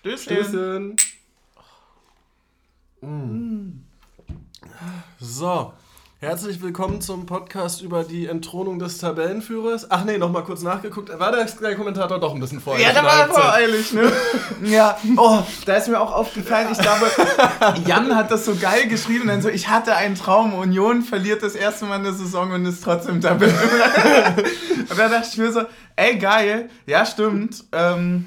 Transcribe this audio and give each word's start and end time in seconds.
Stößchen. 0.00 0.34
Stößchen. 0.34 0.96
Mm. 3.02 3.82
So, 5.18 5.74
herzlich 6.20 6.62
willkommen 6.62 7.02
zum 7.02 7.26
Podcast 7.26 7.82
über 7.82 8.04
die 8.04 8.24
Entthronung 8.24 8.78
des 8.78 8.96
Tabellenführers. 8.96 9.90
Ach 9.90 10.06
nee, 10.06 10.16
nochmal 10.16 10.44
kurz 10.44 10.62
nachgeguckt. 10.62 11.10
War 11.18 11.32
der 11.32 11.76
Kommentator 11.76 12.18
doch 12.18 12.32
ein 12.32 12.40
bisschen 12.40 12.62
voreilig? 12.62 12.86
Ja, 12.86 12.94
der 12.94 13.04
war 13.04 13.28
voreilig, 13.28 13.92
ne? 13.92 14.10
ja, 14.64 14.96
oh, 15.18 15.42
da 15.66 15.74
ist 15.74 15.88
mir 15.88 16.00
auch 16.00 16.14
aufgefallen, 16.14 16.68
ich 16.72 16.78
glaube, 16.78 17.10
Jan 17.86 18.16
hat 18.16 18.30
das 18.30 18.46
so 18.46 18.54
geil 18.54 18.88
geschrieben, 18.88 19.28
dann 19.28 19.42
so, 19.42 19.50
ich 19.50 19.68
hatte 19.68 19.94
einen 19.96 20.14
Traum, 20.14 20.54
Union 20.54 21.02
verliert 21.02 21.42
das 21.42 21.54
erste 21.54 21.84
Mal 21.84 21.96
in 21.96 22.04
der 22.04 22.14
Saison 22.14 22.52
und 22.52 22.64
ist 22.64 22.82
trotzdem 22.82 23.20
Tabellenführer. 23.20 24.36
und 24.88 24.98
da 24.98 25.10
dachte 25.10 25.28
ich 25.30 25.36
mir 25.36 25.52
so, 25.52 25.60
ey, 25.96 26.16
geil, 26.16 26.70
ja, 26.86 27.04
stimmt, 27.04 27.64
ähm, 27.72 28.24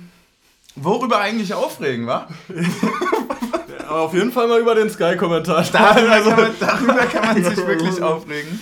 Worüber 0.76 1.20
eigentlich 1.20 1.54
aufregen, 1.54 2.08
wa? 2.08 2.28
Aber 3.88 4.02
auf 4.02 4.14
jeden 4.14 4.32
Fall 4.32 4.48
mal 4.48 4.60
über 4.60 4.76
den 4.76 4.90
Sky-Kommentar. 4.90 5.66
Darüber, 5.72 6.12
also, 6.12 6.32
darüber 6.60 7.06
kann 7.06 7.26
man 7.26 7.44
sich 7.44 7.58
wirklich 7.58 8.02
aufregen. 8.02 8.60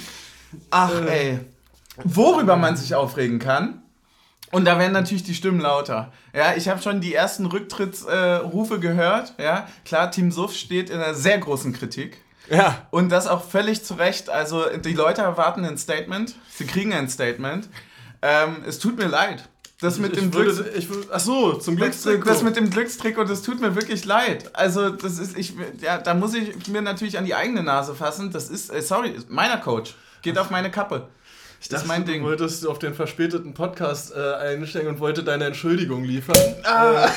Ach, 0.70 0.92
ey. 1.08 1.40
Worüber 2.04 2.56
man 2.56 2.76
sich 2.76 2.96
aufregen 2.96 3.40
kann, 3.40 3.82
und 4.52 4.66
da 4.66 4.78
werden 4.78 4.92
natürlich 4.92 5.24
die 5.24 5.34
Stimmen 5.34 5.62
lauter. 5.62 6.12
Ja, 6.34 6.54
ich 6.56 6.68
habe 6.68 6.82
schon 6.82 7.00
die 7.00 7.14
ersten 7.14 7.46
Rücktrittsrufe 7.46 8.76
äh, 8.76 8.80
gehört. 8.80 9.34
Ja, 9.40 9.68
klar, 9.86 10.12
Team 10.12 10.32
Suff 10.32 10.54
steht 10.54 10.90
in 10.90 11.00
einer 11.00 11.14
sehr 11.14 11.38
großen 11.38 11.74
Kritik. 11.74 12.22
Ja. 12.50 12.86
Und 12.92 13.10
das 13.10 13.28
auch 13.28 13.46
völlig 13.46 13.84
zu 13.86 13.94
Recht. 13.94 14.30
Also 14.30 14.66
die 14.78 14.94
Leute 14.94 15.22
erwarten 15.22 15.64
ein 15.64 15.78
Statement. 15.78 16.36
Sie 16.50 16.66
kriegen 16.66 16.92
ein 16.92 17.08
Statement. 17.08 17.70
Ähm, 18.22 18.58
es 18.68 18.80
tut 18.80 18.98
mir 18.98 19.08
leid. 19.08 19.48
Das 19.82 19.98
mit 19.98 20.16
dem 20.16 20.30
Glücks 20.30 20.58
würde, 20.58 20.70
ich, 20.78 20.88
ach 21.12 21.20
so, 21.20 21.54
zum 21.54 21.76
Glückstrick. 21.76 22.24
Das 22.24 22.44
mit 22.44 22.56
dem 22.56 22.70
Glückstrick 22.70 23.18
und 23.18 23.28
das 23.28 23.42
tut 23.42 23.60
mir 23.60 23.76
wirklich 23.76 24.06
leid. 24.06 24.52
Also 24.54 24.92
das 24.92 25.18
ist 25.18 25.36
ich 25.36 25.56
ja, 25.82 25.98
da 25.98 26.14
muss 26.14 26.36
ich 26.36 26.68
mir 26.68 26.84
natürlich 26.84 27.18
an 27.18 27.26
die 27.26 27.34
eigene 27.34 27.64
Nase 27.64 27.96
fassen. 27.96 28.32
Das 28.32 28.50
ist 28.50 28.72
äh, 28.72 28.82
sorry, 28.84 29.16
meiner 29.28 29.58
Coach 29.58 29.96
geht 30.22 30.38
auf 30.38 30.52
meine 30.52 30.70
Kappe. 30.70 31.08
Ich 31.60 31.68
dachte, 31.68 31.74
das 31.74 31.82
ist 31.84 31.88
mein 31.88 32.06
Ding. 32.06 32.22
du 32.22 32.28
wolltest 32.28 32.66
auf 32.68 32.78
den 32.78 32.94
verspäteten 32.94 33.56
Podcast 33.56 34.14
äh, 34.16 34.34
einsteigen 34.34 34.88
und 34.88 35.00
wollte 35.00 35.24
deine 35.24 35.46
Entschuldigung 35.46 36.04
liefern. 36.04 36.38
Ah. 36.64 37.10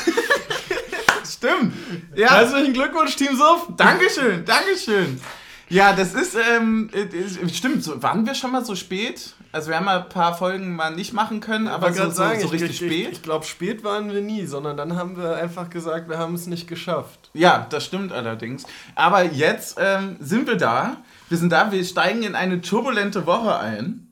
Stimmt. 1.27 1.75
Ja. 2.15 2.35
Herzlichen 2.35 2.73
Glückwunsch, 2.73 3.15
Team 3.17 3.37
Suff. 3.37 3.69
Dankeschön, 3.77 4.45
Dankeschön. 4.45 5.21
Ja, 5.69 5.93
das 5.93 6.15
ist, 6.15 6.35
ähm, 6.35 6.91
äh, 6.93 7.49
stimmt, 7.49 7.83
so, 7.83 8.03
waren 8.03 8.25
wir 8.27 8.35
schon 8.35 8.53
mal 8.53 8.65
so 8.65 8.75
spät? 8.75 9.35
Also 9.55 9.69
wir 9.69 9.77
haben 9.77 9.85
mal 9.85 10.01
ein 10.01 10.09
paar 10.09 10.37
Folgen 10.37 10.75
mal 10.75 10.91
nicht 10.91 11.13
machen 11.13 11.39
können, 11.39 11.69
aber 11.69 11.93
so, 11.93 12.11
sagen, 12.11 12.41
so, 12.41 12.49
so 12.49 12.53
richtig 12.53 12.71
ich, 12.71 12.77
spät. 12.79 13.07
Ich, 13.07 13.13
ich 13.13 13.23
glaube, 13.23 13.45
spät 13.45 13.85
waren 13.85 14.13
wir 14.13 14.21
nie, 14.21 14.47
sondern 14.47 14.77
dann 14.77 14.97
haben 14.97 15.17
wir 15.17 15.37
einfach 15.37 15.71
gesagt, 15.71 16.09
wir 16.09 16.19
haben 16.19 16.35
es 16.35 16.49
nicht 16.49 16.67
geschafft. 16.67 17.31
Ja, 17.35 17.65
das 17.71 17.85
stimmt 17.85 18.11
allerdings. 18.11 18.65
Aber 18.97 19.23
jetzt 19.23 19.79
ähm, 19.81 20.17
sind 20.19 20.49
wir 20.49 20.57
da. 20.57 20.97
Wir 21.29 21.39
sind 21.39 21.53
da, 21.53 21.71
wir 21.71 21.85
steigen 21.85 22.25
in 22.25 22.35
eine 22.35 22.63
turbulente 22.63 23.27
Woche 23.27 23.57
ein. 23.61 24.09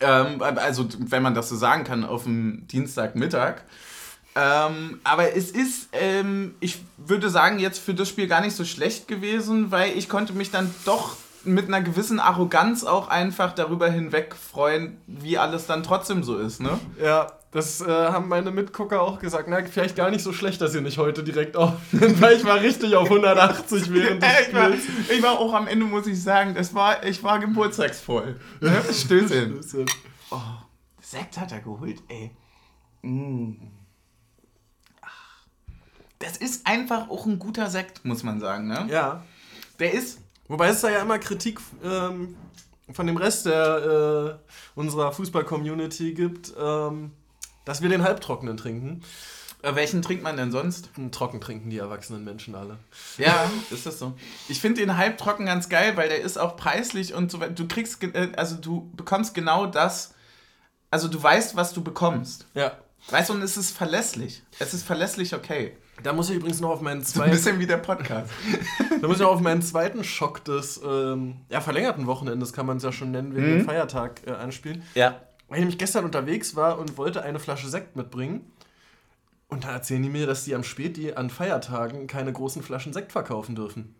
Ähm, 0.00 0.42
also, 0.42 0.86
wenn 0.98 1.22
man 1.22 1.34
das 1.34 1.48
so 1.48 1.56
sagen 1.56 1.84
kann, 1.84 2.04
auf 2.04 2.24
dem 2.24 2.66
Dienstagmittag. 2.68 3.62
Ähm, 4.36 5.00
aber 5.02 5.34
es 5.34 5.50
ist, 5.50 5.88
ähm, 5.92 6.56
ich 6.60 6.82
würde 6.98 7.30
sagen, 7.30 7.58
jetzt 7.58 7.78
für 7.78 7.94
das 7.94 8.10
Spiel 8.10 8.26
gar 8.26 8.42
nicht 8.42 8.54
so 8.54 8.66
schlecht 8.66 9.08
gewesen, 9.08 9.70
weil 9.70 9.96
ich 9.96 10.10
konnte 10.10 10.34
mich 10.34 10.50
dann 10.50 10.74
doch 10.84 11.16
mit 11.44 11.68
einer 11.68 11.82
gewissen 11.82 12.20
Arroganz 12.20 12.84
auch 12.84 13.08
einfach 13.08 13.52
darüber 13.52 13.88
hinweg 13.90 14.34
freuen, 14.34 14.98
wie 15.06 15.38
alles 15.38 15.66
dann 15.66 15.82
trotzdem 15.82 16.22
so 16.22 16.36
ist, 16.38 16.60
ne? 16.60 16.78
Ja, 17.02 17.32
das 17.54 17.80
äh, 17.80 17.86
haben 17.86 18.28
meine 18.28 18.50
Mitgucker 18.50 19.00
auch 19.00 19.20
gesagt. 19.20 19.48
Na, 19.48 19.62
vielleicht 19.64 19.94
gar 19.94 20.10
nicht 20.10 20.22
so 20.24 20.32
schlecht, 20.32 20.60
dass 20.60 20.74
ihr 20.74 20.80
nicht 20.80 20.98
heute 20.98 21.22
direkt 21.22 21.56
aufnimmt, 21.56 22.20
weil 22.20 22.36
ich 22.36 22.44
war 22.44 22.60
richtig 22.60 22.96
auf 22.96 23.08
180 23.08 23.90
während 23.92 24.22
des 24.22 24.48
ich, 24.48 24.54
war, 24.54 24.70
ich 24.72 25.22
war 25.22 25.38
auch 25.38 25.54
am 25.54 25.68
Ende, 25.68 25.86
muss 25.86 26.06
ich 26.06 26.20
sagen, 26.20 26.54
das 26.54 26.74
war, 26.74 27.04
ich 27.04 27.22
war 27.22 27.38
geburtstagsvoll. 27.38 28.40
Ne? 28.60 28.82
Stößchen. 28.92 29.62
Stößchen. 29.62 29.86
Oh, 30.30 30.40
Sekt 31.00 31.38
hat 31.38 31.52
er 31.52 31.60
geholt, 31.60 32.02
ey. 32.08 32.32
Mm. 33.02 33.52
Das 36.18 36.38
ist 36.38 36.66
einfach 36.66 37.08
auch 37.08 37.26
ein 37.26 37.38
guter 37.38 37.70
Sekt, 37.70 38.04
muss 38.04 38.22
man 38.22 38.40
sagen, 38.40 38.66
ne? 38.66 38.86
Ja. 38.88 39.22
Der 39.78 39.92
ist 39.92 40.23
Wobei 40.48 40.68
es 40.68 40.80
da 40.80 40.90
ja 40.90 41.00
immer 41.00 41.18
Kritik 41.18 41.60
ähm, 41.82 42.36
von 42.92 43.06
dem 43.06 43.16
Rest 43.16 43.46
der, 43.46 44.38
äh, 44.40 44.78
unserer 44.78 45.12
Fußball-Community 45.12 46.12
gibt, 46.12 46.52
ähm, 46.58 47.12
dass 47.64 47.82
wir 47.82 47.88
den 47.88 48.02
halbtrockenen 48.02 48.56
trinken. 48.56 49.02
Äh, 49.62 49.74
welchen 49.74 50.02
trinkt 50.02 50.22
man 50.22 50.36
denn 50.36 50.52
sonst? 50.52 50.90
Trocken 51.10 51.40
trinken 51.40 51.70
die 51.70 51.78
erwachsenen 51.78 52.24
Menschen 52.24 52.54
alle. 52.54 52.78
Ja, 53.16 53.50
ist 53.70 53.86
das 53.86 53.98
so. 53.98 54.14
Ich 54.48 54.60
finde 54.60 54.82
den 54.82 54.96
halbtrocken 54.98 55.46
ganz 55.46 55.70
geil, 55.70 55.96
weil 55.96 56.08
der 56.08 56.20
ist 56.20 56.36
auch 56.36 56.56
preislich 56.56 57.14
und 57.14 57.30
so 57.30 57.40
weiter. 57.40 57.52
Du 57.52 57.66
kriegst, 57.66 58.02
äh, 58.02 58.32
also 58.36 58.56
du 58.56 58.90
bekommst 58.94 59.34
genau 59.34 59.66
das, 59.66 60.14
also 60.90 61.08
du 61.08 61.20
weißt, 61.20 61.56
was 61.56 61.72
du 61.72 61.82
bekommst. 61.82 62.46
Ja. 62.54 62.76
Weißt 63.08 63.30
du, 63.30 63.34
und 63.34 63.42
es 63.42 63.56
ist 63.56 63.70
verlässlich. 63.70 64.42
Es 64.58 64.74
ist 64.74 64.84
verlässlich 64.84 65.34
okay. 65.34 65.76
Da 66.02 66.12
muss 66.12 66.28
ich 66.28 66.36
übrigens 66.36 66.60
noch 66.60 66.70
auf 66.70 66.80
meinen 66.80 67.02
zweiten. 67.02 67.30
Ein 67.30 67.36
bisschen 67.36 67.58
wie 67.58 67.66
der 67.66 67.78
Podcast. 67.78 68.30
da 69.00 69.06
muss 69.06 69.16
ich 69.16 69.22
noch 69.22 69.30
auf 69.30 69.40
meinen 69.40 69.62
zweiten 69.62 70.04
Schock 70.04 70.44
des 70.44 70.80
ähm, 70.84 71.36
ja, 71.48 71.60
verlängerten 71.60 72.06
Wochenendes, 72.06 72.52
kann 72.52 72.66
man 72.66 72.78
es 72.78 72.82
ja 72.82 72.92
schon 72.92 73.10
nennen, 73.10 73.34
wegen 73.34 73.46
mhm. 73.46 73.58
dem 73.58 73.64
Feiertag 73.64 74.22
äh, 74.26 74.32
anspielen. 74.32 74.82
Ja. 74.94 75.20
Weil 75.48 75.58
ich 75.58 75.60
nämlich 75.60 75.78
gestern 75.78 76.04
unterwegs 76.04 76.56
war 76.56 76.78
und 76.78 76.98
wollte 76.98 77.22
eine 77.22 77.38
Flasche 77.38 77.68
Sekt 77.68 77.96
mitbringen. 77.96 78.50
Und 79.48 79.64
da 79.64 79.72
erzählen 79.72 80.02
die 80.02 80.08
mir, 80.08 80.26
dass 80.26 80.44
die 80.44 80.54
am 80.54 80.64
Späti 80.64 81.12
an 81.12 81.30
Feiertagen 81.30 82.06
keine 82.06 82.32
großen 82.32 82.62
Flaschen 82.62 82.92
Sekt 82.92 83.12
verkaufen 83.12 83.54
dürfen. 83.54 83.94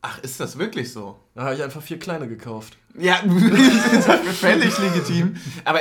Ach, 0.00 0.18
ist 0.18 0.40
das 0.40 0.58
wirklich 0.58 0.92
so? 0.92 1.16
Da 1.34 1.42
habe 1.42 1.54
ich 1.54 1.62
einfach 1.62 1.80
vier 1.80 1.98
kleine 1.98 2.26
gekauft. 2.26 2.76
Ja, 2.98 3.16
völlig 4.40 4.76
legitim. 4.78 5.36
Aber 5.64 5.78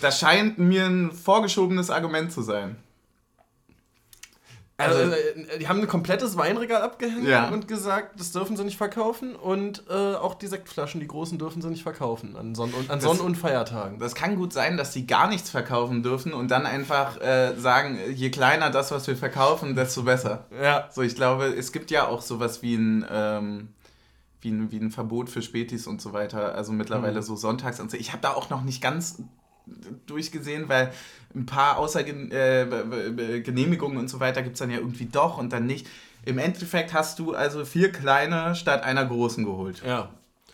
das 0.00 0.18
scheint 0.18 0.58
mir 0.58 0.86
ein 0.86 1.12
vorgeschobenes 1.12 1.88
Argument 1.90 2.32
zu 2.32 2.42
sein. 2.42 2.76
Also, 4.80 4.98
also 5.00 5.12
äh, 5.12 5.58
die 5.58 5.68
haben 5.68 5.80
ein 5.80 5.86
komplettes 5.86 6.36
Weinregal 6.36 6.82
abgehängt 6.82 7.26
ja. 7.26 7.48
und 7.48 7.68
gesagt, 7.68 8.18
das 8.18 8.32
dürfen 8.32 8.56
sie 8.56 8.64
nicht 8.64 8.76
verkaufen 8.76 9.36
und 9.36 9.84
äh, 9.88 9.92
auch 9.92 10.34
die 10.34 10.46
Sektflaschen, 10.46 11.00
die 11.00 11.06
großen, 11.06 11.38
dürfen 11.38 11.62
sie 11.62 11.68
nicht 11.68 11.82
verkaufen 11.82 12.36
an, 12.36 12.54
Sonn 12.54 12.72
und, 12.72 12.90
an 12.90 13.00
Sonn- 13.00 13.20
und 13.20 13.36
Feiertagen. 13.36 13.98
Das 13.98 14.14
kann 14.14 14.36
gut 14.36 14.52
sein, 14.52 14.76
dass 14.76 14.92
sie 14.92 15.06
gar 15.06 15.28
nichts 15.28 15.50
verkaufen 15.50 16.02
dürfen 16.02 16.32
und 16.32 16.50
dann 16.50 16.66
einfach 16.66 17.20
äh, 17.20 17.54
sagen, 17.56 17.98
je 18.14 18.30
kleiner 18.30 18.70
das, 18.70 18.90
was 18.90 19.06
wir 19.06 19.16
verkaufen, 19.16 19.74
desto 19.74 20.02
besser. 20.02 20.46
Ja. 20.62 20.88
So, 20.90 21.02
ich 21.02 21.14
glaube, 21.14 21.46
es 21.46 21.72
gibt 21.72 21.90
ja 21.90 22.08
auch 22.08 22.22
sowas 22.22 22.62
wie 22.62 22.74
ein, 22.74 23.06
ähm, 23.10 23.68
wie 24.40 24.50
ein, 24.50 24.70
wie 24.70 24.78
ein 24.78 24.90
Verbot 24.90 25.28
für 25.28 25.42
Spätis 25.42 25.86
und 25.86 26.00
so 26.00 26.12
weiter. 26.12 26.54
Also 26.54 26.72
mittlerweile 26.72 27.20
mhm. 27.20 27.24
so 27.24 27.36
sonntags 27.36 27.80
und 27.80 27.90
so. 27.90 27.96
Ich 27.96 28.12
habe 28.12 28.22
da 28.22 28.32
auch 28.32 28.50
noch 28.50 28.62
nicht 28.62 28.80
ganz 28.80 29.22
durchgesehen, 30.06 30.68
weil 30.68 30.92
ein 31.34 31.46
paar 31.46 31.78
Außergenehmigungen 31.78 33.96
äh, 33.96 34.00
und 34.00 34.08
so 34.08 34.20
weiter 34.20 34.42
gibt 34.42 34.54
es 34.54 34.60
dann 34.60 34.70
ja 34.70 34.78
irgendwie 34.78 35.06
doch 35.06 35.38
und 35.38 35.52
dann 35.52 35.66
nicht. 35.66 35.88
Im 36.24 36.38
Endeffekt 36.38 36.92
hast 36.92 37.18
du 37.18 37.34
also 37.34 37.64
vier 37.64 37.90
kleine 37.92 38.54
statt 38.54 38.82
einer 38.82 39.06
großen 39.06 39.44
geholt. 39.44 39.82
Ja. 39.86 40.10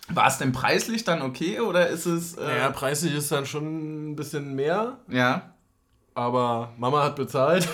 War 0.08 0.28
es 0.28 0.38
denn 0.38 0.52
preislich 0.52 1.02
dann 1.02 1.22
okay 1.22 1.58
oder 1.60 1.88
ist 1.88 2.06
es. 2.06 2.36
Äh 2.36 2.58
ja, 2.58 2.70
preislich 2.70 3.12
ist 3.14 3.32
dann 3.32 3.46
schon 3.46 4.12
ein 4.12 4.16
bisschen 4.16 4.54
mehr. 4.54 4.98
Ja. 5.08 5.54
Aber 6.14 6.72
Mama 6.78 7.02
hat 7.02 7.16
bezahlt. 7.16 7.66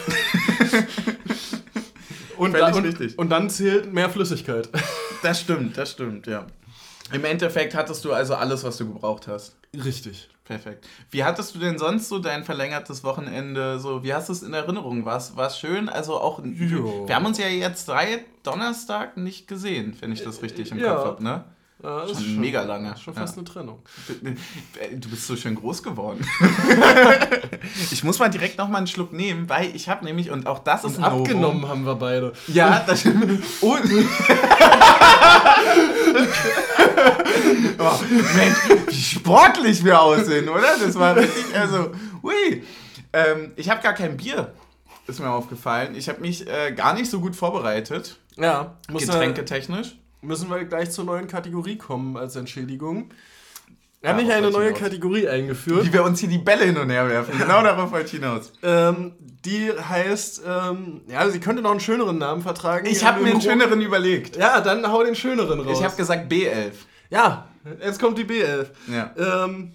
und, 2.38 2.54
dann, 2.54 2.74
und, 2.74 3.18
und 3.18 3.28
dann 3.28 3.50
zählt 3.50 3.92
mehr 3.92 4.08
Flüssigkeit. 4.08 4.70
Das 5.22 5.40
stimmt, 5.40 5.76
das 5.76 5.92
stimmt, 5.92 6.26
ja. 6.26 6.46
Im 7.10 7.24
Endeffekt 7.24 7.74
hattest 7.74 8.04
du 8.04 8.12
also 8.12 8.34
alles, 8.34 8.64
was 8.64 8.76
du 8.76 8.86
gebraucht 8.86 9.26
hast. 9.28 9.56
Richtig. 9.74 10.28
Perfekt. 10.44 10.86
Wie 11.10 11.24
hattest 11.24 11.54
du 11.54 11.58
denn 11.58 11.78
sonst 11.78 12.08
so 12.08 12.18
dein 12.18 12.44
verlängertes 12.44 13.04
Wochenende? 13.04 13.78
So, 13.78 14.02
wie 14.02 14.12
hast 14.12 14.28
du 14.28 14.32
es 14.32 14.42
in 14.42 14.52
Erinnerung? 14.52 15.04
War 15.04 15.16
es 15.16 15.58
schön? 15.58 15.88
Also 15.88 16.20
auch. 16.20 16.42
Jo. 16.44 17.06
Wir 17.06 17.14
haben 17.14 17.26
uns 17.26 17.38
ja 17.38 17.46
jetzt 17.46 17.88
drei 17.88 18.24
Donnerstag 18.42 19.16
nicht 19.16 19.46
gesehen, 19.46 19.96
wenn 20.00 20.12
ich 20.12 20.22
das 20.22 20.42
richtig 20.42 20.72
im 20.72 20.78
ja. 20.78 20.94
Kopf 20.94 21.06
habe, 21.06 21.24
ne? 21.24 21.44
Ja, 21.82 22.06
schon, 22.06 22.16
schon 22.16 22.40
mega 22.40 22.62
lange. 22.62 22.94
Schon 22.96 23.12
fast 23.14 23.34
ja. 23.34 23.38
eine 23.38 23.44
Trennung. 23.44 23.80
Du 24.92 25.08
bist 25.08 25.26
so 25.26 25.34
schön 25.34 25.56
groß 25.56 25.82
geworden. 25.82 26.24
ich 27.90 28.04
muss 28.04 28.20
mal 28.20 28.28
direkt 28.28 28.58
noch 28.58 28.68
mal 28.68 28.78
einen 28.78 28.86
Schluck 28.86 29.12
nehmen, 29.12 29.48
weil 29.48 29.74
ich 29.74 29.88
habe 29.88 30.04
nämlich, 30.04 30.30
und 30.30 30.46
auch 30.46 30.60
das 30.60 30.84
ist 30.84 30.98
ein 30.98 31.04
abgenommen 31.04 31.62
Novum. 31.62 31.68
haben 31.68 31.84
wir 31.84 31.96
beide. 31.96 32.34
Ja, 32.46 32.84
das 32.86 33.04
und 33.04 33.90
oh, 37.78 38.00
Mensch, 38.36 38.86
wie 38.88 38.94
sportlich 38.94 39.84
wir 39.84 40.00
aussehen, 40.00 40.48
oder? 40.48 40.78
Das 40.80 40.94
war 40.94 41.16
richtig, 41.16 41.56
also, 41.56 41.92
hui. 42.22 42.62
Ähm, 43.12 43.52
ich 43.56 43.68
habe 43.68 43.82
gar 43.82 43.92
kein 43.92 44.16
Bier, 44.16 44.52
ist 45.06 45.20
mir 45.20 45.30
aufgefallen. 45.30 45.94
Ich 45.94 46.08
habe 46.08 46.20
mich 46.20 46.46
äh, 46.48 46.72
gar 46.72 46.94
nicht 46.94 47.10
so 47.10 47.20
gut 47.20 47.36
vorbereitet. 47.36 48.16
Ja. 48.36 48.76
Getränketechnisch 48.88 49.96
müssen 50.22 50.48
wir 50.48 50.64
gleich 50.64 50.90
zur 50.90 51.04
neuen 51.04 51.26
Kategorie 51.26 51.76
kommen 51.76 52.16
als 52.16 52.36
Entschädigung. 52.36 53.10
Wir 54.00 54.10
haben 54.10 54.16
nicht 54.16 54.32
eine 54.32 54.50
neue. 54.50 54.72
Kategorie 54.72 55.28
eingeführt. 55.28 55.86
Wie 55.86 55.92
wir 55.92 56.02
uns 56.02 56.18
hier 56.18 56.28
die 56.28 56.38
Bälle 56.38 56.64
hin 56.64 56.76
und 56.76 56.90
her 56.90 57.08
werfen. 57.08 57.38
Genau 57.38 57.62
darauf 57.62 57.92
wollte 57.92 58.06
ich 58.06 58.12
hinaus. 58.12 58.52
Ähm, 58.62 59.12
die 59.44 59.70
heißt, 59.70 60.42
ähm, 60.44 61.02
ja, 61.06 61.28
sie 61.28 61.38
könnte 61.38 61.62
noch 61.62 61.70
einen 61.70 61.78
schöneren 61.78 62.18
Namen 62.18 62.42
vertragen. 62.42 62.86
Ich 62.86 63.04
habe 63.04 63.22
mir 63.22 63.30
einen 63.30 63.40
schöneren 63.40 63.80
überlegt. 63.80 64.36
Ja, 64.36 64.60
dann 64.60 64.90
hau 64.90 65.04
den 65.04 65.14
schöneren 65.14 65.60
raus. 65.60 65.78
Ich 65.78 65.84
habe 65.84 65.94
gesagt 65.94 66.32
B11. 66.32 66.72
Ja, 67.12 67.46
jetzt 67.82 68.00
kommt 68.00 68.16
die 68.16 68.24
B11. 68.24 68.68
Ja. 68.90 69.44
Ähm, 69.44 69.72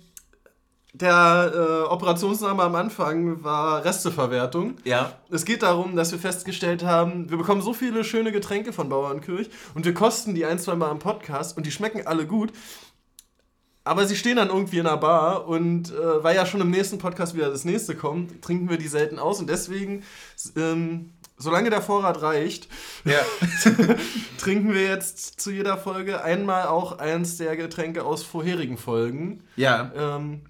der 0.93 1.51
äh, 1.53 1.87
Operationsname 1.87 2.63
am 2.63 2.73
Anfang 2.73 3.43
war 3.43 3.85
Resteverwertung. 3.85 4.77
Ja. 4.83 5.13
Es 5.29 5.45
geht 5.45 5.61
darum, 5.61 5.95
dass 5.95 6.11
wir 6.11 6.17
festgestellt 6.17 6.83
haben, 6.83 7.29
wir 7.29 7.37
bekommen 7.37 7.61
so 7.61 7.73
viele 7.73 8.03
schöne 8.03 8.31
Getränke 8.31 8.73
von 8.73 8.89
Bauernkirch 8.89 9.51
und 9.75 9.85
wir 9.85 9.93
kosten 9.93 10.33
die 10.33 10.45
ein, 10.45 10.57
zwei 10.57 10.73
Mal 10.73 10.89
am 10.89 10.97
Podcast 10.97 11.55
und 11.57 11.67
die 11.67 11.71
schmecken 11.71 12.07
alle 12.07 12.25
gut. 12.25 12.51
Aber 13.83 14.07
sie 14.07 14.15
stehen 14.15 14.37
dann 14.37 14.49
irgendwie 14.49 14.79
in 14.79 14.87
einer 14.87 14.97
Bar 14.97 15.47
und 15.47 15.91
äh, 15.91 16.23
weil 16.23 16.35
ja 16.35 16.47
schon 16.47 16.59
im 16.59 16.71
nächsten 16.71 16.97
Podcast 16.97 17.35
wieder 17.35 17.51
das 17.51 17.65
nächste 17.65 17.95
kommt, 17.95 18.41
trinken 18.41 18.67
wir 18.67 18.77
die 18.77 18.87
selten 18.87 19.19
aus 19.19 19.39
und 19.39 19.47
deswegen, 19.47 20.03
ähm, 20.55 21.13
solange 21.37 21.69
der 21.69 21.81
Vorrat 21.81 22.21
reicht, 22.21 22.67
ja. 23.05 23.19
trinken 24.37 24.73
wir 24.73 24.83
jetzt 24.83 25.39
zu 25.39 25.51
jeder 25.51 25.77
Folge 25.77 26.23
einmal 26.23 26.67
auch 26.67 26.99
eins 26.99 27.37
der 27.37 27.55
Getränke 27.55 28.03
aus 28.03 28.23
vorherigen 28.23 28.77
Folgen. 28.77 29.43
Ja. 29.55 29.91
Ähm, 29.95 30.41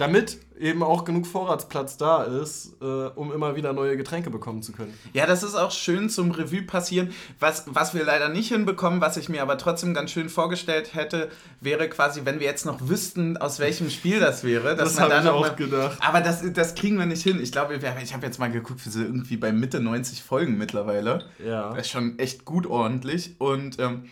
damit 0.00 0.38
eben 0.58 0.82
auch 0.82 1.04
genug 1.04 1.26
Vorratsplatz 1.26 1.96
da 1.96 2.22
ist, 2.22 2.76
äh, 2.80 2.84
um 2.84 3.32
immer 3.32 3.56
wieder 3.56 3.72
neue 3.72 3.96
Getränke 3.96 4.30
bekommen 4.30 4.62
zu 4.62 4.72
können. 4.72 4.92
Ja, 5.12 5.26
das 5.26 5.42
ist 5.42 5.54
auch 5.54 5.70
schön 5.70 6.08
zum 6.08 6.30
Revue 6.30 6.62
passieren. 6.62 7.12
Was, 7.38 7.64
was 7.66 7.94
wir 7.94 8.04
leider 8.04 8.28
nicht 8.28 8.48
hinbekommen, 8.48 9.00
was 9.00 9.16
ich 9.16 9.28
mir 9.28 9.42
aber 9.42 9.58
trotzdem 9.58 9.94
ganz 9.94 10.10
schön 10.10 10.28
vorgestellt 10.28 10.94
hätte, 10.94 11.30
wäre 11.60 11.88
quasi, 11.88 12.22
wenn 12.24 12.40
wir 12.40 12.46
jetzt 12.46 12.66
noch 12.66 12.88
wüssten, 12.88 13.36
aus 13.36 13.58
welchem 13.58 13.90
Spiel 13.90 14.20
das 14.20 14.44
wäre. 14.44 14.76
das 14.76 14.98
habe 15.00 15.18
ich 15.20 15.28
auch 15.28 15.40
mal, 15.40 15.54
gedacht. 15.54 15.98
Aber 16.00 16.20
das, 16.20 16.42
das 16.52 16.74
kriegen 16.74 16.98
wir 16.98 17.06
nicht 17.06 17.22
hin. 17.22 17.40
Ich 17.42 17.52
glaube, 17.52 17.74
ich 17.74 18.12
habe 18.14 18.26
jetzt 18.26 18.38
mal 18.38 18.50
geguckt, 18.50 18.84
wir 18.84 18.92
sind 18.92 19.04
irgendwie 19.04 19.36
bei 19.36 19.52
Mitte 19.52 19.80
90 19.80 20.22
Folgen 20.22 20.56
mittlerweile. 20.56 21.26
Ja. 21.44 21.70
Das 21.70 21.86
ist 21.86 21.90
schon 21.90 22.18
echt 22.18 22.44
gut 22.44 22.66
ordentlich. 22.66 23.36
Und 23.38 23.78
ähm, 23.78 24.04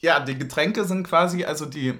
ja, 0.00 0.20
die 0.20 0.38
Getränke 0.38 0.84
sind 0.84 1.06
quasi, 1.06 1.44
also 1.44 1.66
die 1.66 1.94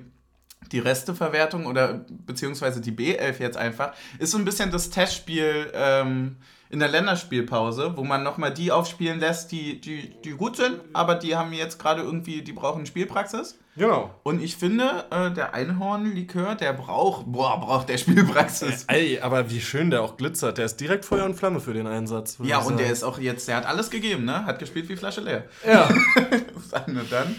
die 0.72 0.78
Resteverwertung 0.78 1.66
oder 1.66 2.04
beziehungsweise 2.26 2.80
die 2.80 2.92
B11 2.92 3.40
jetzt 3.40 3.56
einfach, 3.56 3.92
ist 4.18 4.32
so 4.32 4.38
ein 4.38 4.44
bisschen 4.44 4.70
das 4.70 4.90
Testspiel 4.90 5.70
ähm, 5.72 6.36
in 6.70 6.80
der 6.80 6.88
Länderspielpause, 6.88 7.96
wo 7.96 8.04
man 8.04 8.22
nochmal 8.22 8.52
die 8.52 8.70
aufspielen 8.70 9.20
lässt, 9.20 9.52
die, 9.52 9.80
die, 9.80 10.12
die 10.22 10.30
gut 10.32 10.56
sind, 10.56 10.80
aber 10.92 11.14
die 11.14 11.34
haben 11.34 11.52
jetzt 11.52 11.78
gerade 11.78 12.02
irgendwie, 12.02 12.42
die 12.42 12.52
brauchen 12.52 12.84
Spielpraxis. 12.84 13.58
Genau. 13.76 14.14
Und 14.24 14.42
ich 14.42 14.56
finde, 14.56 15.06
äh, 15.10 15.30
der 15.30 15.54
Einhornlikör, 15.54 16.56
der 16.56 16.72
braucht, 16.72 17.26
boah, 17.26 17.58
braucht 17.60 17.88
der 17.88 17.96
Spielpraxis. 17.96 18.84
Ey, 18.88 19.20
aber 19.20 19.50
wie 19.50 19.60
schön 19.60 19.90
der 19.90 20.02
auch 20.02 20.16
glitzert. 20.16 20.58
Der 20.58 20.66
ist 20.66 20.78
direkt 20.78 21.04
Feuer 21.04 21.24
und 21.24 21.36
Flamme 21.36 21.60
für 21.60 21.72
den 21.72 21.86
Einsatz. 21.86 22.38
Ja, 22.42 22.58
und 22.58 22.78
der 22.78 22.90
ist 22.90 23.04
auch 23.04 23.18
jetzt, 23.18 23.46
der 23.48 23.56
hat 23.56 23.66
alles 23.66 23.88
gegeben, 23.90 24.24
ne? 24.24 24.44
Hat 24.44 24.58
gespielt 24.58 24.88
wie 24.88 24.96
Flasche 24.96 25.20
leer. 25.20 25.44
Ja. 25.66 25.88
Sagen 26.68 26.96
wir 26.96 27.04
dann. 27.04 27.36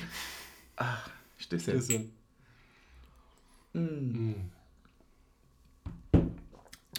Ach, 0.77 1.09
Stößchen. 1.37 1.81
Stößchen. 1.81 2.18
Mm. 3.79 4.35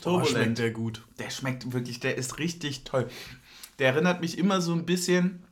Oh, 0.05 0.25
schmeckt 0.25 0.59
der 0.59 0.71
gut. 0.71 1.03
Der 1.19 1.31
schmeckt 1.31 1.73
wirklich, 1.73 2.01
der 2.01 2.17
ist 2.17 2.39
richtig 2.39 2.85
toll. 2.85 3.09
Der 3.79 3.89
erinnert 3.93 4.21
mich 4.21 4.39
immer 4.39 4.61
so 4.61 4.73
ein 4.73 4.87
bisschen, 4.87 5.43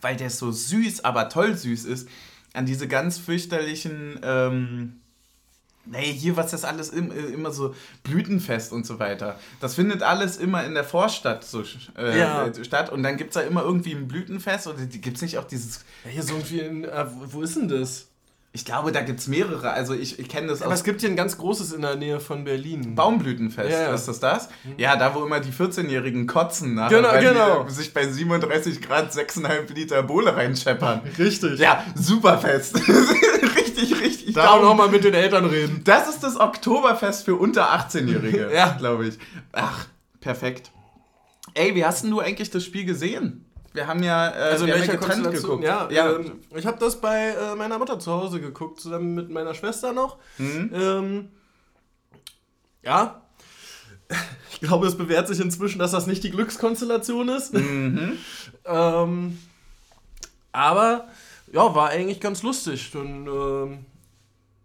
weil 0.00 0.16
der 0.16 0.30
so 0.30 0.52
süß, 0.52 1.04
aber 1.04 1.28
toll 1.28 1.56
süß 1.56 1.84
ist, 1.84 2.08
an 2.52 2.66
diese 2.66 2.88
ganz 2.88 3.18
fürchterlichen, 3.18 4.20
ähm, 4.22 5.00
nee, 5.84 6.12
hier, 6.12 6.36
was 6.36 6.50
das 6.50 6.64
alles 6.64 6.90
im, 6.90 7.10
äh, 7.10 7.14
immer 7.14 7.50
so 7.50 7.74
Blütenfest 8.02 8.72
und 8.72 8.86
so 8.86 8.98
weiter. 8.98 9.38
Das 9.60 9.74
findet 9.74 10.02
alles 10.02 10.36
immer 10.36 10.64
in 10.64 10.74
der 10.74 10.84
Vorstadt 10.84 11.44
so 11.44 11.62
äh, 11.96 12.18
ja. 12.18 12.52
statt. 12.64 12.90
Und 12.90 13.02
dann 13.02 13.16
gibt 13.16 13.30
es 13.30 13.34
da 13.34 13.40
immer 13.42 13.62
irgendwie 13.62 13.92
ein 13.92 14.08
Blütenfest 14.08 14.66
oder 14.66 14.86
gibt 14.86 15.16
es 15.16 15.22
nicht 15.22 15.38
auch 15.38 15.44
dieses. 15.44 15.84
Ja, 16.04 16.10
hier 16.10 16.22
so 16.22 16.34
irgendwie 16.34 16.60
in, 16.60 16.84
äh, 16.84 17.06
wo 17.26 17.42
ist 17.42 17.56
denn 17.56 17.68
das? 17.68 18.08
Ich 18.56 18.64
glaube, 18.64 18.90
da 18.90 19.02
gibt 19.02 19.20
es 19.20 19.28
mehrere. 19.28 19.72
Also 19.72 19.92
ich, 19.92 20.18
ich 20.18 20.30
kenne 20.30 20.46
das 20.46 20.62
Aber 20.62 20.72
es 20.72 20.82
gibt 20.82 21.02
hier 21.02 21.10
ein 21.10 21.16
ganz 21.16 21.36
großes 21.36 21.74
in 21.74 21.82
der 21.82 21.96
Nähe 21.96 22.20
von 22.20 22.44
Berlin. 22.44 22.94
Baumblütenfest, 22.94 23.70
ja, 23.70 23.82
ja. 23.82 23.94
ist 23.94 24.08
das 24.08 24.18
das? 24.18 24.48
Mhm. 24.64 24.72
Ja, 24.78 24.96
da 24.96 25.14
wo 25.14 25.26
immer 25.26 25.40
die 25.40 25.52
14-Jährigen 25.52 26.26
kotzen, 26.26 26.72
nachher, 26.72 26.96
genau, 26.96 27.08
weil 27.10 27.22
genau. 27.22 27.64
die 27.64 27.74
sich 27.74 27.92
bei 27.92 28.08
37 28.08 28.80
Grad 28.80 29.12
6,5 29.12 29.74
Liter 29.74 30.02
Bohle 30.02 30.34
reinscheppern. 30.34 31.02
Richtig. 31.18 31.58
Ja, 31.58 31.84
super 31.94 32.38
fest. 32.38 32.76
richtig, 33.58 34.00
richtig. 34.00 34.34
Da 34.34 34.52
auch 34.52 34.62
nochmal 34.62 34.88
mit 34.88 35.04
den 35.04 35.12
Eltern 35.12 35.44
reden. 35.44 35.82
Das 35.84 36.08
ist 36.08 36.22
das 36.22 36.40
Oktoberfest 36.40 37.26
für 37.26 37.34
unter 37.34 37.74
18-Jährige, 37.74 38.50
ja. 38.54 38.70
glaube 38.78 39.06
ich. 39.08 39.18
Ach, 39.52 39.84
perfekt. 40.20 40.70
Ey, 41.52 41.74
wie 41.74 41.84
hast 41.84 42.04
denn 42.04 42.10
du 42.10 42.20
eigentlich 42.20 42.48
das 42.48 42.64
Spiel 42.64 42.86
gesehen? 42.86 43.44
Wir 43.76 43.86
haben 43.86 44.02
ja 44.02 44.28
äh, 44.30 44.52
also 44.52 44.66
wir 44.66 44.74
haben 44.74 44.84
ja 44.84 44.94
getrennt 44.94 45.30
geguckt. 45.30 45.62
Ja, 45.62 45.88
ja. 45.90 46.16
Ähm, 46.16 46.40
ich 46.54 46.66
habe 46.66 46.78
das 46.78 47.00
bei 47.00 47.28
äh, 47.28 47.54
meiner 47.54 47.78
Mutter 47.78 47.98
zu 47.98 48.10
Hause 48.10 48.40
geguckt, 48.40 48.80
zusammen 48.80 49.14
mit 49.14 49.30
meiner 49.30 49.54
Schwester 49.54 49.92
noch. 49.92 50.16
Mhm. 50.38 50.70
Ähm, 50.74 51.28
ja. 52.82 53.22
Ich 54.52 54.60
glaube, 54.60 54.86
es 54.86 54.96
bewährt 54.96 55.28
sich 55.28 55.38
inzwischen, 55.38 55.78
dass 55.78 55.90
das 55.90 56.06
nicht 56.06 56.24
die 56.24 56.30
Glückskonstellation 56.30 57.28
ist. 57.28 57.52
Mhm. 57.52 58.12
ähm, 58.64 59.38
aber 60.50 61.08
ja, 61.52 61.74
war 61.74 61.90
eigentlich 61.90 62.20
ganz 62.20 62.42
lustig. 62.42 62.96
Und, 62.96 63.26
ähm, 63.26 63.84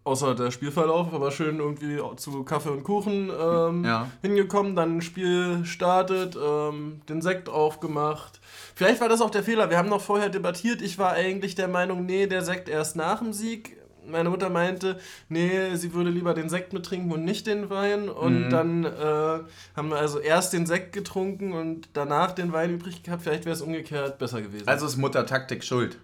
außer 0.04 0.34
der 0.34 0.50
Spielverlauf, 0.50 1.12
aber 1.12 1.30
schön 1.30 1.58
irgendwie 1.58 2.00
zu 2.16 2.42
Kaffee 2.44 2.70
und 2.70 2.84
Kuchen 2.84 3.30
ähm, 3.38 3.84
ja. 3.84 4.08
hingekommen, 4.22 4.74
dann 4.74 4.96
ein 4.96 5.02
Spiel 5.02 5.64
startet, 5.64 6.36
ähm, 6.42 7.02
den 7.08 7.20
Sekt 7.20 7.48
aufgemacht. 7.48 8.40
Vielleicht 8.74 9.00
war 9.00 9.08
das 9.08 9.20
auch 9.20 9.30
der 9.30 9.42
Fehler. 9.42 9.70
Wir 9.70 9.78
haben 9.78 9.88
noch 9.88 10.00
vorher 10.00 10.28
debattiert. 10.28 10.82
Ich 10.82 10.98
war 10.98 11.12
eigentlich 11.12 11.54
der 11.54 11.68
Meinung, 11.68 12.06
nee, 12.06 12.26
der 12.26 12.42
Sekt 12.42 12.68
erst 12.68 12.96
nach 12.96 13.18
dem 13.20 13.32
Sieg. 13.32 13.76
Meine 14.04 14.30
Mutter 14.30 14.50
meinte, 14.50 14.98
nee, 15.28 15.74
sie 15.76 15.94
würde 15.94 16.10
lieber 16.10 16.34
den 16.34 16.48
Sekt 16.48 16.72
mittrinken 16.72 17.12
und 17.12 17.24
nicht 17.24 17.46
den 17.46 17.70
Wein. 17.70 18.08
Und 18.08 18.46
mhm. 18.46 18.50
dann 18.50 18.84
äh, 18.84 19.38
haben 19.76 19.88
wir 19.90 19.96
also 19.96 20.18
erst 20.18 20.52
den 20.52 20.66
Sekt 20.66 20.92
getrunken 20.92 21.52
und 21.52 21.88
danach 21.92 22.32
den 22.32 22.52
Wein 22.52 22.74
übrig 22.74 23.02
gehabt. 23.02 23.22
Vielleicht 23.22 23.44
wäre 23.44 23.54
es 23.54 23.62
umgekehrt 23.62 24.18
besser 24.18 24.42
gewesen. 24.42 24.66
Also 24.66 24.86
ist 24.86 24.96
Mutter 24.96 25.24
Taktik 25.26 25.62
schuld. 25.62 25.98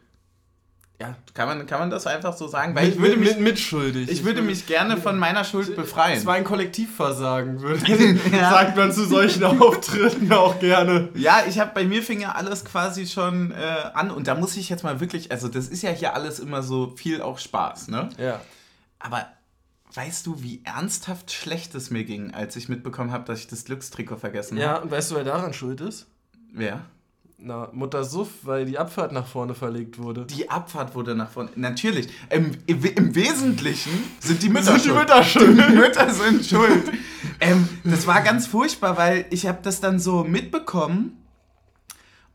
Ja. 1.01 1.15
Kann 1.33 1.47
man, 1.47 1.67
kann 1.67 1.79
man 1.79 1.91
das 1.91 2.09
einfach 2.09 2.37
so 2.37 2.49
sagen? 2.49 2.75
Weil 2.75 2.87
mit, 2.87 2.95
ich 2.95 3.01
würde 3.01 3.17
mich, 3.17 3.29
mit, 3.31 3.41
mitschuldig. 3.41 4.11
Ich 4.11 4.25
würde 4.25 4.43
mich 4.43 4.67
gerne 4.67 4.97
von 4.97 5.17
meiner 5.17 5.45
Schuld 5.45 5.77
befreien. 5.77 6.19
Es 6.19 6.27
war 6.27 6.35
ein 6.35 6.43
Kollektivversagen, 6.43 7.61
würde 7.61 7.87
ja. 8.33 8.51
sagt 8.51 8.77
man 8.77 8.91
zu 8.91 9.05
solchen 9.05 9.45
Auftritten 9.45 10.33
auch 10.33 10.59
gerne. 10.59 11.11
Ja, 11.15 11.43
ich 11.49 11.61
habe 11.61 11.71
bei 11.73 11.85
mir 11.85 12.03
fing 12.03 12.21
ja 12.21 12.33
alles 12.33 12.65
quasi 12.65 13.07
schon 13.07 13.53
äh, 13.53 13.55
an 13.95 14.11
und 14.11 14.27
da 14.27 14.35
muss 14.35 14.57
ich 14.57 14.69
jetzt 14.69 14.83
mal 14.83 14.99
wirklich, 14.99 15.31
also 15.31 15.47
das 15.47 15.69
ist 15.69 15.83
ja 15.83 15.91
hier 15.91 16.15
alles 16.15 16.41
immer 16.41 16.65
so 16.65 16.95
viel 16.97 17.23
auch 17.23 17.39
Spaß, 17.39 17.89
ne? 17.89 18.09
Ja. 18.19 18.41
Aber 18.99 19.29
weißt 19.95 20.27
du, 20.27 20.43
wie 20.43 20.63
ernsthaft 20.65 21.31
schlecht 21.31 21.77
es 21.77 21.91
mir 21.91 22.03
ging, 22.03 22.35
als 22.35 22.57
ich 22.57 22.69
mitbekommen 22.69 23.13
habe, 23.13 23.25
dass 23.25 23.39
ich 23.39 23.47
das 23.47 23.65
Glückstrikot 23.65 24.17
vergessen 24.17 24.59
habe? 24.59 24.67
Ja, 24.67 24.77
und 24.79 24.91
weißt 24.91 25.13
du, 25.13 25.15
wer 25.15 25.25
daran 25.25 25.53
schuld 25.53 25.81
ist? 25.81 26.09
Wer? 26.53 26.85
Na, 27.41 27.69
Mutter 27.73 28.03
Suff, 28.03 28.29
weil 28.43 28.67
die 28.67 28.79
Abfahrt 28.79 29.13
nach 29.13 29.27
vorne 29.27 29.55
verlegt 29.55 29.99
wurde. 29.99 30.27
Die 30.27 30.51
Abfahrt 30.51 30.97
wurde 30.97 31.15
nach 31.15 31.31
vorne. 31.31 31.51
Natürlich. 31.55 32.09
Im, 32.31 32.51
im, 32.67 32.85
im 32.85 33.15
Wesentlichen 33.15 33.93
sind 34.19 34.43
die 34.43 34.49
Mütter 34.49 34.73
sind 34.79 34.83
schuld. 34.83 34.95
Die 34.95 34.99
Mütter 34.99 35.23
schuld. 35.23 35.59
Die 35.59 35.75
Mütter 35.77 36.11
sind 36.11 36.45
schuld. 36.45 36.91
ähm, 37.39 37.69
das 37.85 38.09
war 38.09 38.23
ganz 38.23 38.49
furchtbar, 38.49 38.97
weil 38.97 39.27
ich 39.31 39.47
habe 39.47 39.59
das 39.63 39.81
dann 39.81 40.01
so 40.01 40.25
mitbekommen 40.25 41.19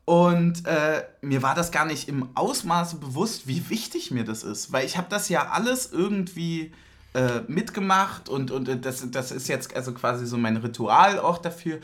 und 0.06 0.66
äh, 0.66 1.04
mir 1.22 1.42
war 1.44 1.56
das 1.56 1.72
gar 1.72 1.86
nicht 1.86 2.08
im 2.08 2.30
Ausmaße 2.36 2.98
bewusst, 2.98 3.48
wie 3.48 3.70
wichtig 3.70 4.12
mir 4.12 4.24
das 4.24 4.44
ist. 4.44 4.72
Weil 4.72 4.86
ich 4.86 4.98
habe 4.98 5.08
das 5.10 5.28
ja 5.28 5.50
alles 5.50 5.92
irgendwie 5.92 6.72
äh, 7.14 7.42
mitgemacht 7.48 8.28
und, 8.28 8.52
und 8.52 8.86
das, 8.86 9.10
das 9.12 9.32
ist 9.32 9.48
jetzt 9.50 9.76
also 9.76 9.94
quasi 9.94 10.26
so 10.26 10.38
mein 10.38 10.58
Ritual 10.58 11.20
auch 11.20 11.38
dafür. 11.38 11.80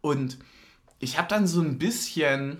Und 0.00 0.38
ich 0.98 1.18
habe 1.18 1.28
dann 1.28 1.46
so 1.46 1.60
ein 1.60 1.78
bisschen 1.78 2.58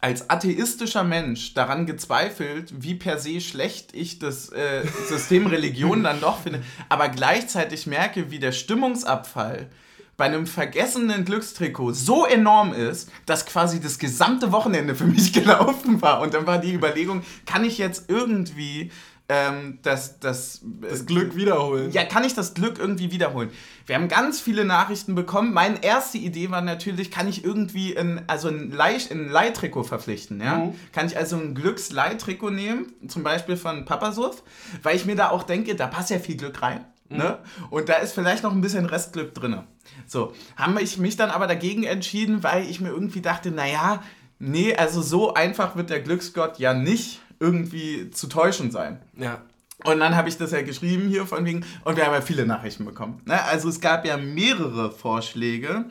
als 0.00 0.28
atheistischer 0.30 1.04
Mensch 1.04 1.54
daran 1.54 1.86
gezweifelt, 1.86 2.74
wie 2.82 2.96
per 2.96 3.18
se 3.18 3.40
schlecht 3.40 3.94
ich 3.94 4.18
das 4.18 4.50
äh, 4.50 4.84
System 5.06 5.46
Religion 5.46 6.02
dann 6.02 6.20
doch 6.20 6.40
finde, 6.40 6.62
aber 6.88 7.08
gleichzeitig 7.08 7.86
merke, 7.86 8.30
wie 8.30 8.40
der 8.40 8.50
Stimmungsabfall 8.50 9.70
bei 10.16 10.26
einem 10.26 10.46
vergessenen 10.46 11.24
Glückstrikot 11.24 11.92
so 11.92 12.26
enorm 12.26 12.74
ist, 12.74 13.10
dass 13.26 13.46
quasi 13.46 13.80
das 13.80 13.98
gesamte 13.98 14.52
Wochenende 14.52 14.94
für 14.94 15.06
mich 15.06 15.32
gelaufen 15.32 16.02
war. 16.02 16.20
Und 16.20 16.34
dann 16.34 16.46
war 16.46 16.58
die 16.58 16.74
Überlegung, 16.74 17.22
kann 17.46 17.64
ich 17.64 17.78
jetzt 17.78 18.10
irgendwie 18.10 18.90
ähm, 19.32 19.78
das, 19.82 20.20
das, 20.20 20.60
das 20.82 21.06
Glück 21.06 21.34
wiederholen. 21.34 21.90
Ja, 21.90 22.04
kann 22.04 22.24
ich 22.24 22.34
das 22.34 22.52
Glück 22.52 22.78
irgendwie 22.78 23.10
wiederholen? 23.10 23.50
Wir 23.86 23.96
haben 23.96 24.08
ganz 24.08 24.40
viele 24.40 24.64
Nachrichten 24.64 25.14
bekommen. 25.14 25.54
Meine 25.54 25.82
erste 25.82 26.18
Idee 26.18 26.50
war 26.50 26.60
natürlich, 26.60 27.10
kann 27.10 27.28
ich 27.28 27.44
irgendwie 27.44 27.96
ein, 27.96 28.22
also 28.26 28.48
ein, 28.48 28.70
Leih, 28.70 28.98
ein 29.10 29.30
Leihtrikot 29.30 29.84
verpflichten? 29.84 30.40
Ja? 30.40 30.56
Mhm. 30.56 30.74
Kann 30.92 31.06
ich 31.06 31.16
also 31.16 31.36
ein 31.36 31.54
Glücksleihtrikot 31.54 32.50
nehmen, 32.50 32.92
zum 33.08 33.22
Beispiel 33.22 33.56
von 33.56 33.86
Papasuff, 33.86 34.42
weil 34.82 34.96
ich 34.96 35.06
mir 35.06 35.16
da 35.16 35.30
auch 35.30 35.44
denke, 35.44 35.74
da 35.74 35.86
passt 35.86 36.10
ja 36.10 36.18
viel 36.18 36.36
Glück 36.36 36.60
rein. 36.60 36.84
Mhm. 37.08 37.16
Ne? 37.16 37.38
Und 37.70 37.88
da 37.88 37.94
ist 37.94 38.12
vielleicht 38.12 38.42
noch 38.42 38.52
ein 38.52 38.60
bisschen 38.60 38.84
Restglück 38.84 39.34
drin. 39.34 39.60
So, 40.06 40.34
haben 40.56 40.76
ich 40.78 40.98
mich 40.98 41.16
dann 41.16 41.30
aber 41.30 41.46
dagegen 41.46 41.84
entschieden, 41.84 42.42
weil 42.42 42.68
ich 42.68 42.80
mir 42.80 42.90
irgendwie 42.90 43.22
dachte, 43.22 43.50
naja, 43.50 44.02
nee, 44.38 44.74
also 44.76 45.00
so 45.00 45.32
einfach 45.32 45.74
wird 45.74 45.88
der 45.88 46.00
Glücksgott 46.00 46.58
ja 46.58 46.74
nicht 46.74 47.20
irgendwie 47.42 48.10
zu 48.10 48.28
täuschen 48.28 48.70
sein. 48.70 49.00
Ja. 49.16 49.42
Und 49.84 49.98
dann 49.98 50.14
habe 50.14 50.28
ich 50.28 50.38
das 50.38 50.52
ja 50.52 50.62
geschrieben 50.62 51.08
hier 51.08 51.26
von 51.26 51.44
wegen, 51.44 51.64
und 51.84 51.96
wir 51.96 52.06
haben 52.06 52.14
ja 52.14 52.20
viele 52.20 52.46
Nachrichten 52.46 52.84
bekommen. 52.84 53.20
Ne? 53.24 53.42
Also 53.44 53.68
es 53.68 53.80
gab 53.80 54.06
ja 54.06 54.16
mehrere 54.16 54.92
Vorschläge. 54.92 55.86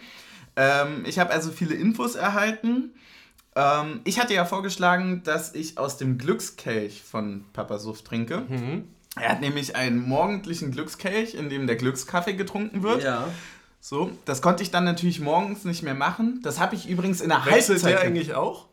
Ähm, 0.56 1.04
ich 1.06 1.20
habe 1.20 1.32
also 1.32 1.52
viele 1.52 1.76
Infos 1.76 2.16
erhalten. 2.16 2.94
Ähm, 3.56 4.00
ich 4.06 4.18
hatte 4.18 4.34
ja 4.34 4.46
vorgeschlagen, 4.46 5.24
dass 5.26 5.54
ich 5.54 5.78
aus 5.78 5.98
dem 5.98 6.18
Glückskelch 6.18 7.04
von 7.04 7.44
Papa 7.52 7.80
Suff 7.80 8.02
trinke. 8.02 8.46
Mhm. 8.48 8.86
Er 9.18 9.30
hat 9.30 9.42
nämlich 9.42 9.76
einen 9.76 10.08
morgendlichen 10.08 10.72
Glückskelch, 10.72 11.36
in 11.36 11.50
dem 11.50 11.68
der 11.68 11.76
Glückskaffee 11.76 12.34
getrunken 12.34 12.82
wird. 12.82 13.04
Ja. 13.04 13.28
So, 13.82 14.12
das 14.24 14.42
konnte 14.42 14.64
ich 14.64 14.72
dann 14.72 14.86
natürlich 14.86 15.20
morgens 15.20 15.66
nicht 15.66 15.84
mehr 15.84 15.96
machen. 15.96 16.40
Das 16.44 16.62
habe 16.62 16.76
ich 16.76 16.88
übrigens 16.88 17.20
in 17.20 17.28
der 17.28 17.40
Wechselt 17.46 17.84
Halbzeit. 17.84 17.92
der 17.92 18.02
eigentlich 18.02 18.36
auch? 18.36 18.68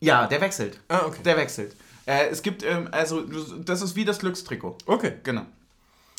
Ja, 0.00 0.26
der 0.26 0.40
wechselt. 0.40 0.80
Ah, 0.88 1.02
okay. 1.06 1.22
Der 1.24 1.36
wechselt. 1.36 1.74
Äh, 2.06 2.28
es 2.28 2.42
gibt, 2.42 2.62
ähm, 2.62 2.88
also, 2.90 3.22
das 3.22 3.82
ist 3.82 3.96
wie 3.96 4.04
das 4.04 4.18
Glückstrikot. 4.18 4.78
Okay. 4.86 5.14
Genau. 5.22 5.42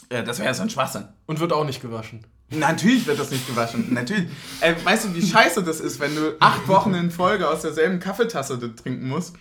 Äh, 0.09 0.23
das 0.23 0.39
wäre 0.39 0.47
ja 0.47 0.53
so 0.53 0.63
ein 0.63 0.69
Schwachsinn. 0.69 1.07
Und 1.25 1.39
wird 1.39 1.53
auch 1.53 1.65
nicht 1.65 1.81
gewaschen. 1.81 2.25
Natürlich 2.49 3.07
wird 3.07 3.19
das 3.19 3.31
nicht 3.31 3.47
gewaschen. 3.47 3.87
Natürlich. 3.93 4.29
Äh, 4.61 4.75
weißt 4.83 5.05
du, 5.05 5.15
wie 5.15 5.25
scheiße 5.25 5.63
das 5.63 5.79
ist, 5.79 5.99
wenn 5.99 6.15
du 6.15 6.35
acht 6.39 6.67
Wochen 6.67 6.93
in 6.93 7.11
Folge 7.11 7.49
aus 7.49 7.61
derselben 7.61 7.99
Kaffeetasse 7.99 8.75
trinken 8.75 9.07
musst? 9.07 9.35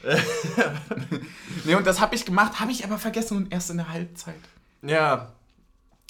nee, 1.65 1.75
und 1.75 1.87
das 1.87 2.01
habe 2.01 2.15
ich 2.15 2.25
gemacht, 2.25 2.61
habe 2.61 2.73
ich 2.73 2.85
aber 2.85 2.99
vergessen 2.99 3.37
und 3.37 3.53
erst 3.53 3.71
in 3.71 3.77
der 3.77 3.91
Halbzeit. 3.91 4.35
Ja. 4.83 5.33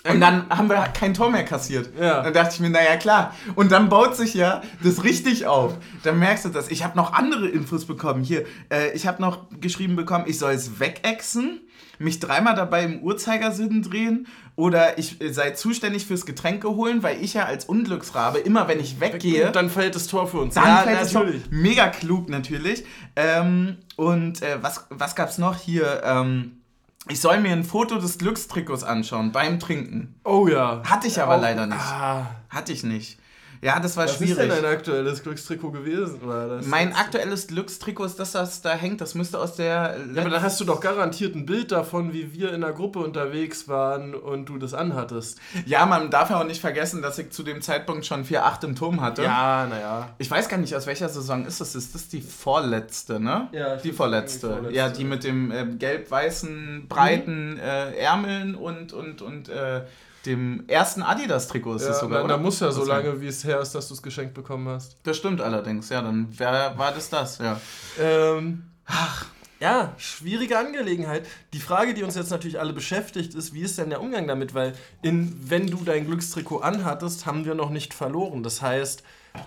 Und 0.07 0.21
dann 0.21 0.49
haben 0.51 0.69
wir 0.69 0.77
kein 0.89 1.15
Tor 1.15 1.31
mehr 1.31 1.45
kassiert. 1.45 1.91
Ja. 1.99 2.23
Dann 2.23 2.35
dachte 2.35 2.55
ich 2.55 2.61
mir, 2.61 2.69
naja, 2.69 2.97
klar. 2.97 3.35
Und 3.55 3.73
dann 3.73 3.89
baut 3.89 4.17
sich 4.17 4.35
ja 4.35 4.61
das 4.83 5.03
richtig 5.03 5.47
auf. 5.47 5.79
Dann 6.03 6.19
merkst 6.19 6.45
du 6.45 6.51
das. 6.51 6.71
Ich 6.71 6.85
habe 6.85 6.97
noch 6.97 7.15
andere 7.15 7.49
Infos 7.49 7.87
bekommen. 7.87 8.23
Hier, 8.23 8.45
äh, 8.71 8.91
ich 8.93 9.07
habe 9.07 9.23
noch 9.23 9.47
geschrieben 9.61 9.97
bekommen, 9.97 10.25
ich 10.29 10.39
soll 10.39 10.53
es 10.53 10.79
wegexen, 10.79 11.63
mich 11.99 12.21
dreimal 12.21 12.55
dabei 12.55 12.85
im 12.85 13.03
Uhrzeigersinn 13.03 13.83
drehen 13.83 14.27
oder 14.57 14.99
ich 14.99 15.23
äh, 15.23 15.33
sei 15.33 15.53
zuständig 15.53 16.05
fürs 16.05 16.27
Getränke 16.27 16.69
holen, 16.69 17.03
weil 17.03 17.23
ich 17.23 17.35
ja 17.35 17.47
als 17.47 17.65
Unglücksrabe 17.65 18.39
immer, 18.39 18.69
wenn 18.69 18.81
ich 18.81 19.01
weggehe. 19.01 19.53
Dann 19.53 19.71
fällt 19.71 19.95
das 19.95 20.07
Tor 20.07 20.29
für 20.29 20.39
uns. 20.39 20.55
Dann 20.55 20.67
ja, 20.67 20.77
fällt 20.79 21.13
natürlich. 21.13 21.43
Das 21.43 21.51
Tor. 21.51 21.59
Mega 21.59 21.89
klug 21.89 22.29
natürlich. 22.29 22.85
Ähm, 23.17 23.79
und 23.97 24.43
äh, 24.43 24.63
was, 24.63 24.87
was 24.91 25.17
gab's 25.17 25.39
noch 25.39 25.57
hier? 25.57 26.03
Ähm, 26.05 26.61
ich 27.09 27.21
soll 27.21 27.41
mir 27.41 27.53
ein 27.53 27.65
Foto 27.65 27.99
des 27.99 28.19
Glückstrikots 28.19 28.83
anschauen 28.85 29.33
beim 29.33 29.61
Trinken. 29.61 30.15
Oh 30.25 30.49
ja. 30.49 30.83
Hatte 30.85 31.07
ich 31.07 31.21
aber 31.21 31.37
Auch, 31.37 31.43
leider 31.43 31.67
nicht. 31.67 31.79
Ah. 31.79 32.27
Hatte 32.49 32.73
ich 32.73 32.83
nicht. 32.83 33.19
Ja, 33.65 33.81
das 33.81 33.97
war 33.97 34.05
Was 34.05 34.17
schwierig. 34.17 34.37
Was 34.37 34.45
ist 34.45 34.53
denn 34.53 34.63
dein 34.63 34.73
aktuelles 34.73 35.23
Glückstrikot 35.23 35.71
gewesen? 35.71 36.21
mein 36.67 36.93
aktuelles 36.93 37.47
Glückstrikot 37.47 38.05
ist 38.05 38.21
das, 38.21 38.33
das 38.33 38.61
da 38.61 38.75
hängt. 38.75 39.01
Das 39.01 39.15
müsste 39.15 39.39
aus 39.39 39.57
der. 39.57 39.97
Ja, 40.15 40.21
aber 40.21 40.29
da 40.29 40.43
hast 40.43 40.61
du 40.61 40.67
doch 40.67 40.81
garantiert 40.81 41.35
ein 41.35 41.47
Bild 41.47 41.73
davon, 41.73 42.13
wie 42.13 42.35
wir 42.35 42.53
in 42.53 42.61
der 42.61 42.73
Gruppe 42.73 42.99
unterwegs 42.99 43.67
waren 43.67 44.15
und 44.15 44.51
du 44.51 44.59
das 44.59 44.75
anhattest. 44.75 45.39
Ja, 45.65 45.87
man 45.87 46.11
darf 46.11 46.29
ja 46.29 46.41
auch 46.41 46.45
nicht 46.45 46.61
vergessen, 46.61 47.01
dass 47.01 47.19
ich 47.19 47.31
zu 47.31 47.43
dem 47.43 47.63
Zeitpunkt 47.63 48.05
schon 48.05 48.27
4-8 48.27 48.65
im 48.65 48.77
Turm 48.77 49.01
hatte. 49.01 49.23
Ja, 49.23 49.67
naja. 49.67 50.11
Ich 50.19 50.31
weiß 50.31 50.51
gar 50.51 50.59
nicht, 50.59 50.77
aus 50.77 50.87
welcher 50.87 51.09
Saison 51.09 51.47
ist 51.47 51.63
das? 51.63 51.75
Ist 51.75 51.95
das 51.95 52.09
die 52.09 52.21
vorletzte, 52.21 53.19
ne? 53.19 53.49
Ja, 53.53 53.77
die 53.77 53.93
vorletzte. 53.93 54.51
vorletzte. 54.51 54.77
Ja, 54.77 54.91
die 54.91 55.05
mit 55.05 55.25
dem 55.25 55.51
äh, 55.51 55.65
gelb-weißen, 55.65 56.85
breiten 56.87 57.55
mhm. 57.55 57.61
äh, 57.61 57.97
Ärmeln 57.97 58.57
und, 58.57 58.93
und, 58.93 59.23
und 59.23 59.49
äh, 59.49 59.85
dem 60.27 60.65
ersten 60.69 61.03
Adidas-Trikot 61.03 61.77
ist 61.77 61.85
ja, 61.85 61.91
es 61.91 62.01
sogar. 62.01 62.21
Nein, 62.21 62.29
da 62.29 62.37
muss 62.37 62.61
ja 62.61 62.71
so 62.71 62.85
lange, 62.85 63.21
wie 63.21 63.27
es 63.27 63.45
her 63.45 63.61
ist, 63.61 63.75
dass 63.75 63.89
du 63.89 63.95
es 63.95 64.03
geschenkt 64.03 64.35
bekommen 64.35 64.69
hast. 64.69 64.97
Das 65.03 65.17
stimmt 65.17 65.41
allerdings, 65.41 65.89
ja, 65.89 66.03
dann 66.03 66.29
wer, 66.31 66.77
war 66.77 66.93
das 66.93 67.11
das, 67.11 67.39
ja. 67.39 67.61
Ähm, 68.01 68.65
ach. 68.87 69.27
Ja, 69.61 69.95
schwierige 69.97 70.59
Angelegenheit. 70.59 71.27
Die 71.55 71.61
Frage, 71.61 71.95
die 71.95 72.03
uns 72.03 72.17
jetzt 72.17 72.31
natürlich 72.31 72.61
alle 72.61 72.75
beschäftigt, 72.75 73.35
ist, 73.35 73.55
wie 73.55 73.63
ist 73.63 73.79
denn 73.79 73.89
der 73.89 74.03
Umgang 74.03 74.27
damit? 74.27 74.53
Weil, 74.53 74.75
in, 75.01 75.35
wenn 75.49 75.69
du 75.69 75.79
dein 75.85 76.05
Glückstrikot 76.07 76.59
anhattest, 76.59 77.25
haben 77.25 77.47
wir 77.47 77.55
noch 77.55 77.71
nicht 77.71 77.95
verloren. 77.95 78.43
Das 78.43 78.61
heißt, 78.61 79.05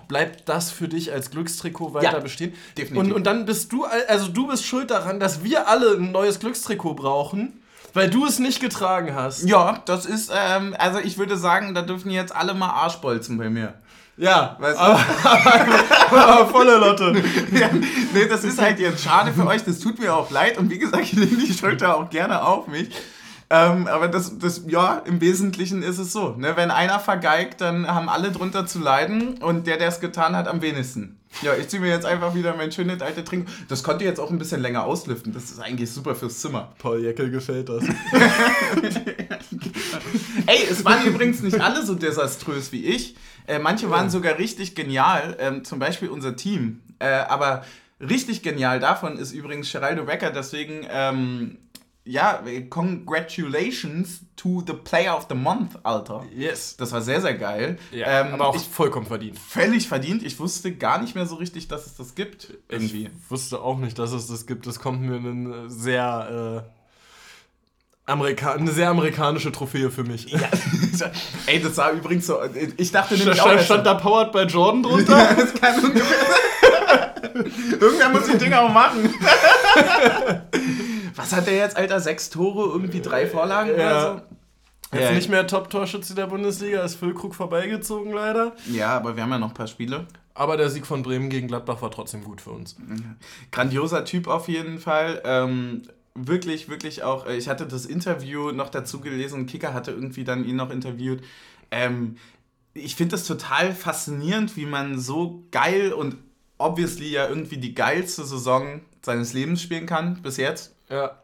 bleibt 0.08 0.50
das 0.50 0.72
für 0.72 0.88
dich 0.88 1.12
als 1.12 1.30
Glückstrikot 1.30 1.94
weiter 1.94 2.14
ja, 2.14 2.20
bestehen? 2.20 2.54
Definitiv. 2.78 2.98
Und, 2.98 3.12
und 3.14 3.28
dann 3.28 3.46
bist 3.46 3.72
du, 3.72 3.86
also 3.86 4.30
du 4.30 4.48
bist 4.48 4.66
schuld 4.66 4.90
daran, 4.90 5.20
dass 5.20 5.44
wir 5.44 5.68
alle 5.68 5.98
ein 5.98 6.12
neues 6.12 6.40
Glückstrikot 6.40 6.96
brauchen 6.96 7.57
weil 7.94 8.10
du 8.10 8.26
es 8.26 8.40
nicht 8.40 8.60
getragen 8.60 9.16
hast. 9.16 9.44
Ja, 9.44 9.82
das 9.86 10.06
ist, 10.06 10.32
ähm, 10.34 10.76
also 10.78 11.00
ich 11.00 11.18
würde 11.18 11.38
sagen, 11.38 11.74
da 11.74 11.82
dürfen 11.82 12.12
jetzt 12.12 12.36
alle 12.36 12.54
mal 12.54 12.70
Arschbolzen 12.70 13.38
bei 13.38 13.50
mir. 13.50 13.74
Ja, 14.18 14.56
weißt 14.60 14.80
du? 14.80 14.84
aber, 14.84 16.28
aber 16.28 16.48
volle 16.48 16.78
Lotte. 16.78 17.14
ja, 17.52 17.70
nee, 18.14 18.28
das 18.28 18.44
ist 18.44 18.60
halt 18.60 18.80
jetzt 18.80 19.04
schade 19.04 19.32
für 19.32 19.46
euch, 19.46 19.64
das 19.64 19.80
tut 19.80 20.00
mir 20.00 20.16
auch 20.16 20.32
leid 20.32 20.58
und 20.58 20.72
wie 20.72 20.80
gesagt, 20.80 21.04
ich 21.04 21.14
nehme 21.14 21.38
die 21.38 21.54
Schuld 21.54 21.82
da 21.82 21.94
auch 21.94 22.10
gerne 22.10 22.44
auf 22.44 22.68
mich. 22.68 22.90
Ähm, 23.50 23.88
aber 23.88 24.10
das, 24.10 24.38
das, 24.40 24.64
ja, 24.68 25.02
im 25.06 25.22
Wesentlichen 25.22 25.82
ist 25.82 26.00
es 26.00 26.12
so. 26.12 26.36
Ne? 26.38 26.58
Wenn 26.58 26.70
einer 26.70 27.00
vergeigt, 27.00 27.62
dann 27.62 27.88
haben 27.88 28.10
alle 28.10 28.32
drunter 28.32 28.66
zu 28.68 28.80
leiden 28.80 29.38
und 29.38 29.68
der, 29.68 29.78
der 29.78 29.88
es 29.88 30.02
getan 30.02 30.36
hat, 30.36 30.50
am 30.50 30.62
wenigsten. 30.62 31.18
Ja, 31.42 31.54
ich 31.54 31.70
ziehe 31.70 31.82
mir 31.82 31.90
jetzt 31.90 32.06
einfach 32.06 32.36
wieder 32.36 32.56
mein 32.56 32.72
schönes 32.72 33.02
alte 33.02 33.24
Trinken. 33.24 33.50
Das 33.70 33.84
konnte 33.84 34.04
jetzt 34.04 34.20
auch 34.20 34.32
ein 34.32 34.40
bisschen 34.40 34.62
länger 34.62 34.84
auslüften. 34.84 35.34
Das 35.34 35.46
ist 35.46 35.60
eigentlich 35.60 35.92
super 35.92 36.16
fürs 36.16 36.40
Zimmer. 36.40 36.74
Paul 36.80 37.02
Jeckel 37.02 37.30
gefällt 37.30 37.70
das. 37.70 37.84
Ey, 40.46 40.68
es 40.70 40.84
waren 40.84 41.06
übrigens 41.06 41.42
nicht 41.42 41.62
alle 41.62 41.86
so 41.86 41.96
desaströs 41.96 42.72
wie 42.72 42.86
ich. 42.86 43.16
Äh, 43.46 43.60
manche 43.60 43.90
waren 43.90 44.10
sogar 44.10 44.40
richtig 44.40 44.76
genial. 44.76 45.38
Ähm, 45.40 45.64
zum 45.64 45.80
Beispiel 45.80 46.10
unser 46.10 46.36
Team. 46.36 46.82
Äh, 47.00 47.08
aber 47.08 47.64
richtig 48.00 48.42
genial 48.42 48.80
davon 48.80 49.18
ist 49.18 49.32
übrigens 49.32 49.72
Geraldo 49.72 50.06
Becker. 50.06 50.32
Deswegen 50.32 50.88
ähm, 50.90 51.58
ja, 52.08 52.42
congratulations 52.70 54.22
to 54.36 54.64
the 54.66 54.74
Player 54.74 55.16
of 55.16 55.28
the 55.30 55.36
Month, 55.36 55.78
Alter. 55.84 56.24
Yes. 56.36 56.76
Das 56.78 56.92
war 56.92 57.02
sehr, 57.02 57.22
sehr 57.22 57.34
geil. 57.34 57.78
Ja, 57.92 58.22
ähm, 58.22 58.34
aber 58.34 58.48
auch 58.48 58.56
ich, 58.56 58.64
vollkommen 58.64 59.06
verdient. 59.06 59.38
Völlig 59.38 59.88
verdient. 59.88 60.24
Ich 60.24 60.40
wusste 60.40 60.74
gar 60.74 61.02
nicht 61.02 61.16
mehr 61.16 61.26
so 61.26 61.36
richtig, 61.36 61.68
dass 61.68 61.86
es 61.86 61.96
das 61.96 62.16
gibt. 62.16 62.54
Irgendwie. 62.70 63.06
Ich 63.06 63.32
wusste 63.32 63.60
auch 63.60 63.78
nicht, 63.78 64.00
dass 64.00 64.12
es 64.12 64.28
das 64.28 64.46
gibt. 64.46 64.68
Das 64.68 64.80
kommt 64.80 65.02
mir 65.02 65.16
ein 65.16 65.70
sehr. 65.70 66.64
Äh 66.66 66.78
Amerika 68.10 68.54
eine 68.54 68.72
sehr 68.72 68.90
amerikanische 68.90 69.52
Trophäe 69.52 69.92
für 69.92 70.06
mich. 70.06 70.32
Ja. 70.32 70.40
Ey, 71.46 71.62
das 71.62 71.76
sah 71.76 71.92
übrigens 71.92 72.26
so. 72.26 72.40
Ich 72.78 72.94
dachte 72.94 73.18
nämlich 73.18 73.36
stand, 73.36 73.60
auch. 73.60 73.64
Stand 73.64 73.86
da 73.86 73.96
Powered 73.96 74.32
by 74.32 74.44
Jordan 74.44 74.82
drunter? 74.82 75.18
Ja, 75.18 75.34
das 75.34 75.54
kann 75.54 75.84
ungefähr 75.84 76.16
Irgendwer 77.80 78.10
muss 78.10 78.28
die 78.28 78.38
Dinger 78.38 78.62
auch 78.62 78.74
machen. 78.74 79.14
Was 81.18 81.34
hat 81.34 81.48
der 81.48 81.56
jetzt, 81.56 81.76
Alter? 81.76 82.00
Sechs 82.00 82.30
Tore, 82.30 82.72
irgendwie 82.72 83.02
drei 83.02 83.28
Vorlagen 83.28 83.70
ja. 83.70 83.76
oder 83.76 84.02
so? 84.02 84.38
Jetzt 84.94 85.10
ja. 85.10 85.12
nicht 85.12 85.30
mehr 85.30 85.46
Top-Torschütze 85.46 86.16
der 86.16 86.28
Bundesliga, 86.28 86.82
ist 86.82 86.96
Füllkrug 86.96 87.36
vorbeigezogen 87.36 88.14
leider. 88.14 88.56
Ja, 88.72 88.96
aber 88.96 89.18
wir 89.18 89.24
haben 89.24 89.32
ja 89.32 89.40
noch 89.40 89.50
ein 89.50 89.54
paar 89.54 89.68
Spiele. 89.68 90.08
Aber 90.34 90.56
der 90.56 90.70
Sieg 90.70 90.86
von 90.86 91.04
Bremen 91.04 91.30
gegen 91.30 91.48
Gladbach 91.48 91.82
war 91.82 91.92
trotzdem 91.92 92.24
gut 92.24 92.40
für 92.40 92.52
uns. 92.52 92.78
Grandioser 93.52 94.06
Typ 94.06 94.28
auf 94.28 94.48
jeden 94.48 94.80
Fall. 94.80 95.22
Ähm, 95.26 95.82
wirklich, 96.14 96.70
wirklich 96.70 97.04
auch. 97.04 97.26
Äh, 97.26 97.38
ich 97.38 97.50
hatte 97.50 97.66
das 97.66 97.86
Interview 97.86 98.52
noch 98.52 98.70
dazu 98.70 99.02
gelesen. 99.02 99.46
Kicker 99.46 99.74
hatte 99.74 99.92
irgendwie 99.92 100.24
dann 100.24 100.46
ihn 100.46 100.56
noch 100.56 100.70
interviewt. 100.70 101.22
Ähm, 101.72 102.18
ich 102.74 102.96
finde 102.96 103.14
das 103.14 103.26
total 103.26 103.74
faszinierend, 103.74 104.56
wie 104.56 104.68
man 104.68 105.00
so 105.00 105.44
geil 105.52 105.92
und 105.92 106.16
obviously 106.60 107.10
ja 107.10 107.28
irgendwie 107.28 107.58
die 107.58 107.74
geilste 107.74 108.24
Saison 108.24 108.82
seines 109.02 109.34
Lebens 109.34 109.62
spielen 109.62 109.86
kann 109.86 110.22
bis 110.22 110.38
jetzt. 110.38 110.77
Ja. 110.90 111.18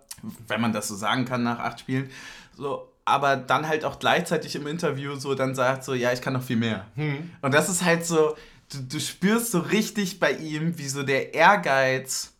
Wenn 0.47 0.61
man 0.61 0.73
das 0.73 0.87
so 0.87 0.95
sagen 0.95 1.25
kann 1.25 1.43
nach 1.43 1.59
acht 1.59 1.79
Spielen. 1.79 2.09
So, 2.55 2.91
aber 3.05 3.35
dann 3.35 3.67
halt 3.67 3.85
auch 3.85 3.99
gleichzeitig 3.99 4.55
im 4.55 4.67
Interview 4.67 5.15
so 5.15 5.35
dann 5.35 5.55
sagt 5.55 5.83
so, 5.83 5.93
ja, 5.93 6.13
ich 6.13 6.21
kann 6.21 6.33
noch 6.33 6.43
viel 6.43 6.57
mehr. 6.57 6.85
Hm. 6.95 7.31
Und 7.41 7.53
das 7.53 7.69
ist 7.69 7.83
halt 7.83 8.05
so, 8.05 8.35
du, 8.71 8.81
du 8.81 8.99
spürst 8.99 9.51
so 9.51 9.59
richtig 9.59 10.19
bei 10.19 10.31
ihm, 10.31 10.77
wie 10.77 10.87
so 10.87 11.03
der 11.03 11.33
Ehrgeiz 11.33 12.33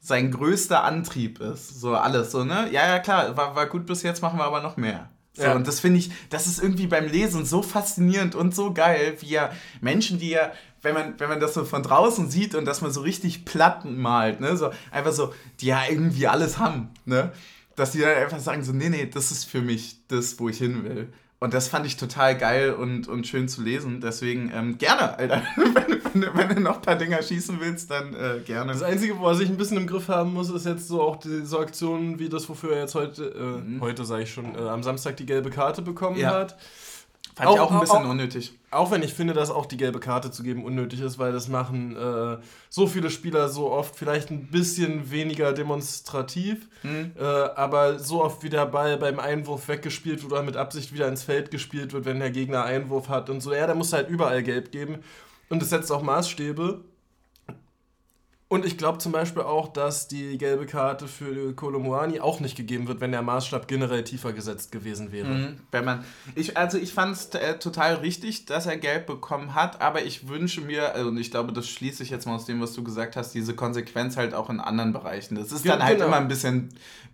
sein 0.00 0.30
größter 0.30 0.84
Antrieb 0.84 1.40
ist. 1.40 1.80
So 1.80 1.96
alles 1.96 2.30
so, 2.30 2.44
ne? 2.44 2.68
Ja, 2.70 2.86
ja, 2.86 2.98
klar, 3.00 3.36
war, 3.36 3.56
war 3.56 3.66
gut 3.66 3.86
bis 3.86 4.02
jetzt, 4.02 4.22
machen 4.22 4.38
wir 4.38 4.44
aber 4.44 4.60
noch 4.60 4.76
mehr. 4.76 5.10
So, 5.36 5.42
ja. 5.42 5.54
Und 5.54 5.66
das 5.66 5.80
finde 5.80 5.98
ich, 5.98 6.10
das 6.30 6.46
ist 6.46 6.62
irgendwie 6.62 6.86
beim 6.86 7.06
Lesen 7.06 7.44
so 7.44 7.62
faszinierend 7.62 8.34
und 8.34 8.54
so 8.54 8.72
geil, 8.72 9.16
wie 9.20 9.28
ja 9.28 9.50
Menschen, 9.80 10.18
die 10.18 10.30
ja 10.30 10.52
wenn 10.86 10.94
man, 10.94 11.18
wenn 11.18 11.28
man 11.28 11.40
das 11.40 11.54
so 11.54 11.64
von 11.64 11.82
draußen 11.82 12.30
sieht 12.30 12.54
und 12.54 12.64
dass 12.64 12.80
man 12.80 12.92
so 12.92 13.00
richtig 13.00 13.44
Platten 13.44 14.00
malt, 14.00 14.40
ne, 14.40 14.56
so 14.56 14.70
einfach 14.92 15.12
so, 15.12 15.34
die 15.60 15.66
ja 15.66 15.82
irgendwie 15.88 16.28
alles 16.28 16.58
haben, 16.58 16.90
ne, 17.04 17.32
dass 17.74 17.90
die 17.92 18.00
dann 18.00 18.16
einfach 18.16 18.38
sagen 18.38 18.62
so, 18.62 18.72
nee, 18.72 18.88
nee, 18.88 19.06
das 19.06 19.32
ist 19.32 19.44
für 19.44 19.60
mich 19.60 20.06
das, 20.08 20.38
wo 20.38 20.48
ich 20.48 20.58
hin 20.58 20.84
will. 20.84 21.12
Und 21.38 21.52
das 21.52 21.68
fand 21.68 21.84
ich 21.84 21.98
total 21.98 22.36
geil 22.36 22.72
und, 22.72 23.08
und 23.08 23.26
schön 23.26 23.46
zu 23.46 23.62
lesen. 23.62 24.00
Deswegen 24.00 24.50
ähm, 24.54 24.78
gerne, 24.78 25.18
Alter. 25.18 25.42
wenn, 25.56 26.22
wenn, 26.22 26.48
wenn, 26.48 26.56
du 26.56 26.62
noch 26.62 26.76
ein 26.76 26.82
paar 26.82 26.96
Dinger 26.96 27.22
schießen 27.22 27.60
willst, 27.60 27.90
dann 27.90 28.14
äh, 28.14 28.40
gerne. 28.44 28.72
Das 28.72 28.82
Einzige, 28.82 29.20
was 29.20 29.40
ich 29.40 29.50
ein 29.50 29.58
bisschen 29.58 29.76
im 29.76 29.86
Griff 29.86 30.08
haben 30.08 30.32
muss, 30.32 30.48
ist 30.48 30.64
jetzt 30.64 30.88
so 30.88 31.02
auch 31.02 31.16
diese 31.16 31.58
Aktionen 31.58 32.18
wie 32.18 32.30
das, 32.30 32.48
wofür 32.48 32.72
er 32.72 32.80
jetzt 32.80 32.94
heute, 32.94 33.24
äh, 33.24 33.68
mhm. 33.68 33.82
heute 33.82 34.06
sage 34.06 34.22
ich 34.22 34.32
schon, 34.32 34.54
äh, 34.54 34.58
am 34.60 34.82
Samstag 34.82 35.18
die 35.18 35.26
gelbe 35.26 35.50
Karte 35.50 35.82
bekommen 35.82 36.18
ja. 36.18 36.30
hat. 36.30 36.56
Fand 37.36 37.50
auch, 37.50 37.54
ich 37.54 37.60
auch 37.60 37.70
ein 37.70 37.80
bisschen 37.80 37.96
auch, 37.98 38.08
unnötig. 38.08 38.58
Auch 38.70 38.90
wenn 38.90 39.02
ich 39.02 39.12
finde, 39.12 39.34
dass 39.34 39.50
auch 39.50 39.66
die 39.66 39.76
gelbe 39.76 40.00
Karte 40.00 40.30
zu 40.30 40.42
geben 40.42 40.64
unnötig 40.64 41.02
ist, 41.02 41.18
weil 41.18 41.32
das 41.32 41.48
machen 41.48 41.94
äh, 41.94 42.38
so 42.70 42.86
viele 42.86 43.10
Spieler 43.10 43.50
so 43.50 43.70
oft, 43.70 43.94
vielleicht 43.94 44.30
ein 44.30 44.46
bisschen 44.46 45.10
weniger 45.10 45.52
demonstrativ, 45.52 46.66
mhm. 46.82 47.12
äh, 47.14 47.22
aber 47.22 47.98
so 47.98 48.24
oft 48.24 48.42
wie 48.42 48.48
der 48.48 48.64
Ball 48.64 48.96
beim 48.96 49.18
Einwurf 49.18 49.68
weggespielt 49.68 50.22
wird 50.22 50.32
oder 50.32 50.42
mit 50.42 50.56
Absicht 50.56 50.94
wieder 50.94 51.08
ins 51.08 51.24
Feld 51.24 51.50
gespielt 51.50 51.92
wird, 51.92 52.06
wenn 52.06 52.20
der 52.20 52.30
Gegner 52.30 52.64
Einwurf 52.64 53.10
hat 53.10 53.28
und 53.28 53.42
so. 53.42 53.52
Ja, 53.52 53.66
da 53.66 53.74
muss 53.74 53.92
halt 53.92 54.08
überall 54.08 54.42
gelb 54.42 54.72
geben. 54.72 55.00
Und 55.50 55.62
es 55.62 55.68
setzt 55.68 55.92
auch 55.92 56.02
Maßstäbe. 56.02 56.80
Und 58.48 58.64
ich 58.64 58.78
glaube 58.78 58.98
zum 58.98 59.10
Beispiel 59.10 59.42
auch, 59.42 59.72
dass 59.72 60.06
die 60.06 60.38
gelbe 60.38 60.66
Karte 60.66 61.08
für 61.08 61.52
Kolomuani 61.54 62.20
auch 62.20 62.38
nicht 62.38 62.56
gegeben 62.56 62.86
wird, 62.86 63.00
wenn 63.00 63.10
der 63.10 63.22
Maßstab 63.22 63.66
generell 63.66 64.04
tiefer 64.04 64.32
gesetzt 64.32 64.70
gewesen 64.70 65.10
wäre. 65.10 65.28
Mhm, 65.28 65.60
wenn 65.72 65.84
man, 65.84 66.04
ich, 66.36 66.56
also 66.56 66.78
ich 66.78 66.92
fand 66.92 67.16
es 67.16 67.26
äh, 67.34 67.58
total 67.58 67.94
richtig, 67.94 68.46
dass 68.46 68.66
er 68.66 68.76
gelb 68.76 69.06
bekommen 69.06 69.56
hat, 69.56 69.80
aber 69.80 70.04
ich 70.04 70.28
wünsche 70.28 70.60
mir, 70.60 70.94
also 70.94 71.08
und 71.08 71.18
ich 71.18 71.32
glaube, 71.32 71.52
das 71.52 71.68
schließe 71.68 72.04
ich 72.04 72.10
jetzt 72.10 72.24
mal 72.26 72.36
aus 72.36 72.44
dem, 72.44 72.60
was 72.60 72.72
du 72.72 72.84
gesagt 72.84 73.16
hast, 73.16 73.32
diese 73.32 73.56
Konsequenz 73.56 74.16
halt 74.16 74.32
auch 74.32 74.48
in 74.48 74.60
anderen 74.60 74.92
Bereichen. 74.92 75.34
Das 75.34 75.50
ist 75.50 75.68
dann 75.68 75.82
halt 75.82 75.96
genau. 75.96 76.06
immer 76.06 76.18
ein 76.18 76.28
bisschen 76.28 76.68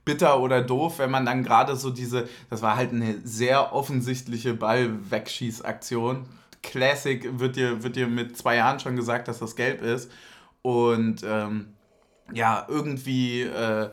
bitter 0.05 0.39
oder 0.39 0.61
doof, 0.61 0.99
wenn 0.99 1.11
man 1.11 1.25
dann 1.25 1.45
gerade 1.45 1.77
so 1.77 1.89
diese, 1.89 2.29
das 2.51 2.61
war 2.61 2.77
halt 2.77 2.91
eine 2.93 3.17
sehr 3.25 3.73
offensichtliche 3.73 4.53
Ball-Wegschießaktion. 4.53 6.27
Classic 6.63 7.41
wird 7.41 7.57
dir, 7.57 7.83
wird 7.83 7.97
dir 7.97 8.07
mit 8.07 8.37
zwei 8.37 8.57
Jahren 8.57 8.81
schon 8.81 8.97
gesagt, 8.97 9.29
dass 9.29 9.39
das 9.39 9.57
gelb 9.57 9.81
ist. 9.81 10.11
Und 10.63 11.23
ähm, 11.25 11.75
ja, 12.33 12.67
irgendwie 12.69 13.43
äh, 13.43 13.91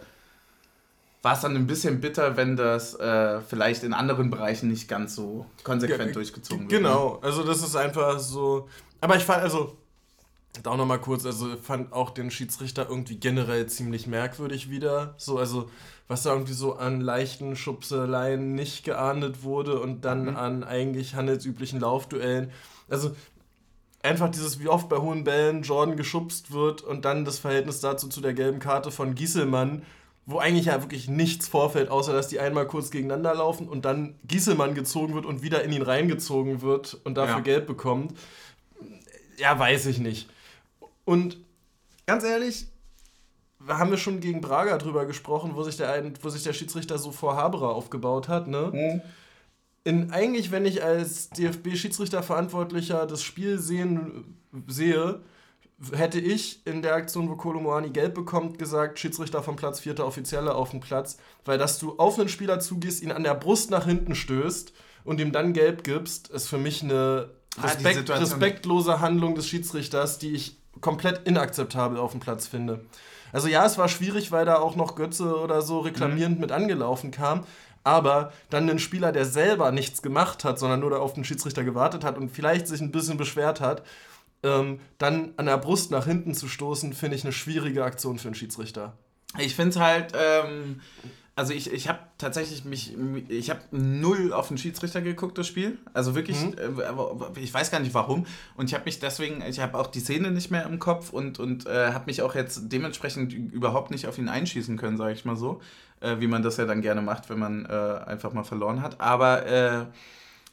war 1.21 1.33
es 1.33 1.41
dann 1.41 1.55
ein 1.55 1.67
bisschen 1.67 1.99
bitter, 1.99 2.37
wenn 2.37 2.55
das 2.55 2.95
äh, 2.95 3.41
vielleicht 3.41 3.83
in 3.83 3.93
anderen 3.93 4.29
Bereichen 4.29 4.69
nicht 4.69 4.87
ganz 4.87 5.15
so 5.15 5.45
konsequent 5.63 6.07
ja, 6.07 6.13
durchgezogen 6.13 6.69
wird. 6.69 6.81
Genau, 6.81 7.15
ne? 7.15 7.19
also 7.23 7.43
das 7.43 7.61
ist 7.61 7.75
einfach 7.75 8.19
so. 8.19 8.69
Aber 9.01 9.15
ich 9.15 9.23
fand, 9.23 9.41
also, 9.43 9.77
auch 10.63 10.77
nochmal 10.77 10.99
kurz, 10.99 11.25
also 11.25 11.55
fand 11.57 11.91
auch 11.93 12.11
den 12.11 12.31
Schiedsrichter 12.31 12.87
irgendwie 12.89 13.17
generell 13.17 13.67
ziemlich 13.67 14.07
merkwürdig 14.07 14.69
wieder. 14.69 15.13
So, 15.17 15.37
also, 15.37 15.69
was 16.07 16.23
da 16.23 16.31
irgendwie 16.31 16.53
so 16.53 16.75
an 16.75 17.01
leichten 17.01 17.55
Schubseleien 17.55 18.55
nicht 18.55 18.83
geahndet 18.83 19.43
wurde 19.43 19.79
und 19.79 20.05
dann 20.05 20.23
mhm. 20.23 20.37
an 20.37 20.63
eigentlich 20.63 21.15
handelsüblichen 21.15 21.79
Laufduellen. 21.79 22.51
Also, 22.89 23.15
einfach 24.01 24.29
dieses, 24.29 24.59
wie 24.59 24.67
oft 24.67 24.89
bei 24.89 24.97
hohen 24.97 25.23
Bällen 25.23 25.63
Jordan 25.63 25.97
geschubst 25.97 26.51
wird 26.51 26.81
und 26.81 27.05
dann 27.05 27.25
das 27.25 27.39
Verhältnis 27.39 27.81
dazu 27.81 28.07
zu 28.07 28.21
der 28.21 28.33
gelben 28.33 28.59
Karte 28.59 28.91
von 28.91 29.15
Gieselmann, 29.15 29.83
wo 30.25 30.39
eigentlich 30.39 30.67
ja 30.67 30.81
wirklich 30.81 31.09
nichts 31.09 31.47
vorfällt, 31.47 31.89
außer 31.89 32.13
dass 32.13 32.27
die 32.27 32.39
einmal 32.39 32.67
kurz 32.67 32.91
gegeneinander 32.91 33.35
laufen 33.35 33.67
und 33.67 33.83
dann 33.85 34.15
Gieselmann 34.25 34.75
gezogen 34.75 35.15
wird 35.15 35.25
und 35.25 35.41
wieder 35.41 35.63
in 35.63 35.71
ihn 35.71 35.81
reingezogen 35.81 36.61
wird 36.61 36.99
und 37.03 37.15
dafür 37.15 37.37
ja. 37.37 37.41
Gelb 37.41 37.67
bekommt. 37.67 38.17
Ja, 39.37 39.57
weiß 39.57 39.87
ich 39.87 39.99
nicht. 39.99 40.29
Und 41.03 41.37
ganz 42.05 42.23
ehrlich, 42.23 42.67
haben 43.67 43.91
wir 43.91 43.97
schon 43.97 44.19
gegen 44.19 44.39
Braga 44.39 44.77
drüber 44.77 45.05
gesprochen, 45.05 45.51
wo 45.55 45.63
sich 45.63 45.77
der, 45.77 46.11
wo 46.21 46.29
sich 46.29 46.43
der 46.43 46.53
Schiedsrichter 46.53 46.97
so 46.97 47.11
vor 47.11 47.35
Haberer 47.35 47.69
aufgebaut 47.69 48.27
hat, 48.29 48.47
ne? 48.47 48.71
Mhm 48.73 49.01
in, 49.89 50.11
eigentlich, 50.11 50.51
wenn 50.51 50.65
ich 50.65 50.83
als 50.83 51.31
DFB-Schiedsrichterverantwortlicher 51.31 53.07
das 53.07 53.23
Spiel 53.23 53.57
sehen, 53.57 54.37
sehe, 54.67 55.21
hätte 55.93 56.19
ich 56.19 56.65
in 56.67 56.83
der 56.83 56.93
Aktion, 56.93 57.27
wo 57.27 57.35
Kolomoani 57.35 57.89
gelb 57.89 58.13
bekommt, 58.13 58.59
gesagt, 58.59 58.99
Schiedsrichter 58.99 59.41
vom 59.41 59.55
Platz, 59.55 59.79
vierter 59.79 60.05
Offizielle 60.05 60.53
auf 60.53 60.71
den 60.71 60.79
Platz, 60.79 61.17
weil 61.43 61.57
dass 61.57 61.79
du 61.79 61.97
auf 61.97 62.19
einen 62.19 62.29
Spieler 62.29 62.59
zugehst, 62.59 63.01
ihn 63.01 63.11
an 63.11 63.23
der 63.23 63.33
Brust 63.33 63.71
nach 63.71 63.85
hinten 63.85 64.13
stößt 64.13 64.73
und 65.05 65.19
ihm 65.19 65.31
dann 65.31 65.53
gelb 65.53 65.83
gibst, 65.83 66.27
ist 66.29 66.47
für 66.47 66.59
mich 66.59 66.83
eine 66.83 67.31
ah, 67.57 67.63
Respekt, 67.63 68.09
respektlose 68.11 68.99
Handlung 68.99 69.33
des 69.33 69.47
Schiedsrichters, 69.47 70.19
die 70.19 70.33
ich 70.33 70.57
komplett 70.81 71.27
inakzeptabel 71.27 71.97
auf 71.97 72.11
dem 72.11 72.19
Platz 72.19 72.45
finde. 72.45 72.85
Also 73.31 73.47
ja, 73.47 73.65
es 73.65 73.77
war 73.77 73.89
schwierig, 73.89 74.31
weil 74.31 74.45
da 74.45 74.57
auch 74.59 74.75
noch 74.75 74.95
Götze 74.95 75.39
oder 75.39 75.61
so 75.61 75.79
reklamierend 75.79 76.35
mhm. 76.35 76.41
mit 76.41 76.51
angelaufen 76.51 77.11
kam, 77.11 77.45
aber 77.89 78.31
dann 78.49 78.69
ein 78.69 78.79
Spieler, 78.79 79.11
der 79.11 79.25
selber 79.25 79.71
nichts 79.71 80.01
gemacht 80.01 80.43
hat, 80.43 80.59
sondern 80.59 80.79
nur 80.79 80.99
auf 80.99 81.13
den 81.13 81.23
Schiedsrichter 81.23 81.63
gewartet 81.63 82.03
hat 82.03 82.17
und 82.17 82.29
vielleicht 82.29 82.67
sich 82.67 82.81
ein 82.81 82.91
bisschen 82.91 83.17
beschwert 83.17 83.59
hat, 83.59 83.83
ähm, 84.43 84.79
dann 84.97 85.33
an 85.37 85.47
der 85.47 85.57
Brust 85.57 85.91
nach 85.91 86.05
hinten 86.05 86.33
zu 86.33 86.47
stoßen, 86.47 86.93
finde 86.93 87.15
ich 87.17 87.23
eine 87.23 87.33
schwierige 87.33 87.83
Aktion 87.83 88.19
für 88.19 88.29
einen 88.29 88.35
Schiedsrichter. 88.35 88.93
Ich 89.37 89.55
finde 89.55 89.71
es 89.71 89.79
halt, 89.79 90.13
ähm, 90.15 90.81
also 91.39 91.53
ich, 91.53 91.71
ich 91.71 91.87
habe 91.87 91.99
tatsächlich 92.17 92.65
mich, 92.65 92.95
ich 93.29 93.49
habe 93.49 93.61
null 93.71 94.33
auf 94.33 94.49
den 94.49 94.57
Schiedsrichter 94.57 95.01
geguckt, 95.01 95.37
das 95.37 95.47
Spiel. 95.47 95.77
Also 95.93 96.13
wirklich, 96.13 96.39
mhm. 96.41 96.53
äh, 96.57 97.39
ich 97.39 97.53
weiß 97.53 97.71
gar 97.71 97.79
nicht 97.79 97.93
warum. 97.93 98.25
Und 98.55 98.67
ich 98.67 98.73
habe 98.73 98.85
mich 98.85 98.99
deswegen, 98.99 99.41
ich 99.41 99.59
habe 99.59 99.77
auch 99.77 99.87
die 99.87 100.01
Szene 100.01 100.31
nicht 100.31 100.51
mehr 100.51 100.65
im 100.65 100.79
Kopf 100.79 101.11
und, 101.11 101.39
und 101.39 101.65
äh, 101.65 101.93
habe 101.93 102.05
mich 102.07 102.21
auch 102.21 102.35
jetzt 102.35 102.63
dementsprechend 102.71 103.33
überhaupt 103.33 103.89
nicht 103.89 104.05
auf 104.05 104.17
ihn 104.17 104.27
einschießen 104.27 104.77
können, 104.77 104.97
sage 104.97 105.13
ich 105.13 105.25
mal 105.25 105.35
so 105.37 105.61
äh, 106.01 106.19
wie 106.19 106.27
man 106.27 106.43
das 106.43 106.57
ja 106.57 106.65
dann 106.65 106.81
gerne 106.81 107.01
macht, 107.01 107.29
wenn 107.29 107.39
man 107.39 107.65
äh, 107.65 107.69
einfach 108.05 108.33
mal 108.33 108.43
verloren 108.43 108.81
hat. 108.81 108.99
Aber 109.01 109.45
äh, 109.45 109.85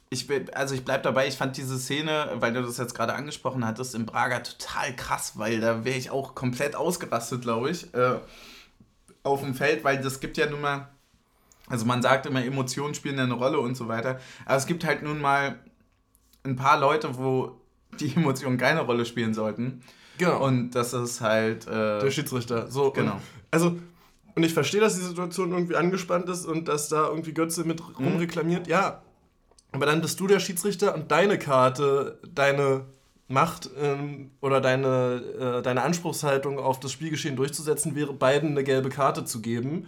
ich 0.09 0.27
bin, 0.27 0.53
also 0.53 0.73
ich 0.73 0.85
bleib 0.85 1.03
dabei, 1.03 1.27
ich 1.27 1.35
fand 1.35 1.57
diese 1.57 1.77
Szene, 1.77 2.31
weil 2.35 2.53
du 2.53 2.61
das 2.61 2.77
jetzt 2.77 2.95
gerade 2.95 3.13
angesprochen 3.13 3.65
hattest, 3.65 3.95
in 3.95 4.05
Braga 4.05 4.39
total 4.39 4.95
krass, 4.95 5.33
weil 5.35 5.59
da 5.59 5.83
wäre 5.83 5.97
ich 5.97 6.11
auch 6.11 6.35
komplett 6.35 6.75
ausgerastet, 6.75 7.41
glaube 7.41 7.69
ich, 7.69 7.93
äh, 7.93 8.19
auf 9.27 9.41
dem 9.41 9.53
Feld, 9.53 9.83
weil 9.83 10.01
das 10.01 10.19
gibt 10.19 10.37
ja 10.37 10.49
nun 10.49 10.61
mal, 10.61 10.89
also 11.67 11.85
man 11.85 12.01
sagt 12.01 12.25
immer, 12.25 12.43
Emotionen 12.43 12.93
spielen 12.93 13.19
eine 13.19 13.33
Rolle 13.33 13.59
und 13.59 13.75
so 13.75 13.87
weiter, 13.87 14.19
aber 14.45 14.57
es 14.57 14.65
gibt 14.65 14.85
halt 14.85 15.03
nun 15.03 15.21
mal 15.21 15.59
ein 16.43 16.55
paar 16.55 16.79
Leute, 16.79 17.17
wo 17.17 17.61
die 17.99 18.13
Emotionen 18.15 18.57
keine 18.57 18.81
Rolle 18.81 19.05
spielen 19.05 19.33
sollten. 19.33 19.81
Genau. 20.17 20.43
Und 20.43 20.71
das 20.71 20.93
ist 20.93 21.21
halt. 21.21 21.67
Äh, 21.67 21.99
der 21.99 22.11
Schiedsrichter. 22.11 22.71
So, 22.71 22.91
genau. 22.91 23.13
Und, 23.13 23.21
also 23.51 23.77
und 24.37 24.43
ich 24.43 24.53
verstehe, 24.53 24.81
dass 24.81 24.95
die 24.95 25.01
Situation 25.01 25.51
irgendwie 25.51 25.75
angespannt 25.75 26.29
ist 26.29 26.45
und 26.45 26.67
dass 26.67 26.89
da 26.89 27.07
irgendwie 27.07 27.33
Götze 27.33 27.63
mit 27.63 27.81
mhm. 27.81 28.05
rumreklamiert. 28.05 28.67
Ja, 28.67 29.01
aber 29.71 29.87
dann 29.87 29.99
bist 29.99 30.19
du 30.19 30.27
der 30.27 30.39
Schiedsrichter 30.39 30.93
und 30.93 31.11
deine 31.11 31.39
Karte, 31.39 32.19
deine 32.33 32.85
Macht 33.27 33.69
ähm, 33.77 34.31
oder 34.41 34.61
deine, 34.61 35.59
äh, 35.59 35.61
deine 35.61 35.83
Anspruchshaltung 35.83 36.59
auf 36.59 36.79
das 36.79 36.91
Spielgeschehen 36.91 37.35
durchzusetzen, 37.35 37.95
wäre 37.95 38.13
beiden 38.13 38.51
eine 38.51 38.63
gelbe 38.63 38.89
Karte 38.89 39.25
zu 39.25 39.41
geben 39.41 39.87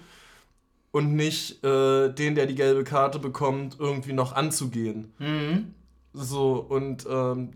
und 0.92 1.16
nicht 1.16 1.64
äh, 1.64 2.10
den, 2.10 2.36
der 2.36 2.48
die 2.48 2.56
gelbe 2.56 2.84
Karte 2.84 3.20
bekommt, 3.20 3.78
irgendwie 3.80 4.14
noch 4.14 4.34
anzugehen. 4.34 5.14
Mhm. 5.20 5.74
So, 6.14 6.66
und 6.68 7.06
ähm, 7.10 7.52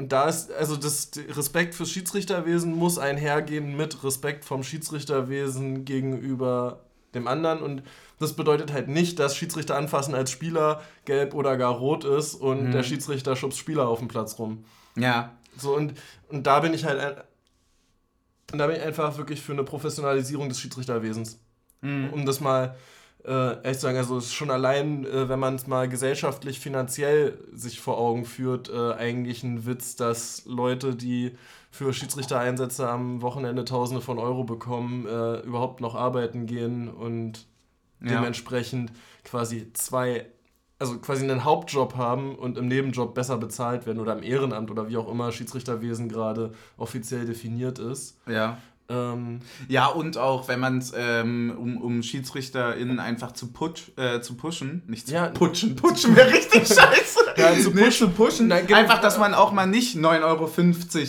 und 0.00 0.12
da 0.12 0.30
ist, 0.30 0.50
also 0.50 0.76
das 0.76 1.10
Respekt 1.28 1.74
fürs 1.74 1.90
Schiedsrichterwesen 1.90 2.74
muss 2.74 2.96
einhergehen 2.96 3.76
mit 3.76 4.02
Respekt 4.02 4.46
vom 4.46 4.62
Schiedsrichterwesen 4.62 5.84
gegenüber 5.84 6.80
dem 7.14 7.26
anderen. 7.26 7.60
Und 7.60 7.82
das 8.18 8.34
bedeutet 8.34 8.72
halt 8.72 8.88
nicht, 8.88 9.18
dass 9.18 9.36
Schiedsrichter 9.36 9.76
anfassen 9.76 10.14
als 10.14 10.30
Spieler 10.30 10.82
gelb 11.04 11.34
oder 11.34 11.56
gar 11.56 11.72
rot 11.72 12.04
ist 12.04 12.34
und 12.34 12.68
mhm. 12.68 12.72
der 12.72 12.82
Schiedsrichter 12.82 13.36
schubst 13.36 13.58
Spieler 13.58 13.88
auf 13.88 13.98
dem 13.98 14.08
Platz 14.08 14.38
rum. 14.38 14.64
Ja. 14.96 15.32
So, 15.56 15.74
und, 15.74 15.94
und 16.28 16.46
da 16.46 16.60
bin 16.60 16.74
ich 16.74 16.84
halt 16.84 17.24
und 18.52 18.58
da 18.58 18.66
bin 18.66 18.76
ich 18.76 18.82
einfach 18.82 19.16
wirklich 19.16 19.40
für 19.40 19.52
eine 19.52 19.64
Professionalisierung 19.64 20.48
des 20.48 20.60
Schiedsrichterwesens. 20.60 21.38
Mhm. 21.82 22.10
Um 22.12 22.26
das 22.26 22.40
mal 22.40 22.76
äh, 23.24 23.62
echt 23.62 23.80
sagen, 23.80 23.98
also 23.98 24.18
es 24.18 24.26
ist 24.26 24.34
schon 24.34 24.50
allein, 24.50 25.04
äh, 25.04 25.28
wenn 25.28 25.38
man 25.38 25.54
es 25.54 25.66
mal 25.66 25.88
gesellschaftlich, 25.88 26.58
finanziell 26.58 27.38
sich 27.54 27.80
vor 27.80 27.98
Augen 27.98 28.24
führt, 28.24 28.70
äh, 28.70 28.92
eigentlich 28.94 29.42
ein 29.42 29.66
Witz, 29.66 29.96
dass 29.96 30.44
Leute, 30.46 30.96
die 30.96 31.36
für 31.70 31.92
Schiedsrichtereinsätze 31.92 32.88
am 32.88 33.22
Wochenende 33.22 33.64
Tausende 33.64 34.02
von 34.02 34.18
Euro 34.18 34.44
bekommen, 34.44 35.06
äh, 35.06 35.40
überhaupt 35.40 35.80
noch 35.80 35.94
arbeiten 35.94 36.46
gehen 36.46 36.88
und 36.88 37.46
ja. 38.00 38.16
dementsprechend 38.16 38.92
quasi 39.24 39.72
zwei, 39.72 40.26
also 40.78 40.98
quasi 40.98 41.22
einen 41.22 41.44
Hauptjob 41.44 41.96
haben 41.96 42.34
und 42.34 42.58
im 42.58 42.66
Nebenjob 42.66 43.14
besser 43.14 43.38
bezahlt 43.38 43.86
werden 43.86 44.00
oder 44.00 44.16
im 44.16 44.22
Ehrenamt 44.22 44.70
oder 44.70 44.88
wie 44.88 44.96
auch 44.96 45.10
immer 45.10 45.30
Schiedsrichterwesen 45.30 46.08
gerade 46.08 46.52
offiziell 46.76 47.24
definiert 47.24 47.78
ist. 47.78 48.18
Ja. 48.26 48.58
Ähm, 48.90 49.40
ja, 49.68 49.86
und 49.86 50.18
auch, 50.18 50.48
wenn 50.48 50.58
man 50.58 50.78
es, 50.78 50.92
ähm, 50.96 51.54
um, 51.56 51.76
um 51.76 52.02
SchiedsrichterInnen 52.02 52.98
einfach 52.98 53.32
zu, 53.32 53.52
putsch, 53.52 53.92
äh, 53.96 54.20
zu 54.20 54.34
pushen, 54.34 54.82
nicht 54.88 55.06
zu 55.06 55.14
ja, 55.14 55.28
putschen, 55.28 55.76
putschen 55.76 56.16
wäre 56.16 56.32
richtig 56.32 56.66
scheiße. 56.66 57.20
ja, 57.36 57.54
zu 57.56 57.70
pushen, 57.70 57.92
zu 57.92 58.08
pushen. 58.10 58.48
Nein, 58.48 58.66
genau. 58.66 58.80
Einfach, 58.80 59.00
dass 59.00 59.16
man 59.16 59.32
auch 59.32 59.52
mal 59.52 59.66
nicht 59.66 59.96
9,50 59.96 60.24
Euro 60.24 60.50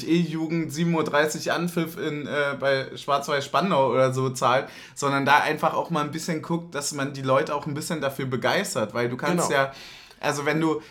E-Jugend 0.08 0.72
7.30 0.72 1.48
Uhr 1.48 1.54
Anpfiff 1.56 1.98
in, 1.98 2.28
äh, 2.28 2.56
bei 2.60 2.96
Schwarz-Weiß 2.96 3.44
Spandau 3.44 3.92
oder 3.92 4.14
so 4.14 4.30
zahlt, 4.30 4.70
sondern 4.94 5.26
da 5.26 5.40
einfach 5.40 5.74
auch 5.74 5.90
mal 5.90 6.04
ein 6.04 6.12
bisschen 6.12 6.44
guckt, 6.44 6.76
dass 6.76 6.94
man 6.94 7.14
die 7.14 7.24
Leute 7.24 7.56
auch 7.56 7.66
ein 7.66 7.74
bisschen 7.74 8.00
dafür 8.00 8.28
begeistert, 8.28 8.94
weil 8.94 9.10
du 9.10 9.18
kannst 9.18 9.50
genau. 9.50 9.62
ja 9.62 9.72
Also 10.20 10.46
wenn 10.46 10.62
du, 10.62 10.82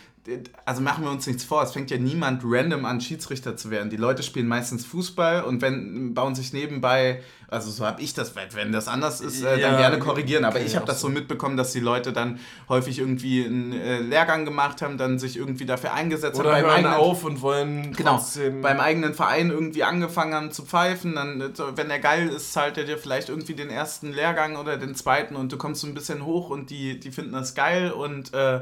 also 0.65 0.81
machen 0.81 1.03
wir 1.03 1.11
uns 1.11 1.25
nichts 1.25 1.43
vor, 1.43 1.63
es 1.63 1.71
fängt 1.71 1.89
ja 1.89 1.97
niemand 1.97 2.43
random 2.45 2.85
an, 2.85 3.01
Schiedsrichter 3.01 3.57
zu 3.57 3.71
werden. 3.71 3.89
Die 3.89 3.97
Leute 3.97 4.21
spielen 4.21 4.47
meistens 4.47 4.85
Fußball 4.85 5.43
und 5.43 5.61
wenn 5.61 6.13
bauen 6.13 6.35
sich 6.35 6.53
nebenbei, 6.53 7.21
also 7.47 7.71
so 7.71 7.85
habe 7.85 8.01
ich 8.01 8.13
das, 8.13 8.33
wenn 8.35 8.71
das 8.71 8.87
anders 8.87 9.19
ist, 9.19 9.41
äh, 9.43 9.59
dann 9.59 9.77
gerne 9.77 9.99
korrigieren. 9.99 10.45
Aber 10.45 10.61
ich 10.61 10.75
habe 10.75 10.85
das 10.85 11.01
so 11.01 11.09
mitbekommen, 11.09 11.57
dass 11.57 11.71
die 11.71 11.79
Leute 11.79 12.13
dann 12.13 12.39
häufig 12.69 12.99
irgendwie 12.99 13.43
einen 13.43 13.73
äh, 13.73 13.99
Lehrgang 13.99 14.45
gemacht 14.45 14.81
haben, 14.81 14.97
dann 14.97 15.17
sich 15.17 15.37
irgendwie 15.37 15.65
dafür 15.65 15.93
eingesetzt 15.93 16.39
Oder 16.39 16.53
haben. 16.53 16.65
Oder 16.65 16.81
hören 16.81 16.85
auf 16.93 17.23
und 17.23 17.41
wollen 17.41 17.93
genau, 17.93 18.23
beim 18.61 18.79
eigenen 18.79 19.15
Verein 19.15 19.49
irgendwie 19.49 19.83
angefangen 19.83 20.33
haben 20.35 20.51
zu 20.51 20.65
pfeifen. 20.65 21.15
Dann, 21.15 21.51
wenn 21.75 21.89
er 21.89 21.99
geil 21.99 22.29
ist, 22.29 22.53
zahlt 22.53 22.77
er 22.77 22.83
dir 22.83 22.97
vielleicht 22.97 23.29
irgendwie 23.29 23.55
den 23.55 23.69
ersten 23.69 24.13
Lehrgang 24.13 24.55
oder 24.55 24.77
den 24.77 24.93
zweiten 24.93 25.35
und 25.35 25.51
du 25.51 25.57
kommst 25.57 25.81
so 25.81 25.87
ein 25.87 25.93
bisschen 25.95 26.25
hoch 26.25 26.49
und 26.49 26.69
die, 26.69 26.99
die 26.99 27.11
finden 27.11 27.33
das 27.33 27.55
geil 27.55 27.91
und 27.91 28.33
äh, 28.33 28.61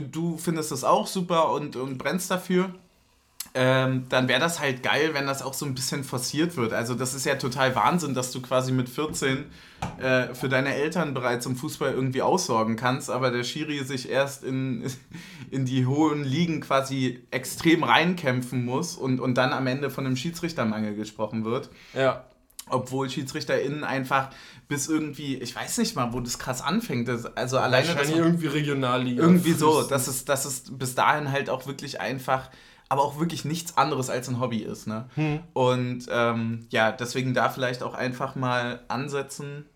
du 0.00 0.36
findest 0.38 0.70
das 0.70 0.84
auch 0.84 1.06
super 1.06 1.52
und, 1.52 1.76
und 1.76 1.98
brennst 1.98 2.30
dafür, 2.30 2.74
ähm, 3.56 4.06
dann 4.08 4.26
wäre 4.26 4.40
das 4.40 4.58
halt 4.58 4.82
geil, 4.82 5.10
wenn 5.12 5.26
das 5.26 5.42
auch 5.42 5.54
so 5.54 5.64
ein 5.64 5.74
bisschen 5.74 6.02
forciert 6.02 6.56
wird. 6.56 6.72
Also 6.72 6.94
das 6.94 7.14
ist 7.14 7.24
ja 7.24 7.36
total 7.36 7.76
Wahnsinn, 7.76 8.12
dass 8.12 8.32
du 8.32 8.42
quasi 8.42 8.72
mit 8.72 8.88
14 8.88 9.44
äh, 10.00 10.34
für 10.34 10.48
deine 10.48 10.74
Eltern 10.74 11.14
bereits 11.14 11.46
im 11.46 11.54
Fußball 11.54 11.92
irgendwie 11.92 12.22
aussorgen 12.22 12.74
kannst, 12.74 13.10
aber 13.10 13.30
der 13.30 13.44
Schiri 13.44 13.84
sich 13.84 14.08
erst 14.10 14.42
in, 14.42 14.84
in 15.50 15.66
die 15.66 15.86
hohen 15.86 16.24
Ligen 16.24 16.60
quasi 16.62 17.20
extrem 17.30 17.84
reinkämpfen 17.84 18.64
muss 18.64 18.96
und, 18.96 19.20
und 19.20 19.34
dann 19.36 19.52
am 19.52 19.66
Ende 19.68 19.88
von 19.88 20.04
einem 20.04 20.16
Schiedsrichtermangel 20.16 20.96
gesprochen 20.96 21.44
wird. 21.44 21.70
Ja. 21.94 22.24
Obwohl 22.70 23.10
SchiedsrichterInnen 23.10 23.84
einfach 23.84 24.30
bis 24.68 24.88
irgendwie, 24.88 25.36
ich 25.36 25.54
weiß 25.54 25.78
nicht 25.78 25.96
mal, 25.96 26.12
wo 26.12 26.20
das 26.20 26.38
krass 26.38 26.62
anfängt. 26.62 27.08
Das, 27.08 27.26
also 27.36 27.58
alleine. 27.58 27.88
Wahrscheinlich 27.88 28.16
irgendwie 28.16 28.46
Regionalliga. 28.46 29.22
Irgendwie 29.22 29.52
so, 29.52 29.82
dass 29.82 30.06
es, 30.06 30.24
dass 30.24 30.44
es 30.46 30.64
bis 30.70 30.94
dahin 30.94 31.30
halt 31.30 31.50
auch 31.50 31.66
wirklich 31.66 32.00
einfach, 32.00 32.50
aber 32.88 33.02
auch 33.02 33.18
wirklich 33.18 33.44
nichts 33.44 33.76
anderes 33.76 34.08
als 34.08 34.28
ein 34.28 34.40
Hobby 34.40 34.58
ist. 34.58 34.86
Ne? 34.86 35.08
Hm. 35.14 35.40
Und 35.52 36.06
ähm, 36.10 36.66
ja, 36.70 36.90
deswegen 36.90 37.34
da 37.34 37.50
vielleicht 37.50 37.82
auch 37.82 37.94
einfach 37.94 38.34
mal 38.34 38.80
ansetzen. 38.88 39.66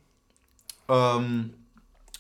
Ähm, 0.89 1.53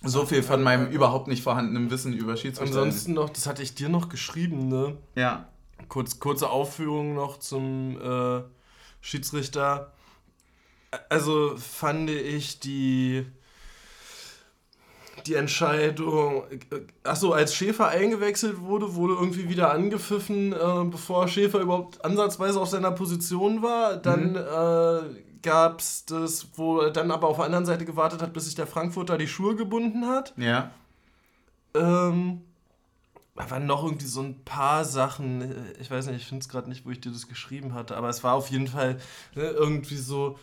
so 0.02 0.26
viel 0.26 0.42
von 0.42 0.62
meinem 0.62 0.88
überhaupt 0.90 1.28
nicht 1.28 1.42
vorhandenen 1.42 1.90
Wissen 1.90 2.12
über 2.12 2.36
Schiedsrichter. 2.36 2.82
Ansonsten 2.82 3.14
noch, 3.14 3.30
das 3.30 3.46
hatte 3.46 3.62
ich 3.62 3.74
dir 3.74 3.88
noch 3.88 4.08
geschrieben, 4.08 4.68
ne? 4.68 4.96
Ja. 5.16 5.48
Kurz, 5.88 6.20
kurze 6.20 6.50
Aufführung 6.50 7.14
noch 7.14 7.38
zum 7.38 8.00
äh, 8.00 8.42
Schiedsrichter 9.00 9.92
also 11.08 11.56
fand 11.56 12.10
ich 12.10 12.60
die 12.60 13.26
die 15.26 15.34
Entscheidung, 15.34 16.44
achso, 17.04 17.32
als 17.32 17.54
Schäfer 17.54 17.88
eingewechselt 17.88 18.60
wurde, 18.60 18.94
wurde 18.94 19.14
irgendwie 19.14 19.48
wieder 19.48 19.72
angepfiffen, 19.72 20.52
äh, 20.52 20.84
bevor 20.90 21.28
Schäfer 21.28 21.60
überhaupt 21.60 22.04
ansatzweise 22.04 22.60
auf 22.60 22.68
seiner 22.68 22.92
Position 22.92 23.62
war. 23.62 23.96
Dann 23.96 24.30
mhm. 24.30 24.36
äh, 24.36 25.22
gab 25.42 25.80
es 25.80 26.06
das, 26.06 26.46
wo 26.54 26.80
er 26.80 26.90
dann 26.90 27.10
aber 27.10 27.28
auf 27.28 27.36
der 27.36 27.46
anderen 27.46 27.66
Seite 27.66 27.84
gewartet 27.84 28.22
hat, 28.22 28.32
bis 28.32 28.46
sich 28.46 28.54
der 28.54 28.66
Frankfurter 28.66 29.18
die 29.18 29.28
Schuhe 29.28 29.54
gebunden 29.54 30.06
hat. 30.06 30.32
Ja. 30.36 30.70
Ähm, 31.74 32.42
da 33.36 33.50
waren 33.50 33.66
noch 33.66 33.84
irgendwie 33.84 34.06
so 34.06 34.20
ein 34.20 34.42
paar 34.44 34.84
Sachen, 34.84 35.54
ich 35.78 35.90
weiß 35.90 36.06
nicht, 36.06 36.16
ich 36.16 36.26
finde 36.26 36.42
es 36.42 36.48
gerade 36.48 36.68
nicht, 36.68 36.84
wo 36.86 36.90
ich 36.90 37.00
dir 37.00 37.12
das 37.12 37.28
geschrieben 37.28 37.74
hatte, 37.74 37.96
aber 37.96 38.08
es 38.08 38.24
war 38.24 38.34
auf 38.34 38.50
jeden 38.50 38.66
Fall 38.66 38.98
ne, 39.34 39.42
irgendwie 39.42 39.96
so 39.96 40.38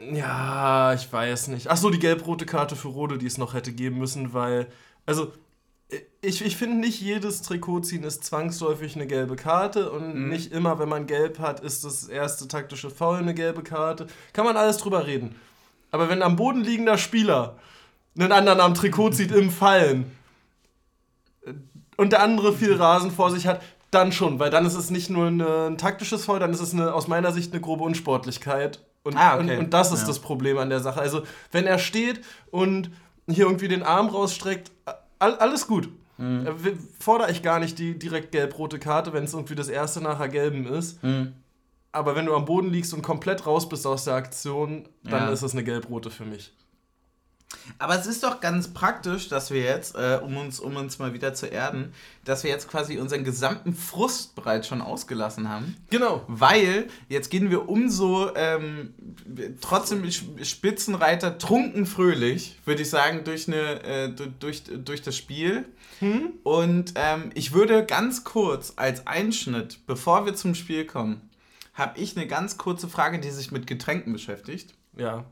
ja, 0.00 0.94
ich 0.94 1.12
weiß 1.12 1.48
nicht. 1.48 1.68
Ach 1.68 1.76
so, 1.76 1.90
die 1.90 1.98
gelb-rote 1.98 2.46
Karte 2.46 2.74
für 2.74 2.88
Rode, 2.88 3.18
die 3.18 3.26
es 3.26 3.38
noch 3.38 3.54
hätte 3.54 3.72
geben 3.72 3.98
müssen, 3.98 4.32
weil. 4.32 4.66
Also, 5.06 5.32
ich, 6.22 6.44
ich 6.44 6.56
finde, 6.56 6.76
nicht 6.76 7.00
jedes 7.00 7.42
Trikot 7.42 7.80
ziehen 7.80 8.04
ist 8.04 8.24
zwangsläufig 8.24 8.94
eine 8.94 9.06
gelbe 9.06 9.36
Karte 9.36 9.90
und 9.90 10.14
mhm. 10.14 10.28
nicht 10.28 10.52
immer, 10.52 10.78
wenn 10.78 10.88
man 10.88 11.06
gelb 11.06 11.38
hat, 11.38 11.60
ist 11.60 11.84
das 11.84 12.08
erste 12.08 12.46
taktische 12.48 12.90
Foul 12.90 13.18
eine 13.18 13.34
gelbe 13.34 13.62
Karte. 13.62 14.06
Kann 14.32 14.44
man 14.44 14.56
alles 14.56 14.76
drüber 14.76 15.06
reden. 15.06 15.34
Aber 15.90 16.08
wenn 16.08 16.22
am 16.22 16.36
Boden 16.36 16.62
liegender 16.62 16.96
Spieler 16.96 17.58
einen 18.16 18.32
anderen 18.32 18.60
am 18.60 18.74
Trikot 18.74 19.10
zieht 19.10 19.32
im 19.32 19.50
Fallen 19.50 20.10
und 21.96 22.12
der 22.12 22.22
andere 22.22 22.52
viel 22.52 22.74
Rasen 22.74 23.10
vor 23.10 23.30
sich 23.30 23.46
hat, 23.46 23.60
dann 23.90 24.12
schon, 24.12 24.38
weil 24.38 24.50
dann 24.50 24.66
ist 24.66 24.76
es 24.76 24.90
nicht 24.90 25.10
nur 25.10 25.26
eine, 25.26 25.66
ein 25.66 25.78
taktisches 25.78 26.24
Foul, 26.24 26.38
dann 26.38 26.52
ist 26.52 26.60
es 26.60 26.72
eine, 26.72 26.94
aus 26.94 27.08
meiner 27.08 27.32
Sicht 27.32 27.52
eine 27.52 27.60
grobe 27.60 27.82
Unsportlichkeit 27.82 28.80
und, 29.02 29.16
ah, 29.16 29.36
okay. 29.36 29.56
und, 29.56 29.64
und, 29.64 29.74
das 29.74 29.92
ist 29.92 30.02
ja. 30.02 30.06
das 30.06 30.18
Problem 30.18 30.58
an 30.58 30.70
der 30.70 30.80
Sache. 30.80 31.00
Also, 31.00 31.22
wenn 31.52 31.66
er 31.66 31.78
steht 31.78 32.20
und 32.50 32.90
hier 33.28 33.46
irgendwie 33.46 33.68
den 33.68 33.82
Arm 33.82 34.08
rausstreckt, 34.08 34.70
alles 35.18 35.66
gut. 35.66 35.88
Mhm. 36.18 36.46
Äh, 36.46 36.72
fordere 36.98 37.30
ich 37.30 37.42
gar 37.42 37.58
nicht 37.60 37.78
die 37.78 37.98
direkt 37.98 38.32
gelb-rote 38.32 38.78
Karte, 38.78 39.12
wenn 39.12 39.24
es 39.24 39.32
irgendwie 39.32 39.54
das 39.54 39.68
erste 39.68 40.02
nachher 40.02 40.28
gelben 40.28 40.66
ist. 40.66 41.02
Mhm. 41.02 41.32
Aber 41.92 42.14
wenn 42.14 42.26
du 42.26 42.34
am 42.34 42.44
Boden 42.44 42.70
liegst 42.70 42.94
und 42.94 43.02
komplett 43.02 43.46
raus 43.46 43.68
bist 43.68 43.86
aus 43.86 44.04
der 44.04 44.14
Aktion, 44.14 44.88
dann 45.02 45.24
ja. 45.24 45.30
ist 45.30 45.42
es 45.42 45.52
eine 45.52 45.64
gelb-rote 45.64 46.10
für 46.10 46.24
mich. 46.24 46.52
Aber 47.78 47.98
es 47.98 48.06
ist 48.06 48.22
doch 48.22 48.40
ganz 48.40 48.68
praktisch, 48.68 49.28
dass 49.28 49.50
wir 49.50 49.62
jetzt, 49.62 49.94
äh, 49.94 50.20
um, 50.22 50.36
uns, 50.36 50.60
um 50.60 50.76
uns 50.76 50.98
mal 50.98 51.12
wieder 51.12 51.34
zu 51.34 51.46
erden, 51.46 51.92
dass 52.24 52.44
wir 52.44 52.50
jetzt 52.50 52.68
quasi 52.68 52.98
unseren 52.98 53.24
gesamten 53.24 53.74
Frust 53.74 54.34
bereits 54.34 54.66
schon 54.66 54.80
ausgelassen 54.80 55.48
haben. 55.48 55.76
Genau. 55.90 56.24
Weil 56.28 56.88
jetzt 57.08 57.30
gehen 57.30 57.50
wir 57.50 57.68
umso 57.68 58.34
ähm, 58.34 58.94
trotzdem 59.60 60.08
Spitzenreiter 60.10 61.38
trunken 61.38 61.86
fröhlich, 61.86 62.58
würde 62.64 62.82
ich 62.82 62.90
sagen, 62.90 63.24
durch, 63.24 63.48
eine, 63.48 63.82
äh, 63.82 64.12
durch, 64.38 64.64
durch 64.64 65.02
das 65.02 65.16
Spiel. 65.16 65.64
Hm? 66.00 66.32
Und 66.42 66.92
ähm, 66.94 67.30
ich 67.34 67.52
würde 67.52 67.84
ganz 67.84 68.24
kurz 68.24 68.74
als 68.76 69.06
Einschnitt, 69.06 69.86
bevor 69.86 70.24
wir 70.26 70.34
zum 70.34 70.54
Spiel 70.54 70.86
kommen, 70.86 71.28
habe 71.74 71.98
ich 71.98 72.16
eine 72.16 72.26
ganz 72.26 72.58
kurze 72.58 72.88
Frage, 72.88 73.20
die 73.20 73.30
sich 73.30 73.52
mit 73.52 73.66
Getränken 73.66 74.12
beschäftigt. 74.12 74.74
Ja. 74.96 75.24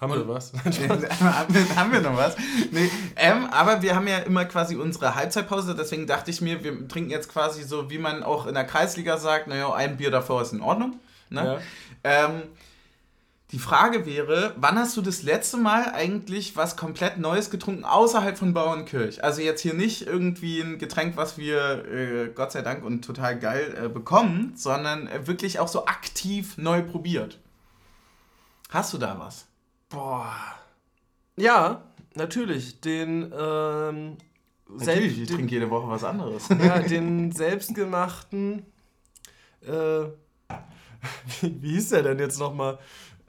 Haben 0.00 0.12
wir 0.12 0.28
was? 0.28 0.52
haben 1.76 1.92
wir 1.92 2.00
noch 2.02 2.16
was? 2.16 2.36
Nee, 2.70 2.90
ähm, 3.16 3.46
aber 3.50 3.80
wir 3.80 3.96
haben 3.96 4.06
ja 4.06 4.18
immer 4.18 4.44
quasi 4.44 4.76
unsere 4.76 5.14
Halbzeitpause, 5.14 5.74
deswegen 5.74 6.06
dachte 6.06 6.30
ich 6.30 6.42
mir, 6.42 6.62
wir 6.62 6.86
trinken 6.86 7.10
jetzt 7.10 7.30
quasi 7.30 7.62
so, 7.62 7.88
wie 7.88 7.98
man 7.98 8.22
auch 8.22 8.46
in 8.46 8.54
der 8.54 8.64
Kreisliga 8.64 9.16
sagt, 9.16 9.46
naja, 9.46 9.72
ein 9.72 9.96
Bier 9.96 10.10
davor 10.10 10.42
ist 10.42 10.52
in 10.52 10.60
Ordnung. 10.60 11.00
Ne? 11.30 11.60
Ja. 12.04 12.26
Ähm, 12.26 12.42
die 13.52 13.58
Frage 13.58 14.04
wäre, 14.04 14.54
wann 14.56 14.78
hast 14.78 14.96
du 14.96 15.02
das 15.02 15.22
letzte 15.22 15.56
Mal 15.56 15.92
eigentlich 15.94 16.56
was 16.56 16.76
komplett 16.76 17.18
Neues 17.18 17.50
getrunken, 17.50 17.84
außerhalb 17.84 18.36
von 18.36 18.52
Bauernkirch? 18.52 19.22
Also 19.22 19.40
jetzt 19.40 19.62
hier 19.62 19.74
nicht 19.74 20.06
irgendwie 20.06 20.60
ein 20.60 20.78
Getränk, 20.78 21.16
was 21.16 21.38
wir 21.38 21.84
äh, 21.86 22.28
Gott 22.34 22.52
sei 22.52 22.62
Dank 22.62 22.84
und 22.84 23.04
total 23.04 23.38
geil 23.38 23.74
äh, 23.84 23.88
bekommen, 23.88 24.52
sondern 24.56 25.06
äh, 25.06 25.26
wirklich 25.26 25.60
auch 25.60 25.68
so 25.68 25.86
aktiv 25.86 26.58
neu 26.58 26.82
probiert. 26.82 27.38
Hast 28.68 28.92
du 28.92 28.98
da 28.98 29.16
was? 29.18 29.46
Boah. 29.88 30.34
Ja, 31.36 31.82
natürlich. 32.14 32.80
Den, 32.80 33.32
ähm, 33.36 34.16
Natürlich, 34.68 35.20
ich 35.20 35.28
trinke 35.28 35.54
jede 35.54 35.70
Woche 35.70 35.88
was 35.88 36.04
anderes. 36.04 36.48
Ja, 36.62 36.78
den 36.80 37.30
selbstgemachten, 37.30 38.66
äh, 39.62 40.06
wie, 41.40 41.62
wie 41.62 41.70
hieß 41.70 41.90
der 41.90 42.02
denn 42.02 42.18
jetzt 42.18 42.38
nochmal? 42.38 42.78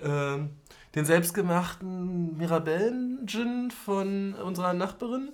Ähm, 0.02 0.50
den 0.96 1.06
selbstgemachten 1.06 2.38
Mirabellen-Gin 2.38 3.72
von 3.72 4.34
unserer 4.34 4.74
Nachbarin? 4.74 5.32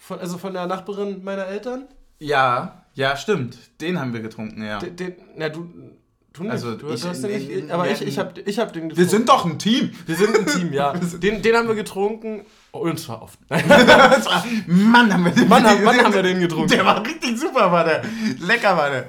Von, 0.00 0.18
also 0.18 0.36
von 0.36 0.52
der 0.52 0.66
Nachbarin 0.66 1.24
meiner 1.24 1.46
Eltern? 1.46 1.86
Ja, 2.18 2.84
ja, 2.92 3.16
stimmt. 3.16 3.80
Den 3.80 3.98
haben 3.98 4.12
wir 4.12 4.20
getrunken, 4.20 4.62
ja. 4.62 4.78
Den, 4.78 4.96
den, 4.96 5.14
na, 5.36 5.48
du, 5.48 5.72
Du. 6.34 6.48
Also 6.48 6.74
du, 6.74 6.88
ich, 6.88 7.04
hast 7.04 7.22
den 7.22 7.30
nicht. 7.30 7.70
aber 7.70 7.88
ich, 7.88 8.02
ich 8.02 8.18
habe 8.18 8.40
ich 8.40 8.58
hab 8.58 8.72
den 8.72 8.88
getrunken. 8.88 8.96
Wir 8.96 9.08
sind 9.08 9.28
doch 9.28 9.44
ein 9.44 9.56
Team. 9.56 9.92
Wir 10.04 10.16
sind 10.16 10.36
ein 10.36 10.46
Team, 10.46 10.72
ja. 10.72 10.92
den, 11.22 11.40
den 11.42 11.56
haben 11.56 11.68
wir 11.68 11.76
getrunken. 11.76 12.40
und 12.72 12.98
zwar 12.98 13.22
oft. 13.22 13.38
Mann, 13.48 15.12
haben 15.12 15.24
wir 15.26 15.30
den, 15.30 15.48
Mann, 15.48 15.62
Mann, 15.62 15.84
Mann 15.84 15.98
haben 16.04 16.12
wir 16.12 16.24
den 16.24 16.40
getrunken. 16.40 16.70
Der 16.70 16.84
war 16.84 17.06
richtig 17.06 17.38
super, 17.38 17.70
war 17.70 17.84
der. 17.84 18.02
Lecker 18.40 18.76
war 18.76 18.90
der. 18.90 19.06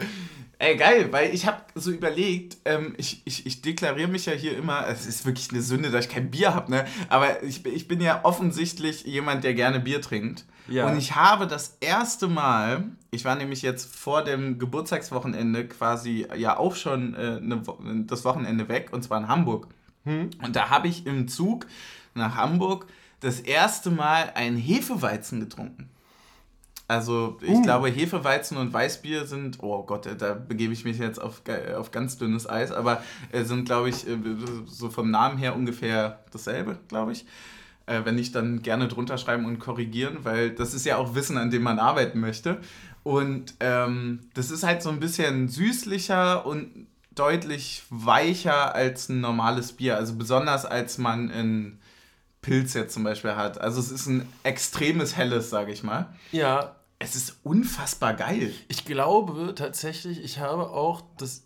Ey, 0.58 0.78
geil, 0.78 1.12
weil 1.12 1.34
ich 1.34 1.46
habe 1.46 1.62
so 1.76 1.92
überlegt, 1.92 2.58
ähm, 2.64 2.94
ich, 2.98 3.22
ich, 3.26 3.46
ich 3.46 3.62
deklariere 3.62 4.08
mich 4.08 4.26
ja 4.26 4.34
hier 4.34 4.58
immer, 4.58 4.88
es 4.88 5.06
ist 5.06 5.26
wirklich 5.26 5.52
eine 5.52 5.62
Sünde, 5.62 5.92
dass 5.92 6.06
ich 6.06 6.12
kein 6.12 6.32
Bier 6.32 6.54
habe, 6.54 6.72
ne? 6.72 6.86
Aber 7.10 7.44
ich, 7.44 7.66
ich 7.66 7.88
bin 7.88 8.00
ja 8.00 8.24
offensichtlich 8.24 9.04
jemand, 9.04 9.44
der 9.44 9.54
gerne 9.54 9.80
Bier 9.82 10.02
trinkt. 10.02 10.46
Ja. 10.68 10.88
Und 10.88 10.98
ich 10.98 11.16
habe 11.16 11.46
das 11.46 11.78
erste 11.82 12.28
Mal, 12.28 12.86
ich 13.12 13.26
war 13.26 13.36
nämlich 13.36 13.62
jetzt 13.62 13.94
vor 13.94 14.24
dem 14.24 14.58
Geburtstagswochenende 14.58 15.68
quasi 15.68 16.26
ja 16.36 16.58
auch 16.58 16.76
schon 16.76 17.14
äh, 17.16 17.40
ne, 17.42 17.62
das 18.08 18.24
Wochenende 18.24 18.70
weg, 18.70 18.90
und 18.92 19.04
zwar 19.04 19.20
in 19.20 19.28
Hamburg. 19.28 19.68
Hm. 20.06 20.30
Und 20.44 20.56
da 20.56 20.70
habe 20.70 20.88
ich 20.88 21.06
im 21.06 21.28
Zug 21.28 21.68
nach 22.14 22.36
Hamburg 22.36 22.88
das 23.20 23.40
erste 23.42 23.92
Mal 23.92 24.32
einen 24.36 24.58
Hefeweizen 24.58 25.40
getrunken. 25.40 25.90
Also 26.88 27.38
ich 27.42 27.50
uh. 27.50 27.62
glaube, 27.64 27.90
Hefeweizen 27.90 28.58
und 28.58 28.72
Weißbier 28.72 29.26
sind, 29.26 29.58
oh 29.62 29.84
Gott, 29.84 30.08
da 30.20 30.34
begebe 30.36 30.72
ich 30.74 30.86
mich 30.86 31.00
jetzt 31.00 31.20
auf, 31.20 31.42
auf 31.76 31.92
ganz 31.92 32.18
dünnes 32.18 32.48
Eis, 32.48 32.72
aber 32.72 33.02
äh, 33.32 33.44
sind, 33.44 33.66
glaube 33.66 33.90
ich, 33.90 34.08
äh, 34.08 34.18
so 34.68 34.90
vom 34.90 35.10
Namen 35.10 35.38
her 35.38 35.56
ungefähr 35.56 36.24
dasselbe, 36.32 36.78
glaube 36.88 37.14
ich. 37.14 37.26
Äh, 37.88 38.02
wenn 38.04 38.16
nicht, 38.16 38.36
dann 38.36 38.62
gerne 38.62 38.88
drunter 38.88 39.18
schreiben 39.18 39.46
und 39.46 39.60
korrigieren, 39.60 40.20
weil 40.24 40.52
das 40.52 40.74
ist 40.74 40.86
ja 40.86 40.98
auch 40.98 41.16
Wissen, 41.16 41.38
an 41.38 41.50
dem 41.50 41.64
man 41.64 41.80
arbeiten 41.80 42.20
möchte. 42.20 42.60
Und 43.04 43.56
ähm, 43.60 44.22
das 44.34 44.52
ist 44.52 44.64
halt 44.64 44.82
so 44.82 44.90
ein 44.90 45.00
bisschen 45.00 45.48
süßlicher 45.48 46.46
und 46.46 46.88
deutlich 47.16 47.84
weicher 47.90 48.76
als 48.76 49.10
ein 49.10 49.22
normales 49.22 49.74
Bier. 49.74 49.98
Also 49.98 50.16
besonders 50.16 50.66
als 50.66 50.98
man 50.98 51.30
in 51.30 51.80
Pilz 52.46 52.76
jetzt 52.76 52.94
zum 52.94 53.04
Beispiel 53.04 53.36
hat. 53.36 53.60
Also 53.60 53.80
es 53.80 53.90
ist 53.90 54.06
ein 54.06 54.28
extremes 54.44 55.18
helles, 55.18 55.50
sage 55.50 55.72
ich 55.72 55.84
mal. 55.84 56.14
Ja. 56.32 56.76
Es 57.00 57.16
ist 57.16 57.38
unfassbar 57.44 58.14
geil. 58.14 58.54
Ich 58.68 58.86
glaube 58.86 59.54
tatsächlich, 59.56 60.24
ich 60.24 60.40
habe 60.40 60.70
auch 60.70 61.02
das 61.18 61.44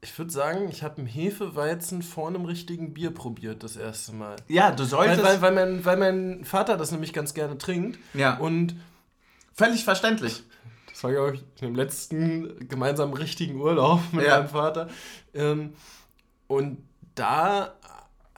ich 0.00 0.16
würde 0.16 0.30
sagen, 0.30 0.68
ich 0.70 0.84
habe 0.84 0.98
einen 0.98 1.06
Hefeweizen 1.06 2.02
vor 2.02 2.28
einem 2.28 2.44
richtigen 2.44 2.94
Bier 2.94 3.10
probiert 3.10 3.64
das 3.64 3.76
erste 3.76 4.12
Mal. 4.12 4.36
Ja, 4.46 4.70
du 4.70 4.84
solltest. 4.84 5.24
Weil, 5.24 5.42
weil, 5.42 5.56
weil, 5.56 5.66
mein, 5.66 5.84
weil 5.84 5.96
mein 5.96 6.44
Vater 6.44 6.76
das 6.76 6.92
nämlich 6.92 7.12
ganz 7.12 7.34
gerne 7.34 7.58
trinkt. 7.58 7.98
Ja. 8.14 8.36
Und. 8.36 8.76
Völlig 9.54 9.82
verständlich. 9.82 10.44
Das 10.88 11.02
war, 11.02 11.10
glaube 11.10 11.34
ich, 11.34 11.62
im 11.62 11.74
letzten 11.74 12.68
gemeinsamen 12.68 13.12
richtigen 13.12 13.60
Urlaub 13.60 14.00
mit 14.12 14.24
ja. 14.24 14.38
meinem 14.38 14.48
Vater. 14.48 14.88
Ähm, 15.34 15.72
und 16.46 16.78
da 17.16 17.74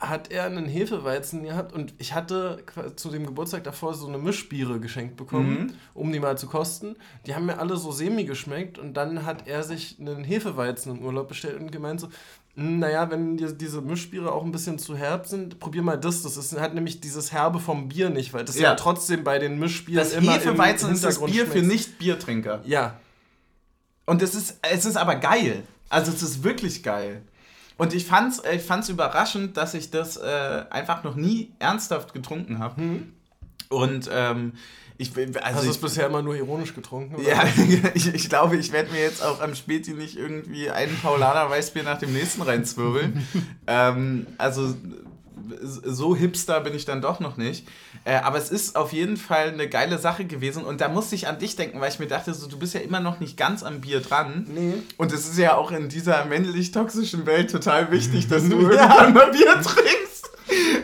hat 0.01 0.31
er 0.33 0.47
einen 0.47 0.65
Hefeweizen 0.65 1.45
gehabt 1.45 1.75
und 1.75 1.93
ich 1.99 2.15
hatte 2.15 2.65
zu 2.97 3.11
dem 3.11 3.27
Geburtstag 3.27 3.65
davor 3.65 3.93
so 3.93 4.09
eine 4.09 4.17
Mischbiere 4.17 4.81
geschenkt 4.81 5.17
bekommen, 5.17 5.61
mhm. 5.61 5.73
um 5.93 6.11
die 6.11 6.21
mal 6.21 6.39
zu 6.39 6.47
kosten. 6.47 6.97
Die 7.27 7.35
haben 7.35 7.45
mir 7.45 7.59
alle 7.59 7.77
so 7.77 7.93
semi 7.93 8.25
geschmeckt 8.25 8.79
und 8.79 8.95
dann 8.95 9.27
hat 9.27 9.47
er 9.47 9.63
sich 9.63 9.99
einen 10.01 10.25
Hefeweizen 10.25 10.97
im 10.97 11.05
Urlaub 11.05 11.29
bestellt 11.29 11.61
und 11.61 11.71
gemeint 11.71 12.01
so, 12.01 12.09
hm, 12.55 12.79
naja, 12.79 13.11
wenn 13.11 13.37
dir 13.37 13.53
diese 13.53 13.83
Mischbiere 13.83 14.33
auch 14.33 14.43
ein 14.43 14.53
bisschen 14.53 14.79
zu 14.79 14.97
herb 14.97 15.27
sind, 15.27 15.61
probier 15.61 15.83
mal 15.83 15.99
das. 15.99 16.23
Das 16.23 16.39
ist 16.39 16.59
halt 16.59 16.73
nämlich 16.73 17.03
dieses 17.03 17.31
Herbe 17.31 17.61
vom 17.61 17.91
Bier 17.91 18.09
nicht, 18.09 18.33
weil 18.33 18.47
das 18.47 18.57
ja, 18.57 18.71
ja 18.71 18.75
trotzdem 18.77 19.23
bei 19.23 19.39
den 19.39 19.59
Mischbieren 19.59 20.03
das 20.03 20.15
immer 20.15 20.33
Hefeweizen 20.33 20.93
ist 20.93 21.05
das 21.05 21.19
Bier 21.19 21.45
schmeckt. 21.45 21.53
für 21.53 21.63
Nicht-Biertrinker. 21.63 22.63
Ja. 22.65 22.99
Und 24.07 24.23
es 24.23 24.35
ist, 24.35 24.59
es 24.63 24.87
ist 24.87 24.97
aber 24.97 25.17
geil. 25.17 25.63
Also 25.91 26.11
es 26.11 26.23
ist 26.23 26.43
wirklich 26.43 26.83
geil. 26.83 27.23
Und 27.81 27.95
ich 27.95 28.05
fand's, 28.05 28.43
ich 28.53 28.61
fand's 28.61 28.91
überraschend, 28.91 29.57
dass 29.57 29.73
ich 29.73 29.91
das 29.91 30.19
äh, 30.19 30.65
einfach 30.69 31.03
noch 31.03 31.15
nie 31.15 31.55
ernsthaft 31.61 32.13
getrunken 32.13 32.59
habe. 32.59 32.79
Mhm. 32.79 33.13
Und 33.71 34.11
ähm, 34.13 34.53
ich, 34.99 35.17
also 35.17 35.41
Hast 35.41 35.65
du 35.65 35.71
es 35.71 35.79
bisher 35.79 36.07
immer 36.09 36.21
nur 36.21 36.37
ironisch 36.37 36.75
getrunken? 36.75 37.15
Oder? 37.15 37.27
Ja, 37.27 37.43
ich, 37.95 38.13
ich 38.13 38.29
glaube, 38.29 38.59
ich 38.59 38.71
werde 38.73 38.93
mir 38.93 39.01
jetzt 39.01 39.25
auch 39.25 39.41
am 39.41 39.55
Späti 39.55 39.95
nicht 39.95 40.19
irgendwie 40.19 40.69
einen 40.69 40.95
Paulaner 40.99 41.49
Weißbier 41.49 41.83
nach 41.83 41.99
dem 41.99 42.13
nächsten 42.13 42.43
reinzwirbeln. 42.43 43.27
ähm, 43.67 44.27
also 44.37 44.75
so 45.61 46.17
hipster 46.17 46.61
bin 46.61 46.75
ich 46.75 46.85
dann 46.85 47.01
doch 47.01 47.21
noch 47.21 47.37
nicht. 47.37 47.67
Äh, 48.05 48.17
aber 48.17 48.39
es 48.39 48.51
ist 48.51 48.77
auf 48.77 48.93
jeden 48.93 49.17
Fall 49.17 49.49
eine 49.49 49.69
geile 49.69 49.99
Sache 49.99 50.25
gewesen. 50.25 50.65
Und 50.65 50.81
da 50.81 50.89
musste 50.89 51.15
ich 51.15 51.29
an 51.29 51.39
dich 51.39 51.57
denken, 51.57 51.81
weil 51.81 51.91
ich 51.91 51.99
mir 51.99 52.07
dachte, 52.07 52.33
so, 52.35 52.47
du 52.47 52.59
bist 52.59 52.75
ja 52.75 52.81
immer 52.81 53.01
noch 53.01 53.21
nicht 53.21 53.37
ganz 53.37 53.63
am 53.63 53.81
Bier 53.81 54.01
dran. 54.01 54.47
Nee. 54.49 54.75
Und 54.97 55.13
es 55.13 55.29
ist 55.29 55.39
ja 55.39 55.57
auch 55.57 55.71
in 55.71 55.89
dieser 55.89 56.25
männlich-toxischen 56.25 57.27
Welt 57.27 57.51
total 57.51 57.91
wichtig, 57.91 58.29
dass 58.29 58.49
du 58.49 58.59
irgendwann 58.71 59.13
mal 59.13 59.31
Bier 59.31 59.61
trinkst. 59.61 60.10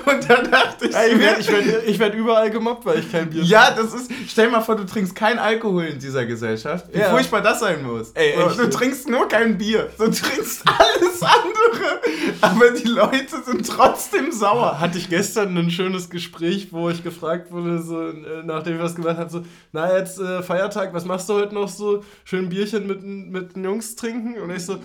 Und 0.06 0.30
dann 0.30 0.48
dachte 0.48 0.86
ich, 0.86 0.92
ja, 0.92 1.04
ich 1.04 1.18
werde 1.18 1.40
ich 1.40 1.50
werd, 1.50 1.88
ich 1.88 1.98
werd 1.98 2.14
überall 2.14 2.48
gemobbt, 2.48 2.86
weil 2.86 3.00
ich 3.00 3.10
kein 3.10 3.28
Bier 3.28 3.40
trinke. 3.40 3.52
Ja, 3.52 3.72
das 3.72 3.92
ist. 3.92 4.10
Stell 4.28 4.48
mal 4.50 4.60
vor, 4.60 4.76
du 4.76 4.86
trinkst 4.86 5.16
kein 5.16 5.38
Alkohol 5.38 5.86
in 5.86 5.98
dieser 5.98 6.24
Gesellschaft. 6.26 6.86
Wie 6.92 7.00
ja. 7.00 7.10
furchtbar 7.10 7.42
das 7.42 7.58
sein 7.58 7.82
muss. 7.82 8.12
Ey, 8.12 8.34
echt, 8.34 8.58
du 8.58 8.70
trinkst 8.70 9.08
nur 9.08 9.26
kein 9.26 9.58
Bier. 9.58 9.90
Du 9.98 10.04
trinkst 10.04 10.62
alles 10.78 11.22
andere. 11.22 12.00
Aber 12.40 12.70
die 12.70 12.86
Leute 12.86 13.42
sind 13.44 13.66
trotzdem 13.66 14.30
sauer. 14.30 14.78
Hatte 14.78 14.96
ich 14.96 15.08
gestern 15.08 15.56
ein 15.56 15.70
schönes 15.70 16.08
Gespräch, 16.08 16.68
wo 16.70 16.88
ich 16.88 17.02
gefragt 17.02 17.50
wurde, 17.50 17.82
so, 17.82 18.12
nachdem 18.44 18.76
ich 18.76 18.82
was 18.82 18.94
gemacht 18.94 19.16
habe, 19.16 19.30
so, 19.30 19.44
na, 19.72 19.96
jetzt 19.96 20.20
äh, 20.20 20.42
Feiertag, 20.42 20.94
was 20.94 21.04
machst 21.04 21.28
du 21.28 21.34
heute 21.34 21.54
noch 21.54 21.68
so? 21.68 22.04
Schön 22.24 22.48
Bierchen 22.48 22.86
mit, 22.86 23.02
mit 23.02 23.56
den 23.56 23.64
Jungs 23.64 23.96
trinken? 23.96 24.40
Und 24.40 24.50
ich 24.50 24.64
so, 24.64 24.78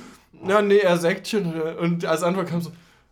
ja, 0.48 0.64
nee, 0.64 0.78
eher 0.78 0.98
Säckchen. 0.98 1.62
Und 1.80 2.06
als 2.06 2.24
Antwort 2.24 2.48
kam 2.48 2.62
so, 2.62 2.72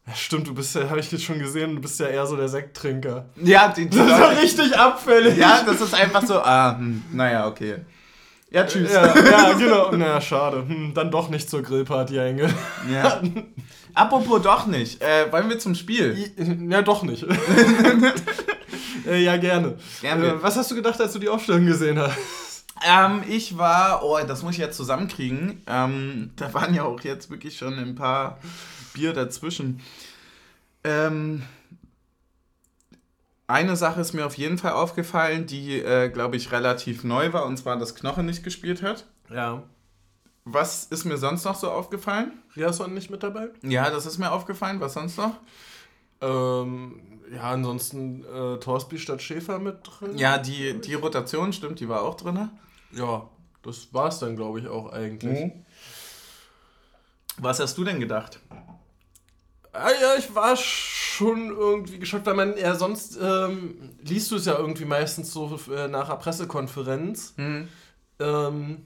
ja, 0.09 0.15
stimmt, 0.15 0.47
du 0.47 0.55
bist 0.55 0.75
ja, 0.75 0.89
habe 0.89 0.99
ich 0.99 1.11
jetzt 1.11 1.23
schon 1.23 1.39
gesehen, 1.39 1.75
du 1.75 1.81
bist 1.81 1.99
ja 1.99 2.07
eher 2.07 2.25
so 2.25 2.35
der 2.35 2.49
Sekttrinker. 2.49 3.25
Ja, 3.35 3.67
die, 3.67 3.87
die 3.87 3.97
das 3.97 4.07
ist 4.07 4.17
ja 4.17 4.27
richtig 4.27 4.77
abfällig. 4.77 5.37
Ja, 5.37 5.63
das 5.63 5.79
ist 5.81 5.93
einfach 5.93 6.25
so, 6.25 6.41
ah, 6.41 6.77
hm, 6.77 7.03
naja, 7.11 7.47
okay. 7.47 7.77
Ja, 8.51 8.65
tschüss. 8.65 8.91
Ja, 8.91 9.15
ja 9.15 9.53
genau. 9.57 9.91
Na, 9.91 10.19
schade. 10.19 10.65
Hm, 10.67 10.93
dann 10.95 11.11
doch 11.11 11.29
nicht 11.29 11.47
zur 11.47 11.61
Grillparty 11.61 12.19
eingeladen. 12.19 12.57
Ja. 12.91 13.21
Apropos 13.93 14.41
doch 14.41 14.65
nicht. 14.65 15.01
Äh, 15.03 15.31
wollen 15.31 15.49
wir 15.49 15.59
zum 15.59 15.75
Spiel? 15.75 16.31
Ja, 16.67 16.81
doch 16.81 17.03
nicht. 17.03 17.23
äh, 19.07 19.21
ja, 19.23 19.37
gerne. 19.37 19.77
gerne. 20.01 20.27
Äh, 20.27 20.41
was 20.43 20.55
hast 20.55 20.71
du 20.71 20.75
gedacht, 20.75 20.99
als 20.99 21.13
du 21.13 21.19
die 21.19 21.29
Aufstellung 21.29 21.67
gesehen 21.67 21.99
hast? 21.99 22.17
Ähm, 22.87 23.23
ich 23.27 23.57
war, 23.57 24.03
oh, 24.03 24.17
das 24.25 24.41
muss 24.41 24.53
ich 24.53 24.59
jetzt 24.59 24.77
zusammenkriegen. 24.77 25.61
Ähm, 25.67 26.31
da 26.35 26.51
waren 26.53 26.73
ja 26.73 26.83
auch 26.83 27.01
jetzt 27.01 27.29
wirklich 27.29 27.55
schon 27.55 27.77
ein 27.77 27.93
paar 27.93 28.39
Bier 28.99 29.13
dazwischen. 29.13 29.79
Ähm, 30.83 31.43
eine 33.47 33.75
Sache 33.75 34.01
ist 34.01 34.13
mir 34.13 34.25
auf 34.25 34.37
jeden 34.37 34.57
Fall 34.57 34.73
aufgefallen, 34.73 35.47
die, 35.47 35.79
äh, 35.79 36.09
glaube 36.09 36.35
ich, 36.35 36.51
relativ 36.51 37.03
neu 37.03 37.33
war, 37.33 37.45
und 37.45 37.57
zwar, 37.57 37.77
dass 37.77 37.95
Knoche 37.95 38.23
nicht 38.23 38.43
gespielt 38.43 38.83
hat. 38.83 39.05
Ja. 39.29 39.63
Was 40.45 40.85
ist 40.85 41.05
mir 41.05 41.17
sonst 41.17 41.45
noch 41.45 41.55
so 41.55 41.71
aufgefallen? 41.71 42.33
Riasson 42.55 42.93
nicht 42.93 43.09
mit 43.09 43.23
dabei? 43.23 43.49
Ja, 43.61 43.89
das 43.89 44.05
ist 44.05 44.17
mir 44.17 44.31
aufgefallen. 44.31 44.79
Was 44.79 44.93
sonst 44.93 45.17
noch? 45.17 45.35
Ähm, 46.21 47.01
ja, 47.33 47.51
ansonsten 47.51 48.23
äh, 48.25 48.57
Torsby 48.59 48.97
statt 48.97 49.21
Schäfer 49.21 49.59
mit 49.59 49.77
drin. 49.83 50.17
Ja, 50.17 50.37
die, 50.37 50.79
die 50.81 50.95
Rotation 50.95 51.53
stimmt, 51.53 51.79
die 51.79 51.87
war 51.87 52.01
auch 52.01 52.15
drin. 52.15 52.49
Ja, 52.91 53.29
das 53.63 53.93
war 53.93 54.07
es 54.07 54.19
dann, 54.19 54.35
glaube 54.35 54.59
ich, 54.59 54.67
auch 54.67 54.91
eigentlich. 54.91 55.45
Mhm. 55.45 55.65
Was 57.37 57.59
hast 57.59 57.77
du 57.77 57.83
denn 57.83 57.99
gedacht? 57.99 58.39
Ah, 59.71 59.91
ja, 60.01 60.15
ich 60.17 60.33
war 60.33 60.55
schon 60.55 61.49
irgendwie 61.49 61.99
geschockt, 61.99 62.25
weil 62.25 62.33
man 62.33 62.57
ja 62.57 62.75
sonst 62.75 63.19
ähm, 63.21 63.75
liest 64.01 64.31
du 64.31 64.37
es 64.37 64.45
ja 64.45 64.57
irgendwie 64.57 64.85
meistens 64.85 65.31
so 65.31 65.59
äh, 65.71 65.87
nach 65.87 66.09
einer 66.09 66.17
Pressekonferenz. 66.17 67.33
Mhm. 67.37 67.67
Ähm, 68.19 68.85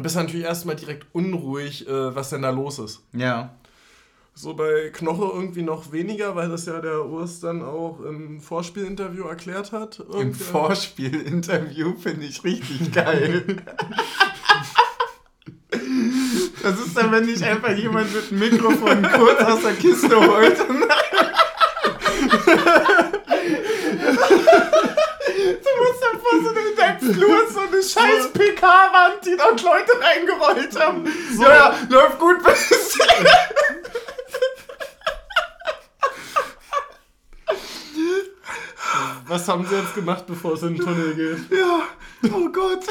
bist 0.00 0.16
natürlich 0.16 0.46
erstmal 0.46 0.76
direkt 0.76 1.06
unruhig, 1.12 1.86
äh, 1.86 2.14
was 2.14 2.30
denn 2.30 2.42
da 2.42 2.50
los 2.50 2.78
ist. 2.78 3.02
Ja. 3.12 3.54
So 4.34 4.54
bei 4.54 4.88
Knoche 4.90 5.30
irgendwie 5.34 5.60
noch 5.60 5.92
weniger, 5.92 6.34
weil 6.34 6.48
das 6.48 6.64
ja 6.64 6.80
der 6.80 7.04
Urs 7.04 7.40
dann 7.40 7.62
auch 7.62 8.00
im 8.00 8.40
Vorspielinterview 8.40 9.24
erklärt 9.24 9.72
hat. 9.72 10.02
Im 10.18 10.32
Vorspielinterview 10.32 11.96
finde 11.96 12.24
ich 12.24 12.42
richtig 12.42 12.92
geil. 12.92 13.44
Das 16.62 16.78
ist 16.78 16.96
dann, 16.96 17.10
wenn 17.10 17.26
dich 17.26 17.44
einfach 17.44 17.70
jemand 17.70 18.14
mit 18.14 18.30
dem 18.30 18.38
Mikrofon 18.38 19.02
kurz 19.14 19.40
aus 19.42 19.62
der 19.62 19.74
Kiste 19.74 20.14
holt. 20.14 20.58
du 20.58 20.72
musst 25.78 26.02
dann 26.02 26.20
vor 26.20 26.38
so 26.40 26.50
in 26.50 26.76
deinem 26.76 27.14
Flur 27.14 27.48
so 27.52 27.60
eine 27.60 27.82
scheiß 27.82 28.32
PK-Wand, 28.32 29.26
die 29.26 29.36
dort 29.36 29.60
Leute 29.62 29.92
reingerollt 30.00 30.78
haben. 30.78 31.04
So. 31.34 31.42
Ja, 31.42 31.50
ja, 31.50 31.74
läuft 31.88 32.18
gut 32.20 32.44
bis. 32.44 32.98
Was 39.26 39.48
haben 39.48 39.66
sie 39.66 39.74
jetzt 39.74 39.94
gemacht, 39.94 40.24
bevor 40.26 40.52
es 40.52 40.62
in 40.62 40.76
den 40.76 40.84
Tunnel 40.84 41.14
geht? 41.14 41.58
Ja, 41.58 41.88
oh 42.32 42.48
Gott. 42.50 42.84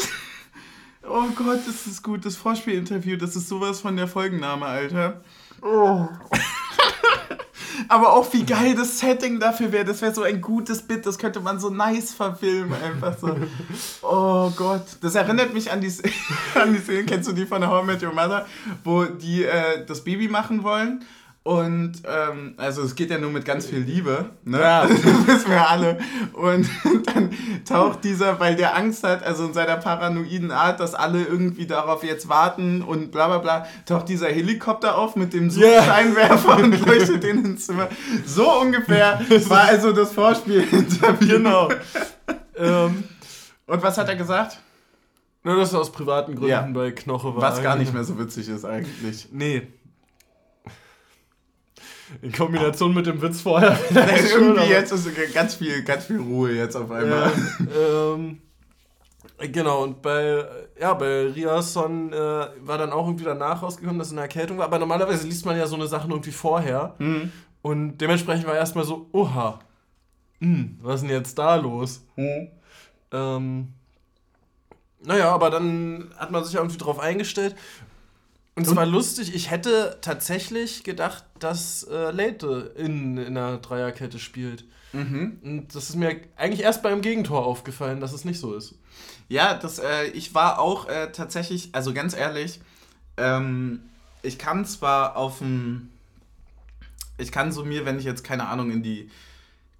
Oh 1.13 1.27
Gott, 1.35 1.59
das 1.67 1.87
ist 1.87 2.03
gut. 2.03 2.25
Das 2.25 2.37
Vorspielinterview, 2.37 3.17
das 3.17 3.35
ist 3.35 3.49
sowas 3.49 3.81
von 3.81 3.97
der 3.97 4.07
Folgenname, 4.07 4.65
Alter. 4.65 5.19
Oh. 5.61 6.07
Aber 7.89 8.13
auch 8.13 8.31
wie 8.31 8.45
geil 8.45 8.75
das 8.75 8.99
Setting 8.99 9.37
dafür 9.37 9.73
wäre. 9.73 9.83
Das 9.83 10.01
wäre 10.01 10.13
so 10.13 10.23
ein 10.23 10.39
gutes 10.39 10.81
Bit. 10.81 11.05
Das 11.05 11.17
könnte 11.17 11.41
man 11.41 11.59
so 11.59 11.69
nice 11.69 12.13
verfilmen. 12.13 12.81
Einfach 12.81 13.17
so. 13.19 13.35
Oh 14.01 14.51
Gott. 14.55 14.85
Das 15.01 15.15
erinnert 15.15 15.53
mich 15.53 15.69
an 15.69 15.81
die, 15.81 15.91
an 16.55 16.73
die 16.73 16.79
Szene. 16.79 17.03
Kennst 17.03 17.27
du 17.27 17.33
die 17.33 17.45
von 17.45 17.67
How 17.67 17.83
I 17.83 17.87
Met 17.87 18.03
Your 18.03 18.13
Mother? 18.13 18.45
Wo 18.85 19.03
die 19.03 19.43
äh, 19.43 19.85
das 19.85 20.05
Baby 20.05 20.29
machen 20.29 20.63
wollen 20.63 21.03
und 21.43 21.93
ähm, 22.05 22.53
also 22.57 22.83
es 22.83 22.93
geht 22.93 23.09
ja 23.09 23.17
nur 23.17 23.31
mit 23.31 23.45
ganz 23.45 23.65
viel 23.65 23.79
Liebe, 23.79 24.29
ne? 24.43 24.59
Ja. 24.59 24.85
Das 24.87 25.27
wissen 25.27 25.49
wir 25.49 25.67
alle. 25.67 25.97
Und 26.33 26.69
dann 27.07 27.31
taucht 27.67 28.03
dieser, 28.03 28.39
weil 28.39 28.55
der 28.55 28.77
Angst 28.77 29.03
hat, 29.03 29.23
also 29.23 29.45
in 29.45 29.53
seiner 29.53 29.77
paranoiden 29.77 30.51
Art, 30.51 30.79
dass 30.79 30.93
alle 30.93 31.23
irgendwie 31.23 31.65
darauf 31.65 32.03
jetzt 32.03 32.29
warten 32.29 32.83
und 32.83 33.11
bla 33.11 33.27
bla 33.27 33.39
bla, 33.39 33.65
taucht 33.87 34.09
dieser 34.09 34.27
Helikopter 34.27 34.95
auf 34.95 35.15
mit 35.15 35.33
dem 35.33 35.49
Suchscheinwerfer 35.49 36.57
yeah. 36.57 36.63
und 36.63 36.85
leuchtet 36.85 37.23
den 37.23 37.43
ins 37.43 37.65
Zimmer. 37.65 37.87
So 38.23 38.59
ungefähr 38.61 39.19
war 39.47 39.63
also 39.63 39.93
das 39.93 40.11
Vorspiel-Interview. 40.11 41.27
Genau. 41.27 41.69
ähm, 42.55 43.03
und 43.65 43.81
was 43.81 43.97
hat 43.97 44.09
er 44.09 44.15
gesagt? 44.15 44.59
Nur, 45.43 45.55
dass 45.55 45.73
er 45.73 45.79
aus 45.79 45.91
privaten 45.91 46.35
Gründen 46.35 46.49
ja. 46.49 46.61
bei 46.71 46.91
Knoche 46.91 47.35
war. 47.35 47.41
Was 47.41 47.63
gar 47.63 47.75
nicht 47.77 47.93
mehr 47.93 48.03
so 48.03 48.19
witzig 48.19 48.47
ist 48.47 48.63
eigentlich. 48.63 49.29
Nee. 49.31 49.67
In 52.21 52.31
Kombination 52.31 52.93
mit 52.93 53.05
dem 53.05 53.21
Witz 53.21 53.41
vorher. 53.41 53.77
irgendwie 53.89 54.69
jetzt 54.69 54.91
ist 54.91 55.07
ganz 55.33 55.55
viel, 55.55 55.83
ganz 55.83 56.05
viel 56.05 56.19
Ruhe 56.19 56.51
jetzt 56.51 56.75
auf 56.75 56.91
einmal. 56.91 57.31
Ja, 57.31 58.13
ähm, 58.13 58.39
genau, 59.37 59.83
und 59.83 60.01
bei, 60.01 60.45
ja, 60.79 60.93
bei 60.93 61.27
Riason 61.27 62.11
äh, 62.13 62.15
war 62.15 62.77
dann 62.77 62.91
auch 62.91 63.07
irgendwie 63.07 63.25
danach 63.25 63.63
rausgekommen, 63.63 63.99
dass 63.99 64.07
es 64.07 64.13
eine 64.13 64.21
Erkältung 64.21 64.57
war. 64.57 64.65
Aber 64.65 64.79
normalerweise 64.79 65.27
liest 65.27 65.45
man 65.45 65.57
ja 65.57 65.67
so 65.67 65.75
eine 65.75 65.87
Sachen 65.87 66.11
irgendwie 66.11 66.31
vorher. 66.31 66.95
Mhm. 66.99 67.31
Und 67.61 67.97
dementsprechend 67.97 68.47
war 68.47 68.55
erstmal 68.55 68.85
so, 68.85 69.07
oha, 69.11 69.59
mh, 70.39 70.47
hm, 70.47 70.79
was 70.81 70.95
ist 70.95 71.01
denn 71.01 71.11
jetzt 71.11 71.37
da 71.37 71.55
los? 71.55 72.03
Mhm. 72.15 72.47
Ähm, 73.11 73.67
naja, 75.03 75.31
aber 75.31 75.49
dann 75.49 76.11
hat 76.17 76.31
man 76.31 76.43
sich 76.43 76.55
irgendwie 76.55 76.77
drauf 76.77 76.99
eingestellt. 76.99 77.55
Und 78.55 78.67
es 78.67 78.75
war 78.75 78.85
lustig, 78.85 79.33
ich 79.33 79.49
hätte 79.49 79.97
tatsächlich 80.01 80.83
gedacht, 80.83 81.23
dass 81.39 81.83
äh, 81.83 82.11
Leite 82.11 82.73
in, 82.77 83.17
in 83.17 83.37
einer 83.37 83.57
Dreierkette 83.57 84.19
spielt. 84.19 84.65
Mhm. 84.91 85.39
Und 85.41 85.75
das 85.75 85.89
ist 85.89 85.95
mir 85.95 86.19
eigentlich 86.35 86.61
erst 86.61 86.83
beim 86.83 87.01
Gegentor 87.01 87.45
aufgefallen, 87.45 88.01
dass 88.01 88.11
es 88.11 88.25
nicht 88.25 88.39
so 88.39 88.53
ist. 88.53 88.75
Ja, 89.29 89.53
das, 89.53 89.79
äh, 89.79 90.07
ich 90.07 90.35
war 90.35 90.59
auch 90.59 90.89
äh, 90.89 91.11
tatsächlich, 91.13 91.69
also 91.71 91.93
ganz 91.93 92.13
ehrlich, 92.13 92.59
ähm, 93.15 93.83
ich 94.21 94.37
kann 94.37 94.65
zwar 94.65 95.15
auf 95.15 95.39
dem, 95.39 95.89
ich 97.17 97.31
kann 97.31 97.53
so 97.53 97.63
mir, 97.63 97.85
wenn 97.85 97.99
ich 97.99 98.05
jetzt 98.05 98.25
keine 98.25 98.47
Ahnung 98.47 98.69
in 98.71 98.83
die 98.83 99.09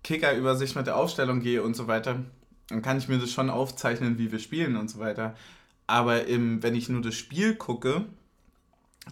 Kicker-Übersicht 0.03 0.77
mit 0.77 0.87
der 0.87 0.95
Aufstellung 0.95 1.41
gehe 1.41 1.61
und 1.61 1.75
so 1.75 1.87
weiter, 1.87 2.19
dann 2.69 2.81
kann 2.81 2.97
ich 2.97 3.09
mir 3.09 3.19
das 3.19 3.31
schon 3.31 3.49
aufzeichnen, 3.49 4.17
wie 4.17 4.31
wir 4.31 4.39
spielen 4.39 4.77
und 4.77 4.89
so 4.89 4.99
weiter. 4.99 5.35
Aber 5.87 6.25
im, 6.25 6.63
wenn 6.63 6.73
ich 6.73 6.87
nur 6.87 7.01
das 7.01 7.15
Spiel 7.15 7.55
gucke, 7.55 8.05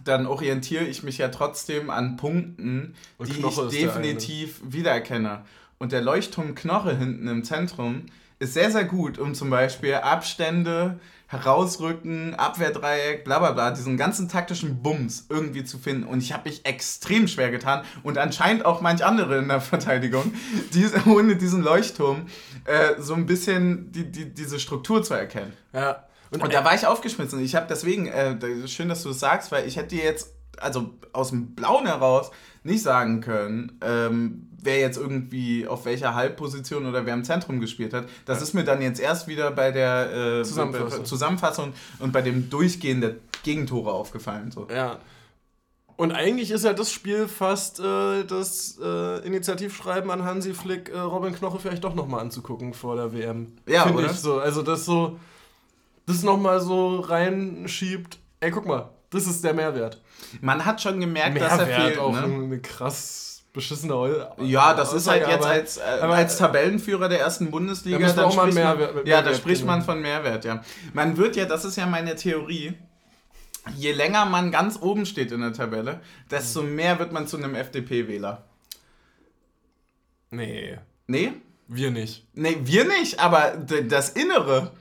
dann 0.04 0.26
orientiere 0.26 0.84
ich 0.84 1.02
mich 1.02 1.18
ja 1.18 1.28
trotzdem 1.28 1.90
an 1.90 2.16
Punkten, 2.16 2.94
und 3.18 3.28
die 3.28 3.34
Knoche 3.34 3.68
ich 3.70 3.80
definitiv 3.80 4.60
wiedererkenne. 4.64 5.42
Und 5.78 5.92
der 5.92 6.00
Leuchtturm 6.00 6.54
Knoche 6.54 6.96
hinten 6.96 7.26
im 7.28 7.44
Zentrum 7.44 8.06
ist 8.38 8.54
sehr, 8.54 8.70
sehr 8.70 8.84
gut, 8.84 9.18
um 9.18 9.34
zum 9.34 9.50
Beispiel 9.50 9.94
Abstände, 9.94 10.98
Herausrücken, 11.26 12.34
Abwehrdreieck, 12.34 13.24
bla 13.24 13.38
bla 13.38 13.52
bla, 13.52 13.70
diesen 13.70 13.96
ganzen 13.96 14.28
taktischen 14.28 14.82
Bums 14.82 15.26
irgendwie 15.28 15.62
zu 15.62 15.78
finden. 15.78 16.04
Und 16.04 16.22
ich 16.22 16.32
habe 16.32 16.48
mich 16.48 16.66
extrem 16.66 17.28
schwer 17.28 17.50
getan 17.50 17.84
und 18.02 18.18
anscheinend 18.18 18.64
auch 18.64 18.80
manch 18.80 19.04
andere 19.04 19.38
in 19.38 19.46
der 19.46 19.60
Verteidigung, 19.60 20.32
die, 20.74 20.88
ohne 21.06 21.36
diesen 21.36 21.62
Leuchtturm 21.62 22.26
äh, 22.64 23.00
so 23.00 23.14
ein 23.14 23.26
bisschen 23.26 23.92
die, 23.92 24.10
die, 24.10 24.34
diese 24.34 24.58
Struktur 24.58 25.02
zu 25.02 25.14
erkennen. 25.14 25.52
Ja, 25.72 26.04
und, 26.30 26.42
und 26.42 26.52
da 26.52 26.64
war 26.64 26.74
ich 26.74 26.86
aufgeschmissen. 26.86 27.42
Ich 27.44 27.54
habe 27.54 27.66
deswegen, 27.68 28.06
äh, 28.06 28.68
schön, 28.68 28.88
dass 28.88 29.02
du 29.02 29.10
es 29.10 29.18
das 29.18 29.20
sagst, 29.20 29.52
weil 29.52 29.66
ich 29.66 29.76
hätte 29.76 29.96
jetzt, 29.96 30.32
also 30.58 30.90
aus 31.12 31.30
dem 31.30 31.54
Blauen 31.54 31.86
heraus, 31.86 32.30
nicht 32.62 32.82
sagen 32.82 33.20
können, 33.20 33.78
ähm, 33.82 34.48
wer 34.62 34.78
jetzt 34.78 34.98
irgendwie 34.98 35.66
auf 35.66 35.84
welcher 35.86 36.14
Halbposition 36.14 36.86
oder 36.86 37.06
wer 37.06 37.14
im 37.14 37.24
Zentrum 37.24 37.60
gespielt 37.60 37.94
hat. 37.94 38.06
Das 38.26 38.38
ja. 38.38 38.44
ist 38.44 38.54
mir 38.54 38.64
dann 38.64 38.82
jetzt 38.82 39.00
erst 39.00 39.26
wieder 39.26 39.50
bei 39.50 39.72
der 39.72 40.40
äh, 40.40 40.44
Zusammenfassung. 40.44 41.04
Zusammenfassung. 41.04 41.72
und 41.98 42.12
bei 42.12 42.22
dem 42.22 42.50
Durchgehen 42.50 43.00
der 43.00 43.16
Gegentore 43.42 43.92
aufgefallen. 43.92 44.50
So. 44.50 44.68
Ja. 44.70 44.98
Und 45.96 46.12
eigentlich 46.12 46.50
ist 46.50 46.64
ja 46.64 46.72
das 46.72 46.92
Spiel 46.92 47.28
fast 47.28 47.80
äh, 47.80 48.24
das 48.24 48.78
äh, 48.82 49.26
Initiativschreiben 49.26 50.10
an 50.10 50.24
Hansi 50.24 50.54
Flick, 50.54 50.88
äh, 50.88 50.98
Robin 50.98 51.34
Knoche 51.34 51.58
vielleicht 51.58 51.84
doch 51.84 51.94
nochmal 51.94 52.20
anzugucken 52.20 52.72
vor 52.72 52.96
der 52.96 53.12
WM. 53.12 53.52
Ja, 53.66 53.84
Find 53.84 53.96
oder? 53.96 54.10
Ich 54.10 54.18
so. 54.18 54.38
Also 54.38 54.62
das 54.62 54.84
so 54.84 55.18
das 56.10 56.22
nochmal 56.22 56.60
so 56.60 57.00
reinschiebt, 57.00 58.18
ey, 58.40 58.50
guck 58.50 58.66
mal, 58.66 58.90
das 59.10 59.26
ist 59.26 59.42
der 59.44 59.54
Mehrwert. 59.54 60.00
Man 60.40 60.64
hat 60.64 60.80
schon 60.80 61.00
gemerkt, 61.00 61.34
Mehrwert, 61.34 61.52
dass 61.52 61.68
er 61.68 61.80
fehlt. 61.80 61.98
auch 61.98 62.12
ne? 62.12 62.22
eine 62.22 62.60
krass 62.60 63.42
beschissene 63.52 63.94
Eu 63.94 64.24
Ja, 64.38 64.74
das 64.74 64.92
ist 64.92 65.08
halt 65.08 65.26
jetzt 65.26 65.44
als, 65.44 65.76
äh, 65.78 65.80
als 65.80 66.38
Tabellenführer 66.38 67.08
der 67.08 67.20
ersten 67.20 67.50
Bundesliga. 67.50 67.98
Da 67.98 68.12
dann 68.12 68.24
auch 68.26 68.36
mal 68.36 68.52
Mehrwert, 68.52 68.94
man, 68.94 69.06
ja, 69.06 69.22
da 69.22 69.34
spricht 69.34 69.64
man 69.64 69.82
von 69.82 70.00
Mehrwert, 70.00 70.44
ja. 70.44 70.62
Man 70.92 71.16
wird 71.16 71.36
ja, 71.36 71.46
das 71.46 71.64
ist 71.64 71.76
ja 71.76 71.86
meine 71.86 72.14
Theorie, 72.14 72.74
je 73.76 73.92
länger 73.92 74.24
man 74.26 74.50
ganz 74.50 74.78
oben 74.80 75.06
steht 75.06 75.32
in 75.32 75.40
der 75.40 75.52
Tabelle, 75.52 76.00
desto 76.30 76.62
mehr 76.62 76.98
wird 76.98 77.12
man 77.12 77.26
zu 77.26 77.36
einem 77.36 77.54
FDP-Wähler. 77.54 78.44
Nee. 80.30 80.78
Nee? 81.06 81.32
Wir 81.66 81.90
nicht. 81.90 82.26
Nee, 82.34 82.58
wir 82.62 82.84
nicht, 82.84 83.20
aber 83.20 83.52
das 83.88 84.10
Innere, 84.10 84.72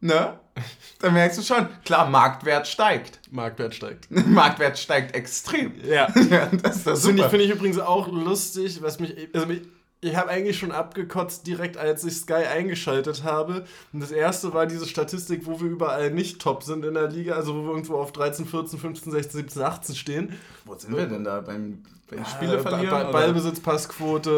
ne? 0.00 0.38
Da 1.00 1.10
merkst 1.10 1.38
du 1.38 1.42
schon, 1.42 1.68
klar, 1.84 2.10
Marktwert 2.10 2.66
steigt. 2.66 3.20
Marktwert 3.30 3.74
steigt. 3.74 4.10
Marktwert 4.26 4.78
steigt 4.78 5.14
extrem. 5.14 5.72
Ja. 5.84 6.08
ja 6.30 6.46
das 6.46 6.78
ist 6.78 6.86
das 6.86 7.06
finde 7.06 7.22
ich, 7.22 7.28
find 7.28 7.42
ich 7.42 7.50
übrigens 7.50 7.78
auch 7.78 8.08
lustig, 8.08 8.82
was 8.82 8.98
mich, 8.98 9.28
also 9.32 9.46
mich, 9.46 9.62
ich 10.00 10.16
habe 10.16 10.30
eigentlich 10.30 10.58
schon 10.58 10.72
abgekotzt 10.72 11.46
direkt, 11.46 11.76
als 11.76 12.04
ich 12.04 12.16
Sky 12.16 12.44
eingeschaltet 12.52 13.24
habe. 13.24 13.64
Und 13.92 14.00
das 14.00 14.10
erste 14.10 14.54
war 14.54 14.66
diese 14.66 14.86
Statistik, 14.86 15.46
wo 15.46 15.60
wir 15.60 15.68
überall 15.68 16.10
nicht 16.10 16.40
top 16.40 16.62
sind 16.62 16.84
in 16.84 16.94
der 16.94 17.08
Liga, 17.08 17.34
also 17.34 17.54
wo 17.54 17.62
wir 17.62 17.70
irgendwo 17.70 17.96
auf 17.96 18.12
13, 18.12 18.46
14, 18.46 18.78
15, 18.78 19.12
16, 19.12 19.40
17, 19.40 19.62
18 19.62 19.94
stehen. 19.94 20.38
Wo 20.64 20.76
sind 20.76 20.96
wir 20.96 21.06
denn 21.06 21.24
da? 21.24 21.40
Beim, 21.40 21.82
beim 22.10 22.24
Spiele 22.24 22.60
verlieren? 22.60 22.90
Ba 22.90 23.10
Ballbesitz, 23.10 23.60
Passquote 23.60 24.30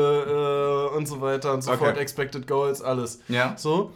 äh, 0.92 0.96
und 0.96 1.06
so 1.06 1.20
weiter 1.20 1.52
und 1.54 1.62
so 1.62 1.70
okay. 1.70 1.85
fort, 1.85 1.98
Expected 1.98 2.46
Goals, 2.46 2.80
alles. 2.80 3.20
Ja. 3.28 3.54
So 3.56 3.92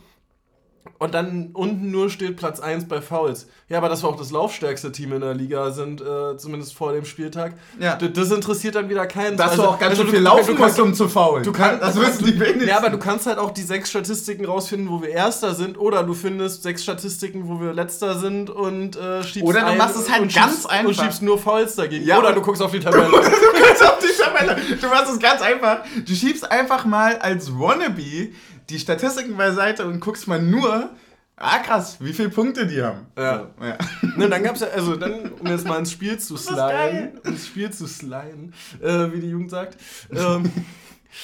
und 0.98 1.14
dann 1.14 1.50
unten 1.54 1.90
nur 1.90 2.10
steht 2.10 2.36
Platz 2.36 2.60
1 2.60 2.88
bei 2.88 3.00
Fouls. 3.00 3.46
Ja, 3.68 3.78
aber 3.78 3.88
dass 3.88 4.02
wir 4.02 4.08
auch 4.08 4.16
das 4.16 4.30
laufstärkste 4.30 4.92
Team 4.92 5.14
in 5.14 5.22
der 5.22 5.34
Liga 5.34 5.70
sind, 5.70 6.00
äh, 6.00 6.36
zumindest 6.36 6.74
vor 6.74 6.92
dem 6.92 7.04
Spieltag. 7.04 7.54
Ja. 7.80 7.96
Das 7.96 8.30
interessiert 8.30 8.74
dann 8.74 8.88
wieder 8.88 9.06
keinen. 9.06 9.36
Dass 9.36 9.52
also, 9.52 9.62
du 9.62 9.68
auch 9.70 9.78
ganz 9.78 9.92
also 9.92 10.02
schön 10.02 10.12
viel 10.12 10.20
laufen 10.20 10.56
musst, 10.56 10.78
um 10.78 10.94
zu 10.94 11.08
faulen. 11.08 11.42
Du 11.42 11.52
kannst, 11.52 11.82
das 11.82 11.98
wissen 11.98 12.26
die 12.26 12.38
wenigsten. 12.38 12.68
Ja, 12.68 12.78
aber 12.78 12.90
du 12.90 12.98
kannst 12.98 13.26
halt 13.26 13.38
auch 13.38 13.50
die 13.50 13.62
sechs 13.62 13.90
Statistiken 13.90 14.44
rausfinden, 14.44 14.90
wo 14.90 15.00
wir 15.00 15.08
Erster 15.08 15.54
sind, 15.54 15.78
oder 15.78 16.04
du 16.04 16.12
findest 16.12 16.62
sechs 16.62 16.82
Statistiken, 16.82 17.48
wo 17.48 17.60
wir 17.60 17.72
Letzter 17.72 18.18
sind 18.18 18.50
und 18.50 18.96
äh, 18.96 19.22
schiebst 19.24 19.48
Oder 19.48 19.64
du 19.64 19.76
machst 19.76 19.96
es 19.96 20.10
halt 20.10 20.32
ganz 20.32 20.52
schiebst, 20.52 20.70
einfach. 20.70 20.88
Und 20.88 20.96
schiebst 20.96 21.22
nur 21.22 21.38
Fouls 21.38 21.76
dagegen. 21.76 22.06
Ja, 22.06 22.18
oder 22.18 22.32
du 22.34 22.42
guckst 22.42 22.62
auf 22.62 22.70
die 22.70 22.80
Tabelle. 22.80 23.06
du 23.10 23.18
guckst 23.18 23.84
auf 23.84 23.98
die 24.00 24.22
Tabelle. 24.22 24.56
Du 24.80 24.86
machst 24.88 25.12
es 25.12 25.18
ganz 25.18 25.40
einfach. 25.40 25.78
Du 26.06 26.14
schiebst 26.14 26.50
einfach 26.50 26.84
mal 26.84 27.16
als 27.18 27.58
Wannabe 27.58 28.32
die 28.68 28.78
Statistiken 28.78 29.36
beiseite 29.36 29.86
und 29.86 30.00
guckst 30.00 30.26
mal 30.26 30.40
nur, 30.40 30.90
ah 31.36 31.58
krass, 31.58 31.96
wie 32.00 32.12
viele 32.12 32.30
Punkte 32.30 32.66
die 32.66 32.82
haben. 32.82 33.06
Ja. 33.16 33.50
So, 33.58 33.64
ja. 33.64 33.78
Ne, 34.16 34.28
dann 34.28 34.42
gab's 34.42 34.60
ja, 34.60 34.68
also 34.68 34.96
dann, 34.96 35.32
um 35.32 35.46
jetzt 35.46 35.66
mal 35.66 35.78
ins 35.78 35.92
Spiel 35.92 36.18
zu 36.18 36.36
sliden, 36.36 37.18
ins 37.24 37.46
Spiel 37.46 37.70
zu 37.70 37.86
sliden, 37.86 38.54
äh, 38.80 39.12
wie 39.12 39.20
die 39.20 39.28
Jugend 39.28 39.50
sagt. 39.50 39.76
Ähm, 40.10 40.50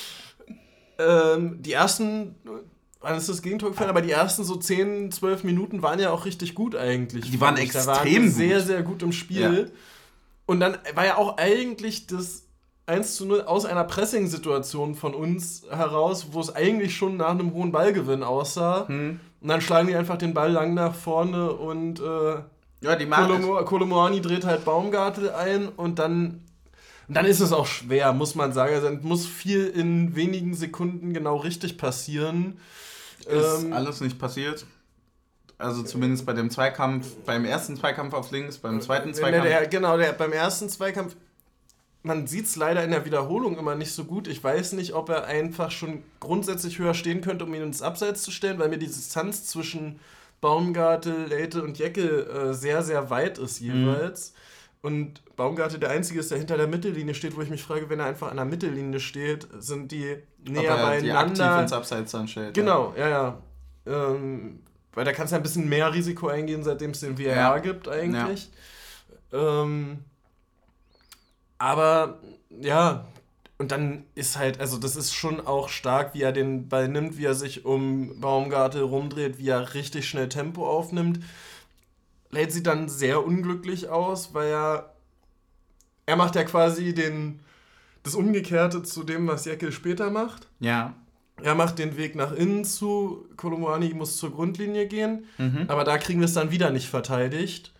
ähm, 0.98 1.62
die 1.62 1.72
ersten, 1.72 2.34
wann 3.00 3.16
ist 3.16 3.28
das 3.28 3.42
Gegentor 3.42 3.70
gefallen, 3.70 3.90
aber 3.90 4.02
die 4.02 4.10
ersten 4.10 4.44
so 4.44 4.56
10, 4.56 5.12
12 5.12 5.44
Minuten 5.44 5.82
waren 5.82 6.00
ja 6.00 6.10
auch 6.10 6.24
richtig 6.24 6.54
gut 6.54 6.74
eigentlich. 6.74 7.30
Die 7.30 7.40
waren 7.40 7.56
extrem 7.56 7.86
da 7.86 7.96
waren 7.96 8.22
gut. 8.24 8.32
sehr, 8.32 8.60
sehr 8.60 8.82
gut 8.82 9.02
im 9.02 9.12
Spiel. 9.12 9.68
Ja. 9.68 9.80
Und 10.46 10.58
dann 10.58 10.78
war 10.94 11.06
ja 11.06 11.16
auch 11.16 11.38
eigentlich 11.38 12.08
das 12.08 12.49
1 12.90 13.16
zu 13.16 13.26
0 13.26 13.42
aus 13.42 13.64
einer 13.64 13.84
Pressing-Situation 13.84 14.94
von 14.94 15.14
uns 15.14 15.62
heraus, 15.70 16.28
wo 16.32 16.40
es 16.40 16.54
eigentlich 16.54 16.96
schon 16.96 17.16
nach 17.16 17.30
einem 17.30 17.54
hohen 17.54 17.72
Ballgewinn 17.72 18.22
aussah. 18.22 18.88
Hm. 18.88 19.20
Und 19.40 19.48
dann 19.48 19.60
schlagen 19.60 19.88
die 19.88 19.94
einfach 19.94 20.18
den 20.18 20.34
Ball 20.34 20.52
lang 20.52 20.74
nach 20.74 20.94
vorne 20.94 21.52
und 21.52 22.00
äh, 22.00 22.34
ja, 22.82 22.96
die 22.96 23.06
Kolomoani 23.06 24.20
dreht 24.20 24.44
halt 24.44 24.64
Baumgartel 24.64 25.30
ein 25.30 25.68
und 25.68 25.98
dann, 25.98 26.42
dann 27.08 27.26
ist 27.26 27.40
es 27.40 27.52
auch 27.52 27.66
schwer, 27.66 28.12
muss 28.12 28.34
man 28.34 28.52
sagen. 28.52 28.74
Also 28.74 28.90
muss 29.02 29.26
viel 29.26 29.66
in 29.66 30.16
wenigen 30.16 30.54
Sekunden 30.54 31.12
genau 31.12 31.36
richtig 31.36 31.78
passieren. 31.78 32.58
Ist 33.20 33.64
ähm, 33.64 33.72
alles 33.72 34.00
nicht 34.00 34.18
passiert. 34.18 34.66
Also 35.58 35.82
zumindest 35.82 36.24
bei 36.24 36.32
dem 36.32 36.50
Zweikampf, 36.50 37.06
beim 37.26 37.44
ersten 37.44 37.76
Zweikampf 37.76 38.14
auf 38.14 38.30
links, 38.30 38.56
beim 38.56 38.80
zweiten 38.80 39.12
Zweikampf. 39.12 39.44
Der, 39.44 39.66
genau, 39.66 39.98
der, 39.98 40.12
beim 40.12 40.32
ersten 40.32 40.70
Zweikampf 40.70 41.16
man 42.02 42.26
sieht 42.26 42.46
es 42.46 42.56
leider 42.56 42.82
in 42.82 42.90
der 42.90 43.04
Wiederholung 43.04 43.58
immer 43.58 43.74
nicht 43.74 43.92
so 43.92 44.04
gut. 44.04 44.26
Ich 44.26 44.42
weiß 44.42 44.72
nicht, 44.72 44.94
ob 44.94 45.10
er 45.10 45.24
einfach 45.24 45.70
schon 45.70 46.02
grundsätzlich 46.18 46.78
höher 46.78 46.94
stehen 46.94 47.20
könnte, 47.20 47.44
um 47.44 47.54
ihn 47.54 47.62
ins 47.62 47.82
Abseits 47.82 48.22
zu 48.22 48.30
stellen, 48.30 48.58
weil 48.58 48.70
mir 48.70 48.78
die 48.78 48.86
Distanz 48.86 49.46
zwischen 49.46 50.00
Baumgartel, 50.40 51.26
Leite 51.28 51.62
und 51.62 51.78
Jeckel 51.78 52.26
äh, 52.26 52.54
sehr, 52.54 52.82
sehr 52.82 53.10
weit 53.10 53.38
ist 53.38 53.60
mhm. 53.60 53.66
jeweils. 53.66 54.32
Mhm. 54.32 54.36
Und 54.82 55.36
Baumgartel 55.36 55.78
der 55.78 55.90
Einzige 55.90 56.20
ist, 56.20 56.30
der 56.30 56.38
hinter 56.38 56.56
der 56.56 56.66
Mittellinie 56.66 57.14
steht, 57.14 57.36
wo 57.36 57.42
ich 57.42 57.50
mich 57.50 57.62
frage, 57.62 57.90
wenn 57.90 58.00
er 58.00 58.06
einfach 58.06 58.30
an 58.30 58.36
der 58.36 58.46
Mittellinie 58.46 58.98
steht, 58.98 59.46
sind 59.58 59.92
die 59.92 60.16
näher 60.42 60.74
beieinander. 60.74 61.34
Die 61.34 61.42
aktiv 61.42 61.62
ins 61.62 61.72
Abseits 61.74 62.12
dann 62.12 62.28
stellt. 62.28 62.54
Genau, 62.54 62.94
ja, 62.96 63.08
ja. 63.08 63.42
Ähm, 63.86 64.60
weil 64.94 65.04
da 65.04 65.12
kannst 65.12 65.32
du 65.32 65.36
ein 65.36 65.42
bisschen 65.42 65.68
mehr 65.68 65.92
Risiko 65.92 66.28
eingehen, 66.28 66.62
seitdem 66.62 66.92
es 66.92 67.00
den 67.00 67.18
VR 67.18 67.26
ja. 67.26 67.58
gibt 67.58 67.88
eigentlich. 67.88 68.50
Ja. 69.32 69.62
Ähm, 69.62 69.98
aber 71.60 72.18
ja, 72.60 73.06
und 73.58 73.70
dann 73.70 74.04
ist 74.14 74.38
halt, 74.38 74.58
also 74.58 74.78
das 74.78 74.96
ist 74.96 75.12
schon 75.12 75.46
auch 75.46 75.68
stark, 75.68 76.14
wie 76.14 76.22
er 76.22 76.32
den 76.32 76.68
Ball 76.68 76.88
nimmt, 76.88 77.18
wie 77.18 77.26
er 77.26 77.34
sich 77.34 77.66
um 77.66 78.18
Baumgartel 78.18 78.82
rumdreht, 78.82 79.38
wie 79.38 79.50
er 79.50 79.74
richtig 79.74 80.08
schnell 80.08 80.30
Tempo 80.30 80.66
aufnimmt. 80.66 81.20
Lädt 82.30 82.50
sieht 82.50 82.66
dann 82.66 82.88
sehr 82.88 83.24
unglücklich 83.24 83.90
aus, 83.90 84.32
weil 84.32 84.48
er, 84.48 84.94
er 86.06 86.16
macht 86.16 86.34
ja 86.34 86.44
quasi 86.44 86.94
den, 86.94 87.40
das 88.04 88.14
Umgekehrte 88.14 88.82
zu 88.82 89.04
dem, 89.04 89.28
was 89.28 89.44
Jekyll 89.44 89.72
später 89.72 90.10
macht. 90.10 90.48
Ja. 90.60 90.94
Er 91.42 91.54
macht 91.54 91.78
den 91.78 91.98
Weg 91.98 92.14
nach 92.14 92.32
innen 92.32 92.64
zu, 92.64 93.26
Kolomani 93.36 93.92
muss 93.92 94.16
zur 94.16 94.30
Grundlinie 94.30 94.86
gehen, 94.86 95.26
mhm. 95.36 95.66
aber 95.68 95.84
da 95.84 95.98
kriegen 95.98 96.20
wir 96.20 96.26
es 96.26 96.34
dann 96.34 96.50
wieder 96.50 96.70
nicht 96.70 96.88
verteidigt. 96.88 97.72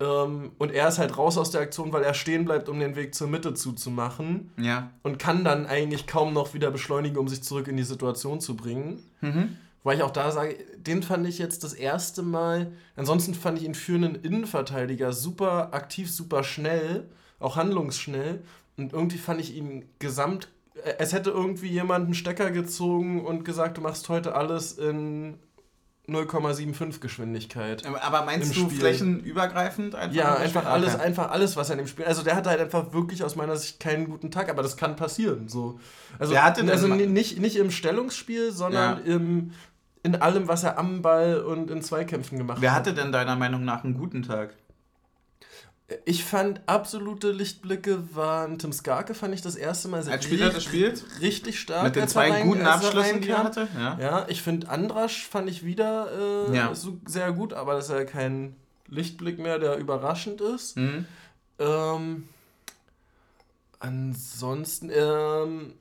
Ähm, 0.00 0.52
und 0.58 0.72
er 0.72 0.88
ist 0.88 0.98
halt 0.98 1.16
raus 1.16 1.38
aus 1.38 1.50
der 1.50 1.60
Aktion, 1.60 1.92
weil 1.92 2.02
er 2.02 2.14
stehen 2.14 2.44
bleibt, 2.44 2.68
um 2.68 2.78
den 2.80 2.96
Weg 2.96 3.14
zur 3.14 3.28
Mitte 3.28 3.54
zuzumachen. 3.54 4.50
Ja. 4.56 4.90
Und 5.02 5.18
kann 5.18 5.44
dann 5.44 5.66
eigentlich 5.66 6.06
kaum 6.06 6.32
noch 6.32 6.54
wieder 6.54 6.70
beschleunigen, 6.70 7.18
um 7.18 7.28
sich 7.28 7.42
zurück 7.42 7.68
in 7.68 7.76
die 7.76 7.82
Situation 7.82 8.40
zu 8.40 8.56
bringen. 8.56 9.02
Mhm. 9.20 9.56
Weil 9.84 9.96
ich 9.96 10.02
auch 10.02 10.10
da 10.10 10.30
sage, 10.30 10.56
den 10.76 11.02
fand 11.02 11.26
ich 11.26 11.38
jetzt 11.38 11.64
das 11.64 11.72
erste 11.72 12.22
Mal. 12.22 12.72
Ansonsten 12.94 13.34
fand 13.34 13.58
ich 13.58 13.64
ihn 13.64 13.74
für 13.74 13.94
einen 13.94 14.14
Innenverteidiger 14.14 15.12
super 15.12 15.74
aktiv, 15.74 16.10
super 16.10 16.44
schnell, 16.44 17.08
auch 17.40 17.56
handlungsschnell. 17.56 18.42
Und 18.76 18.92
irgendwie 18.92 19.18
fand 19.18 19.40
ich 19.40 19.56
ihn 19.56 19.84
gesamt. 19.98 20.48
Äh, 20.84 20.94
es 20.98 21.12
hätte 21.12 21.30
irgendwie 21.30 21.68
jemand 21.68 22.06
einen 22.06 22.14
Stecker 22.14 22.50
gezogen 22.50 23.24
und 23.24 23.44
gesagt, 23.44 23.76
du 23.76 23.80
machst 23.80 24.08
heute 24.08 24.34
alles 24.34 24.72
in 24.72 25.38
0,75 26.08 26.98
Geschwindigkeit. 26.98 27.84
Aber 27.86 28.24
meinst 28.24 28.56
du 28.56 28.60
Spiel. 28.60 28.80
flächenübergreifend 28.80 29.94
einfach? 29.94 30.14
Ja, 30.14 30.34
einfach 30.34 30.66
alles, 30.66 30.98
einfach 30.98 31.30
alles, 31.30 31.56
was 31.56 31.70
er 31.70 31.74
in 31.74 31.78
dem 31.78 31.86
Spiel. 31.86 32.04
Also 32.04 32.22
der 32.22 32.34
hatte 32.34 32.50
halt 32.50 32.60
einfach 32.60 32.92
wirklich 32.92 33.22
aus 33.22 33.36
meiner 33.36 33.56
Sicht 33.56 33.78
keinen 33.78 34.08
guten 34.08 34.32
Tag, 34.32 34.50
aber 34.50 34.62
das 34.62 34.76
kann 34.76 34.96
passieren. 34.96 35.48
So. 35.48 35.78
Also, 36.18 36.34
also 36.36 36.88
nicht, 36.88 37.38
nicht 37.38 37.56
im 37.56 37.70
Stellungsspiel, 37.70 38.50
sondern 38.50 38.98
ja. 39.06 39.14
im, 39.14 39.52
in 40.02 40.16
allem, 40.16 40.48
was 40.48 40.64
er 40.64 40.76
am 40.76 41.02
Ball 41.02 41.40
und 41.40 41.70
in 41.70 41.82
Zweikämpfen 41.82 42.36
gemacht 42.36 42.60
Wer 42.60 42.74
hat. 42.74 42.84
Wer 42.84 42.92
hatte 42.92 43.00
denn 43.00 43.12
deiner 43.12 43.36
Meinung 43.36 43.64
nach 43.64 43.84
einen 43.84 43.94
guten 43.94 44.22
Tag? 44.22 44.54
Ich 46.04 46.24
fand 46.24 46.60
absolute 46.66 47.32
Lichtblicke 47.32 48.14
waren 48.14 48.58
Tim 48.58 48.72
Skarke, 48.72 49.14
fand 49.14 49.34
ich 49.34 49.42
das 49.42 49.56
erste 49.56 49.88
Mal 49.88 50.02
sehr 50.02 50.12
Als 50.12 50.24
Spieler 50.24 50.50
das 50.50 50.64
spielt? 50.64 51.04
Richtig 51.20 51.60
stark. 51.60 51.84
Mit 51.84 51.96
den 51.96 52.08
zwei 52.08 52.30
rein, 52.30 52.46
guten 52.46 52.66
Abschlüssen, 52.66 53.20
die 53.20 53.30
er 53.30 53.44
hatte. 53.44 53.68
Ja, 53.76 53.98
ja 54.00 54.26
ich 54.28 54.42
finde 54.42 54.68
Andrasch 54.68 55.26
fand 55.26 55.48
ich 55.48 55.64
wieder 55.64 56.48
äh, 56.50 56.56
ja. 56.56 56.72
sehr 57.06 57.32
gut, 57.32 57.52
aber 57.52 57.74
das 57.74 57.86
ist 57.86 57.92
ja 57.92 58.04
kein 58.04 58.56
Lichtblick 58.88 59.38
mehr, 59.38 59.58
der 59.58 59.78
überraschend 59.78 60.40
ist. 60.40 60.76
Mhm. 60.76 61.06
Ähm, 61.58 62.28
ansonsten, 63.78 64.90
ähm, 64.94 65.74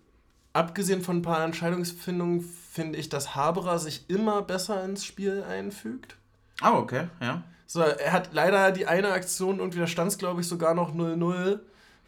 abgesehen 0.53 1.01
von 1.01 1.17
ein 1.17 1.21
paar 1.21 1.43
Entscheidungsfindungen, 1.43 2.41
finde 2.71 2.97
ich, 2.97 3.09
dass 3.09 3.35
Haberer 3.35 3.79
sich 3.79 4.05
immer 4.09 4.41
besser 4.41 4.83
ins 4.83 5.05
Spiel 5.05 5.43
einfügt. 5.43 6.15
Ah, 6.61 6.73
oh, 6.73 6.79
okay, 6.79 7.07
ja. 7.19 7.43
So, 7.71 7.79
er 7.79 8.11
hat 8.11 8.33
leider 8.33 8.73
die 8.73 8.85
eine 8.85 9.13
Aktion 9.13 9.59
irgendwie, 9.59 9.79
da 9.79 9.87
stand 9.87 10.11
es 10.11 10.17
glaube 10.17 10.41
ich 10.41 10.47
sogar 10.49 10.73
noch 10.73 10.93
0-0, 10.93 11.59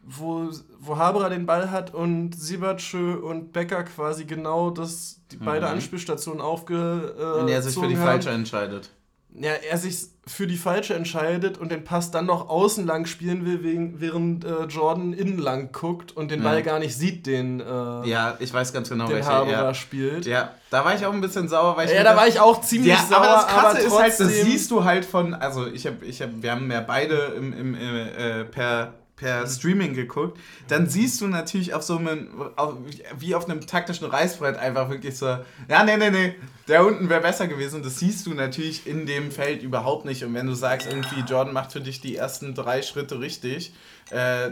wo, 0.01 0.49
wo 0.81 0.97
Haberer 0.97 1.29
den 1.29 1.45
Ball 1.45 1.71
hat 1.71 1.93
und 1.93 2.35
Siebertschö 2.35 3.13
und 3.13 3.53
Becker 3.53 3.85
quasi 3.85 4.25
genau 4.25 4.71
das, 4.71 5.21
die 5.31 5.37
mhm. 5.37 5.45
beide 5.45 5.67
Anspielstationen 5.69 6.41
aufge. 6.41 7.15
Äh, 7.17 7.39
und 7.39 7.47
er 7.47 7.61
sich 7.61 7.75
für 7.75 7.87
die 7.87 7.95
haben. 7.95 8.03
falsche 8.03 8.31
entscheidet 8.31 8.89
ja, 9.35 9.51
er 9.51 9.77
sich 9.77 10.07
für 10.25 10.47
die 10.47 10.57
falsche 10.57 10.93
entscheidet 10.93 11.57
und 11.57 11.69
den 11.71 11.83
Pass 11.83 12.11
dann 12.11 12.25
noch 12.25 12.49
außen 12.49 12.85
lang 12.85 13.05
spielen 13.05 13.45
will, 13.45 13.61
wegen, 13.63 13.99
während 13.99 14.45
äh, 14.45 14.63
Jordan 14.65 15.11
innen 15.11 15.37
lang 15.37 15.71
guckt 15.73 16.15
und 16.15 16.31
den 16.31 16.41
Ball 16.43 16.63
gar 16.63 16.79
nicht 16.79 16.95
sieht, 16.95 17.25
den 17.25 17.59
äh, 17.59 17.63
Ja, 18.07 18.37
ich 18.39 18.53
weiß 18.53 18.71
ganz 18.71 18.89
genau, 18.89 19.07
den 19.07 19.15
welcher 19.15 19.33
Haberer 19.33 19.63
ja. 19.63 19.73
spielt. 19.73 20.25
Ja, 20.25 20.51
da 20.69 20.85
war 20.85 20.95
ich 20.95 21.05
auch 21.05 21.11
ein 21.11 21.19
bisschen 21.19 21.49
sauer, 21.49 21.75
weil 21.75 21.89
ich 21.89 21.93
Ja, 21.93 22.03
da 22.03 22.15
war 22.15 22.27
ich 22.27 22.39
auch 22.39 22.61
ziemlich 22.61 22.93
ja, 22.93 23.05
sauer, 23.05 23.17
aber 23.17 23.33
das 23.33 23.47
Krasse 23.47 23.77
aber 23.77 23.79
ist 23.79 23.99
halt, 23.99 24.19
das 24.19 24.41
siehst 24.43 24.71
du 24.71 24.83
halt 24.85 25.03
von 25.03 25.33
also 25.33 25.67
ich 25.67 25.85
habe 25.85 26.05
ich 26.05 26.21
habe 26.21 26.31
wir 26.39 26.51
haben 26.51 26.71
ja 26.71 26.79
beide 26.79 27.33
im, 27.35 27.53
im, 27.53 27.75
äh, 27.75 28.45
per 28.45 28.93
per 29.23 29.47
Streaming 29.47 29.93
geguckt, 29.93 30.37
dann 30.67 30.89
siehst 30.89 31.21
du 31.21 31.27
natürlich 31.27 31.73
auf 31.73 31.81
so 31.81 31.97
einem, 31.97 32.27
auf, 32.57 32.75
wie 33.17 33.35
auf 33.35 33.49
einem 33.49 33.65
taktischen 33.65 34.05
Reißbrett 34.05 34.57
einfach 34.57 34.89
wirklich 34.89 35.17
so, 35.17 35.37
ja, 35.69 35.83
nee, 35.85 35.95
nee, 35.95 36.09
nee, 36.09 36.35
der 36.67 36.85
unten 36.85 37.07
wäre 37.07 37.21
besser 37.21 37.47
gewesen. 37.47 37.83
Das 37.83 37.99
siehst 37.99 38.25
du 38.27 38.33
natürlich 38.33 38.85
in 38.85 39.05
dem 39.05 39.31
Feld 39.31 39.63
überhaupt 39.63 40.03
nicht. 40.03 40.25
Und 40.25 40.33
wenn 40.33 40.45
du 40.45 40.53
sagst, 40.55 40.87
irgendwie 40.87 41.21
Jordan 41.21 41.53
macht 41.53 41.71
für 41.71 41.79
dich 41.79 42.01
die 42.01 42.17
ersten 42.17 42.53
drei 42.53 42.81
Schritte 42.81 43.21
richtig, 43.21 43.73
äh, 44.09 44.51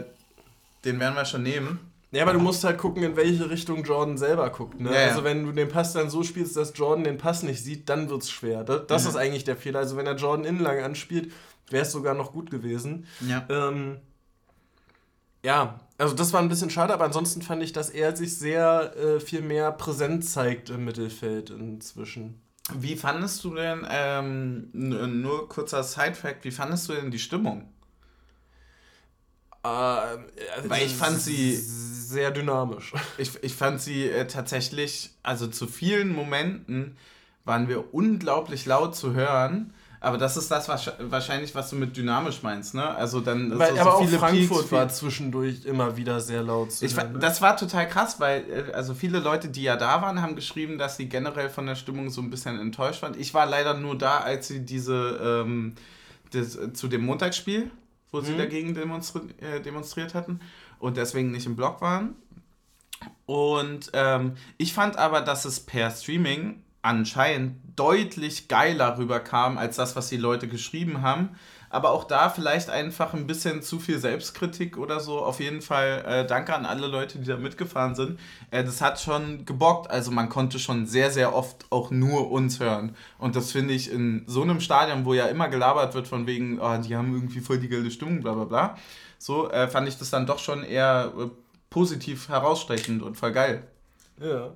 den 0.86 0.98
werden 0.98 1.16
wir 1.16 1.26
schon 1.26 1.42
nehmen. 1.42 1.78
Ja, 2.10 2.22
aber 2.22 2.32
du 2.32 2.38
musst 2.38 2.64
halt 2.64 2.78
gucken, 2.78 3.02
in 3.02 3.16
welche 3.16 3.50
Richtung 3.50 3.84
Jordan 3.84 4.16
selber 4.16 4.48
guckt. 4.48 4.80
Ne? 4.80 4.90
Ja, 4.94 5.08
also 5.08 5.22
wenn 5.22 5.44
du 5.44 5.52
den 5.52 5.68
Pass 5.68 5.92
dann 5.92 6.08
so 6.08 6.22
spielst, 6.22 6.56
dass 6.56 6.72
Jordan 6.74 7.04
den 7.04 7.18
Pass 7.18 7.42
nicht 7.42 7.62
sieht, 7.62 7.90
dann 7.90 8.08
wird 8.08 8.22
es 8.22 8.30
schwer. 8.30 8.64
Das, 8.64 8.86
das 8.86 9.04
mhm. 9.04 9.10
ist 9.10 9.16
eigentlich 9.16 9.44
der 9.44 9.56
Fehler. 9.56 9.80
Also 9.80 9.98
wenn 9.98 10.06
er 10.06 10.16
Jordan 10.16 10.46
innen 10.46 10.60
lang 10.60 10.80
anspielt, 10.80 11.30
wäre 11.68 11.82
es 11.82 11.92
sogar 11.92 12.14
noch 12.14 12.32
gut 12.32 12.50
gewesen. 12.50 13.06
Ja. 13.20 13.46
Ähm, 13.50 13.98
ja, 15.44 15.80
also 15.98 16.14
das 16.14 16.32
war 16.32 16.40
ein 16.40 16.48
bisschen 16.48 16.70
schade, 16.70 16.92
aber 16.92 17.04
ansonsten 17.04 17.42
fand 17.42 17.62
ich, 17.62 17.72
dass 17.72 17.90
er 17.90 18.16
sich 18.16 18.36
sehr 18.38 18.96
äh, 18.96 19.20
viel 19.20 19.42
mehr 19.42 19.72
präsent 19.72 20.24
zeigt 20.24 20.70
im 20.70 20.84
Mittelfeld 20.84 21.50
inzwischen. 21.50 22.40
Wie 22.74 22.96
fandest 22.96 23.42
du 23.44 23.54
denn, 23.54 23.86
ähm, 23.90 24.68
nur 24.72 25.48
kurzer 25.48 25.82
Side-Fact, 25.82 26.44
wie 26.44 26.52
fandest 26.52 26.88
du 26.88 26.92
denn 26.92 27.10
die 27.10 27.18
Stimmung? 27.18 27.68
Äh, 29.64 29.68
Weil 29.68 30.86
ich 30.86 30.94
fand 30.94 31.20
sie 31.20 31.54
sehr 31.56 32.30
dynamisch. 32.30 32.92
Ich, 33.18 33.42
ich 33.42 33.54
fand 33.54 33.80
sie 33.80 34.08
äh, 34.08 34.26
tatsächlich, 34.26 35.10
also 35.22 35.46
zu 35.46 35.66
vielen 35.66 36.12
Momenten 36.14 36.96
waren 37.44 37.68
wir 37.68 37.94
unglaublich 37.94 38.66
laut 38.66 38.96
zu 38.96 39.14
hören. 39.14 39.74
Aber 40.02 40.18
das 40.18 40.36
ist 40.36 40.50
das 40.50 40.68
wahrscheinlich, 40.68 41.54
was 41.54 41.70
du 41.70 41.76
mit 41.76 41.96
dynamisch 41.96 42.42
meinst, 42.42 42.74
ne? 42.74 42.92
Also 42.96 43.20
dann 43.20 43.56
weil, 43.56 43.72
so, 43.72 43.80
aber 43.80 43.92
so 43.92 44.04
viele 44.04 44.16
auch 44.16 44.20
Frankfurt 44.20 44.58
Peaks, 44.58 44.72
war 44.72 44.88
zwischendurch 44.88 45.64
immer 45.64 45.96
wieder 45.96 46.20
sehr 46.20 46.42
laut 46.42 46.72
zu 46.72 46.84
ich, 46.84 46.96
hören, 46.96 47.12
ne? 47.12 47.18
Das 47.20 47.40
war 47.40 47.56
total 47.56 47.88
krass, 47.88 48.18
weil 48.18 48.44
äh, 48.50 48.72
also 48.72 48.94
viele 48.94 49.20
Leute, 49.20 49.46
die 49.48 49.62
ja 49.62 49.76
da 49.76 50.02
waren, 50.02 50.20
haben 50.20 50.34
geschrieben, 50.34 50.76
dass 50.76 50.96
sie 50.96 51.08
generell 51.08 51.48
von 51.50 51.66
der 51.66 51.76
Stimmung 51.76 52.10
so 52.10 52.20
ein 52.20 52.30
bisschen 52.30 52.58
enttäuscht 52.58 53.00
waren. 53.02 53.14
Ich 53.16 53.32
war 53.32 53.46
leider 53.46 53.74
nur 53.74 53.96
da, 53.96 54.18
als 54.18 54.48
sie 54.48 54.64
diese 54.64 55.20
ähm, 55.22 55.76
das, 56.32 56.58
zu 56.72 56.88
dem 56.88 57.06
Montagsspiel, 57.06 57.70
wo 58.10 58.18
mhm. 58.18 58.24
sie 58.24 58.36
dagegen 58.36 58.74
demonstri 58.74 59.20
äh, 59.40 59.60
demonstriert 59.60 60.14
hatten 60.14 60.40
und 60.80 60.96
deswegen 60.96 61.30
nicht 61.30 61.46
im 61.46 61.54
Blog 61.54 61.80
waren. 61.80 62.16
Und 63.26 63.90
ähm, 63.92 64.32
ich 64.58 64.72
fand 64.72 64.96
aber, 64.96 65.20
dass 65.20 65.44
es 65.44 65.60
per 65.60 65.92
Streaming 65.92 66.64
anscheinend 66.82 67.56
deutlich 67.76 68.48
geiler 68.48 68.98
rüberkam 68.98 69.56
als 69.56 69.76
das, 69.76 69.96
was 69.96 70.08
die 70.08 70.16
Leute 70.16 70.48
geschrieben 70.48 71.00
haben. 71.00 71.30
Aber 71.70 71.92
auch 71.92 72.04
da 72.04 72.28
vielleicht 72.28 72.68
einfach 72.68 73.14
ein 73.14 73.26
bisschen 73.26 73.62
zu 73.62 73.78
viel 73.78 73.98
Selbstkritik 73.98 74.76
oder 74.76 75.00
so. 75.00 75.20
Auf 75.20 75.40
jeden 75.40 75.62
Fall 75.62 76.04
äh, 76.06 76.26
danke 76.26 76.54
an 76.54 76.66
alle 76.66 76.86
Leute, 76.86 77.18
die 77.18 77.24
da 77.24 77.38
mitgefahren 77.38 77.94
sind. 77.94 78.20
Äh, 78.50 78.62
das 78.62 78.82
hat 78.82 79.00
schon 79.00 79.46
gebockt. 79.46 79.90
Also 79.90 80.10
man 80.10 80.28
konnte 80.28 80.58
schon 80.58 80.86
sehr, 80.86 81.10
sehr 81.10 81.34
oft 81.34 81.64
auch 81.70 81.90
nur 81.90 82.30
uns 82.30 82.60
hören. 82.60 82.94
Und 83.16 83.36
das 83.36 83.52
finde 83.52 83.72
ich 83.72 83.90
in 83.90 84.24
so 84.26 84.42
einem 84.42 84.60
Stadion, 84.60 85.06
wo 85.06 85.14
ja 85.14 85.26
immer 85.28 85.48
gelabert 85.48 85.94
wird 85.94 86.08
von 86.08 86.26
wegen, 86.26 86.60
oh, 86.60 86.76
die 86.76 86.94
haben 86.94 87.14
irgendwie 87.14 87.40
voll 87.40 87.58
die 87.58 87.70
geile 87.70 87.90
Stimmung, 87.90 88.20
bla 88.20 88.34
bla 88.34 88.44
bla. 88.44 88.76
So 89.16 89.50
äh, 89.50 89.66
fand 89.66 89.88
ich 89.88 89.96
das 89.96 90.10
dann 90.10 90.26
doch 90.26 90.40
schon 90.40 90.64
eher 90.64 91.10
äh, 91.18 91.30
positiv 91.70 92.28
herausstechend 92.28 93.02
und 93.02 93.16
voll 93.16 93.32
geil. 93.32 93.66
Ja. 94.20 94.52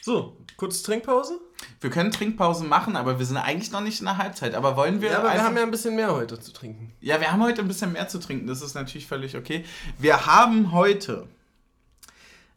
So, 0.00 0.38
kurze 0.56 0.82
Trinkpause? 0.82 1.40
Wir 1.80 1.90
können 1.90 2.10
Trinkpause 2.10 2.64
machen, 2.64 2.96
aber 2.96 3.18
wir 3.18 3.26
sind 3.26 3.36
eigentlich 3.36 3.70
noch 3.70 3.80
nicht 3.80 4.00
in 4.00 4.06
der 4.06 4.16
Halbzeit. 4.16 4.54
Aber 4.54 4.76
wollen 4.76 5.00
wir. 5.00 5.10
Ja, 5.10 5.18
aber 5.18 5.32
wir 5.32 5.42
haben 5.42 5.56
ja 5.56 5.62
ein 5.62 5.70
bisschen 5.70 5.94
mehr 5.94 6.12
heute 6.12 6.40
zu 6.40 6.52
trinken. 6.52 6.92
Ja, 7.00 7.20
wir 7.20 7.30
haben 7.30 7.42
heute 7.42 7.62
ein 7.62 7.68
bisschen 7.68 7.92
mehr 7.92 8.08
zu 8.08 8.18
trinken. 8.18 8.46
Das 8.46 8.62
ist 8.62 8.74
natürlich 8.74 9.06
völlig 9.06 9.36
okay. 9.36 9.64
Wir 9.98 10.26
haben 10.26 10.72
heute 10.72 11.28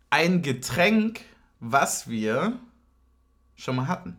ein 0.09 0.41
Getränk, 0.41 1.21
was 1.59 2.09
wir 2.09 2.53
schon 3.55 3.75
mal 3.75 3.87
hatten. 3.87 4.17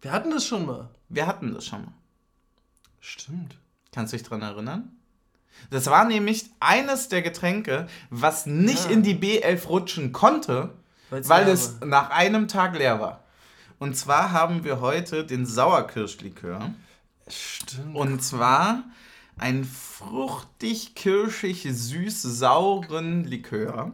Wir 0.00 0.12
hatten 0.12 0.30
das 0.30 0.46
schon 0.46 0.66
mal. 0.66 0.90
Wir 1.08 1.26
hatten 1.26 1.52
das 1.52 1.66
schon 1.66 1.84
mal. 1.84 1.92
Stimmt. 3.00 3.56
Kannst 3.92 4.12
du 4.12 4.16
dich 4.16 4.24
daran 4.24 4.42
erinnern? 4.42 4.92
Das 5.70 5.86
war 5.86 6.04
nämlich 6.04 6.50
eines 6.60 7.08
der 7.08 7.22
Getränke, 7.22 7.88
was 8.10 8.46
nicht 8.46 8.86
ja. 8.86 8.90
in 8.90 9.02
die 9.02 9.16
B11 9.16 9.66
rutschen 9.66 10.12
konnte, 10.12 10.74
Weil's 11.10 11.28
weil 11.28 11.48
es 11.48 11.80
nach 11.80 12.10
einem 12.10 12.46
Tag 12.48 12.76
leer 12.76 13.00
war. 13.00 13.24
Und 13.78 13.96
zwar 13.96 14.32
haben 14.32 14.64
wir 14.64 14.80
heute 14.80 15.24
den 15.24 15.46
Sauerkirschlikör. 15.46 16.72
Stimmt. 17.28 17.96
Und 17.96 18.22
zwar 18.22 18.84
einen 19.38 19.64
fruchtig-kirschig 19.64 21.66
süß-sauren 21.70 23.24
Likör. 23.24 23.92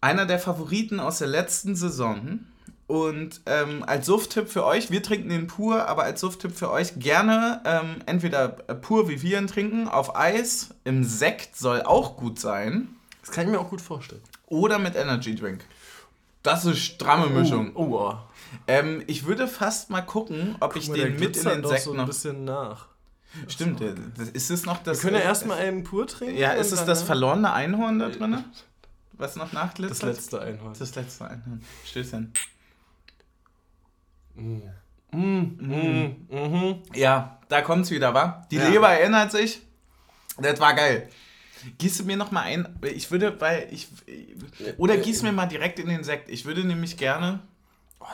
Einer 0.00 0.26
der 0.26 0.38
Favoriten 0.38 1.00
aus 1.00 1.18
der 1.18 1.26
letzten 1.28 1.74
Saison. 1.76 2.40
Und 2.86 3.42
ähm, 3.46 3.84
als 3.86 4.06
Sufttipp 4.06 4.48
für 4.48 4.64
euch, 4.64 4.90
wir 4.90 5.02
trinken 5.02 5.28
den 5.28 5.46
pur, 5.46 5.86
aber 5.86 6.04
als 6.04 6.20
Sufttipp 6.20 6.56
für 6.56 6.70
euch 6.70 6.98
gerne 6.98 7.60
ähm, 7.66 7.96
entweder 8.06 8.48
pur, 8.48 9.10
wie 9.10 9.20
wir 9.20 9.38
ihn 9.38 9.46
trinken, 9.46 9.88
auf 9.88 10.16
Eis, 10.16 10.70
im 10.84 11.04
Sekt 11.04 11.56
soll 11.56 11.82
auch 11.82 12.16
gut 12.16 12.40
sein. 12.40 12.88
Das 13.20 13.30
kann 13.30 13.44
ich 13.44 13.52
mir 13.52 13.60
auch 13.60 13.68
gut 13.68 13.82
vorstellen. 13.82 14.22
Oder 14.46 14.78
mit 14.78 14.96
Energy 14.96 15.34
Drink. 15.34 15.66
Das 16.42 16.64
ist 16.64 16.78
stramme 16.78 17.26
oh, 17.26 17.38
Mischung. 17.38 17.72
Oh, 17.74 17.82
oh. 17.82 18.16
Ähm, 18.66 19.02
ich 19.06 19.24
würde 19.26 19.48
fast 19.48 19.90
mal 19.90 20.02
gucken, 20.02 20.56
ob 20.60 20.72
Guck 20.72 20.82
ich 20.82 20.88
mal, 20.88 20.98
den 20.98 21.18
mit 21.18 21.36
in 21.36 21.44
den 21.44 21.66
Sekt 21.66 21.82
so 21.82 21.94
noch. 21.94 22.00
ein 22.00 22.06
bisschen 22.06 22.44
nach. 22.44 22.88
Stimmt, 23.46 23.80
ist 24.32 24.50
es 24.50 24.64
noch 24.64 24.82
das. 24.82 24.98
Wir 24.98 25.10
können 25.10 25.20
ja 25.20 25.28
erstmal 25.28 25.58
einen 25.58 25.84
pur 25.84 26.06
trinken. 26.06 26.36
Ja, 26.36 26.52
ist 26.52 26.72
es 26.72 26.84
das 26.84 27.02
verlorene 27.02 27.52
Einhorn 27.52 27.98
da 27.98 28.08
drin? 28.08 28.44
was 29.12 29.36
noch 29.36 29.52
nachglitzert? 29.52 30.02
Das 30.02 30.16
letzte 30.16 30.40
Einhorn. 30.40 30.74
Das 30.78 30.94
letzte 30.94 31.24
Einhorn. 31.28 31.62
Stößchen. 31.84 32.32
Mm. 34.36 34.60
Mm, 35.10 35.18
mm, 35.18 36.26
mhm. 36.30 36.82
Ja, 36.94 37.40
da 37.48 37.62
kommt's 37.62 37.90
wieder, 37.90 38.14
wa? 38.14 38.46
Die 38.50 38.56
ja. 38.56 38.68
Leber 38.68 38.90
erinnert 38.90 39.32
sich. 39.32 39.60
Das 40.38 40.60
war 40.60 40.74
geil. 40.74 41.08
Gieß 41.78 42.04
mir 42.04 42.16
noch 42.16 42.30
mal 42.30 42.42
ein, 42.42 42.78
ich 42.82 43.10
würde, 43.10 43.40
weil 43.40 43.68
ich, 43.72 43.88
oder 44.76 44.96
gieß 44.96 45.22
mir 45.22 45.32
mal 45.32 45.46
direkt 45.46 45.80
in 45.80 45.88
den 45.88 46.04
Sekt. 46.04 46.30
Ich 46.30 46.44
würde 46.44 46.64
nämlich 46.64 46.96
gerne 46.96 47.40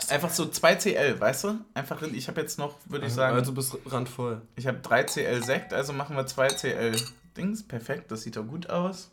einfach 0.09 0.30
so 0.30 0.47
2 0.47 0.76
CL, 0.76 1.20
weißt 1.20 1.45
du? 1.45 1.61
Einfach, 1.74 2.03
in, 2.03 2.14
ich 2.14 2.28
habe 2.28 2.40
jetzt 2.40 2.59
noch, 2.59 2.76
würde 2.86 3.07
ich 3.07 3.12
also, 3.12 3.16
sagen. 3.16 3.36
Also 3.36 3.53
bist 3.53 3.76
randvoll. 3.86 4.42
Ich 4.57 4.66
habe 4.66 4.78
3 4.78 5.05
CL 5.05 5.42
Sekt, 5.42 5.72
also 5.72 5.92
machen 5.92 6.16
wir 6.16 6.26
2 6.26 6.49
CL 6.49 6.97
Dings. 7.36 7.62
Perfekt, 7.62 8.11
das 8.11 8.22
sieht 8.22 8.36
doch 8.36 8.47
gut 8.47 8.70
aus. 8.70 9.11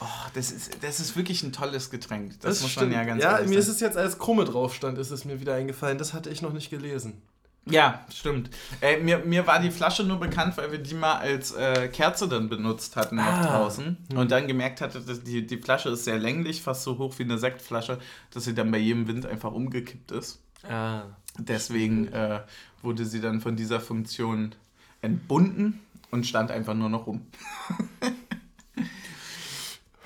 Oh, 0.00 0.28
das 0.34 0.50
ist, 0.50 0.82
das 0.82 0.98
ist 0.98 1.16
wirklich 1.16 1.44
ein 1.44 1.52
tolles 1.52 1.90
Getränk. 1.90 2.32
Das, 2.40 2.54
das 2.56 2.62
muss 2.62 2.72
stimmt. 2.72 2.90
man 2.90 2.98
ja 3.00 3.04
ganz 3.04 3.22
Ja, 3.22 3.32
mir 3.40 3.46
sein. 3.46 3.52
ist 3.52 3.68
es 3.68 3.80
jetzt, 3.80 3.96
als 3.96 4.18
Krumme 4.18 4.44
drauf 4.44 4.74
stand, 4.74 4.98
ist 4.98 5.12
es 5.12 5.24
mir 5.24 5.40
wieder 5.40 5.54
eingefallen. 5.54 5.96
Das 5.96 6.12
hatte 6.12 6.28
ich 6.30 6.42
noch 6.42 6.52
nicht 6.52 6.70
gelesen. 6.70 7.22
Ja, 7.64 8.04
stimmt. 8.12 8.50
Äh, 8.80 8.98
mir, 8.98 9.18
mir 9.18 9.46
war 9.46 9.60
die 9.60 9.70
Flasche 9.70 10.02
nur 10.02 10.18
bekannt, 10.18 10.56
weil 10.56 10.72
wir 10.72 10.78
die 10.78 10.94
mal 10.94 11.14
als 11.14 11.52
äh, 11.52 11.88
Kerze 11.88 12.28
dann 12.28 12.48
benutzt 12.48 12.96
hatten 12.96 13.18
ah. 13.18 13.40
noch 13.40 13.46
draußen. 13.46 13.96
Mhm. 14.10 14.18
Und 14.18 14.32
dann 14.32 14.48
gemerkt 14.48 14.80
hatte, 14.80 15.00
dass 15.00 15.22
die, 15.22 15.46
die 15.46 15.58
Flasche 15.58 15.90
ist 15.90 16.04
sehr 16.04 16.18
länglich, 16.18 16.62
fast 16.62 16.82
so 16.82 16.98
hoch 16.98 17.18
wie 17.18 17.22
eine 17.22 17.38
Sektflasche, 17.38 17.98
dass 18.32 18.44
sie 18.44 18.54
dann 18.54 18.70
bei 18.70 18.78
jedem 18.78 19.06
Wind 19.06 19.26
einfach 19.26 19.52
umgekippt 19.52 20.10
ist. 20.10 20.40
Ah. 20.68 21.02
Deswegen 21.38 22.08
äh, 22.08 22.40
wurde 22.82 23.04
sie 23.04 23.20
dann 23.20 23.40
von 23.40 23.54
dieser 23.54 23.80
Funktion 23.80 24.54
entbunden 25.00 25.80
und 26.10 26.26
stand 26.26 26.50
einfach 26.50 26.74
nur 26.74 26.88
noch 26.88 27.06
rum. 27.06 27.26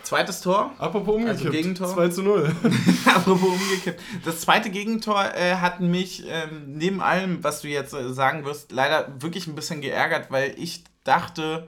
Zweites 0.07 0.41
Tor. 0.41 0.73
Apropos 0.79 1.17
umgekippt. 1.17 1.41
Also 1.41 1.51
Gegentor. 1.51 1.89
2 1.89 2.09
zu 2.11 2.23
0. 2.23 2.55
Apropos 3.07 3.49
umgekippt. 3.49 4.01
Das 4.25 4.41
zweite 4.41 4.71
Gegentor 4.71 5.35
äh, 5.35 5.57
hat 5.57 5.81
mich 5.81 6.23
ähm, 6.29 6.77
neben 6.77 7.01
allem, 7.01 7.43
was 7.43 7.63
du 7.63 7.69
jetzt 7.69 7.93
äh, 7.93 8.13
sagen 8.13 8.45
wirst, 8.45 8.71
leider 8.71 9.21
wirklich 9.21 9.49
ein 9.49 9.57
bisschen 9.57 9.81
geärgert, 9.81 10.31
weil 10.31 10.55
ich 10.59 10.85
dachte, 11.03 11.67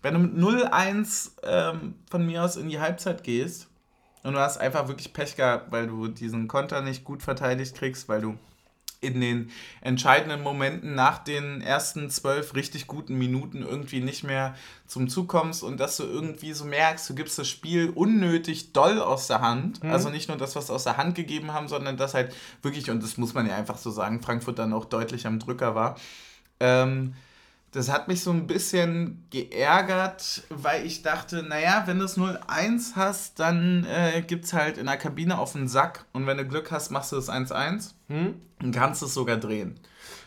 wenn 0.00 0.14
du 0.14 0.20
mit 0.20 0.34
0-1 0.36 1.32
ähm, 1.42 1.96
von 2.10 2.24
mir 2.24 2.44
aus 2.44 2.56
in 2.56 2.70
die 2.70 2.80
Halbzeit 2.80 3.22
gehst 3.24 3.68
und 4.22 4.32
du 4.32 4.38
hast 4.38 4.56
einfach 4.56 4.88
wirklich 4.88 5.12
Pech 5.12 5.36
gehabt, 5.36 5.70
weil 5.70 5.86
du 5.86 6.08
diesen 6.08 6.48
Konter 6.48 6.80
nicht 6.80 7.04
gut 7.04 7.22
verteidigt 7.22 7.76
kriegst, 7.76 8.08
weil 8.08 8.22
du 8.22 8.38
in 9.06 9.20
den 9.20 9.50
entscheidenden 9.80 10.42
Momenten 10.42 10.94
nach 10.94 11.18
den 11.18 11.60
ersten 11.62 12.10
zwölf 12.10 12.54
richtig 12.54 12.86
guten 12.86 13.16
Minuten 13.16 13.62
irgendwie 13.62 14.00
nicht 14.00 14.24
mehr 14.24 14.54
zum 14.86 15.08
Zug 15.08 15.28
kommst 15.28 15.62
und 15.62 15.78
dass 15.80 15.96
du 15.96 16.04
irgendwie 16.04 16.52
so 16.52 16.64
merkst, 16.64 17.08
du 17.08 17.14
gibst 17.14 17.38
das 17.38 17.48
Spiel 17.48 17.90
unnötig 17.90 18.72
doll 18.72 19.00
aus 19.00 19.26
der 19.26 19.40
Hand. 19.40 19.82
Mhm. 19.82 19.90
Also 19.90 20.10
nicht 20.10 20.28
nur 20.28 20.36
das, 20.36 20.56
was 20.56 20.68
sie 20.68 20.72
aus 20.72 20.84
der 20.84 20.96
Hand 20.96 21.14
gegeben 21.14 21.52
haben, 21.52 21.68
sondern 21.68 21.96
das 21.96 22.14
halt 22.14 22.34
wirklich, 22.62 22.90
und 22.90 23.02
das 23.02 23.16
muss 23.16 23.34
man 23.34 23.46
ja 23.46 23.56
einfach 23.56 23.78
so 23.78 23.90
sagen, 23.90 24.20
Frankfurt 24.20 24.58
dann 24.58 24.72
auch 24.72 24.84
deutlich 24.84 25.26
am 25.26 25.38
Drücker 25.38 25.74
war. 25.74 25.96
Ähm, 26.60 27.14
das 27.72 27.90
hat 27.90 28.08
mich 28.08 28.22
so 28.22 28.30
ein 28.30 28.46
bisschen 28.46 29.26
geärgert, 29.30 30.44
weil 30.48 30.86
ich 30.86 31.02
dachte, 31.02 31.42
naja, 31.42 31.82
wenn 31.86 31.98
du 31.98 32.04
es 32.04 32.16
0-1 32.16 32.96
hast, 32.96 33.38
dann 33.38 33.84
äh, 33.84 34.22
gibt 34.22 34.46
es 34.46 34.52
halt 34.52 34.78
in 34.78 34.86
der 34.86 34.96
Kabine 34.96 35.38
auf 35.38 35.52
den 35.52 35.68
Sack 35.68 36.06
und 36.12 36.26
wenn 36.26 36.38
du 36.38 36.46
Glück 36.46 36.70
hast, 36.70 36.90
machst 36.90 37.12
du 37.12 37.16
das 37.16 37.28
1-1 37.28 37.92
hm? 38.08 38.34
und 38.62 38.72
kannst 38.72 39.02
es 39.02 39.12
sogar 39.12 39.36
drehen. 39.36 39.78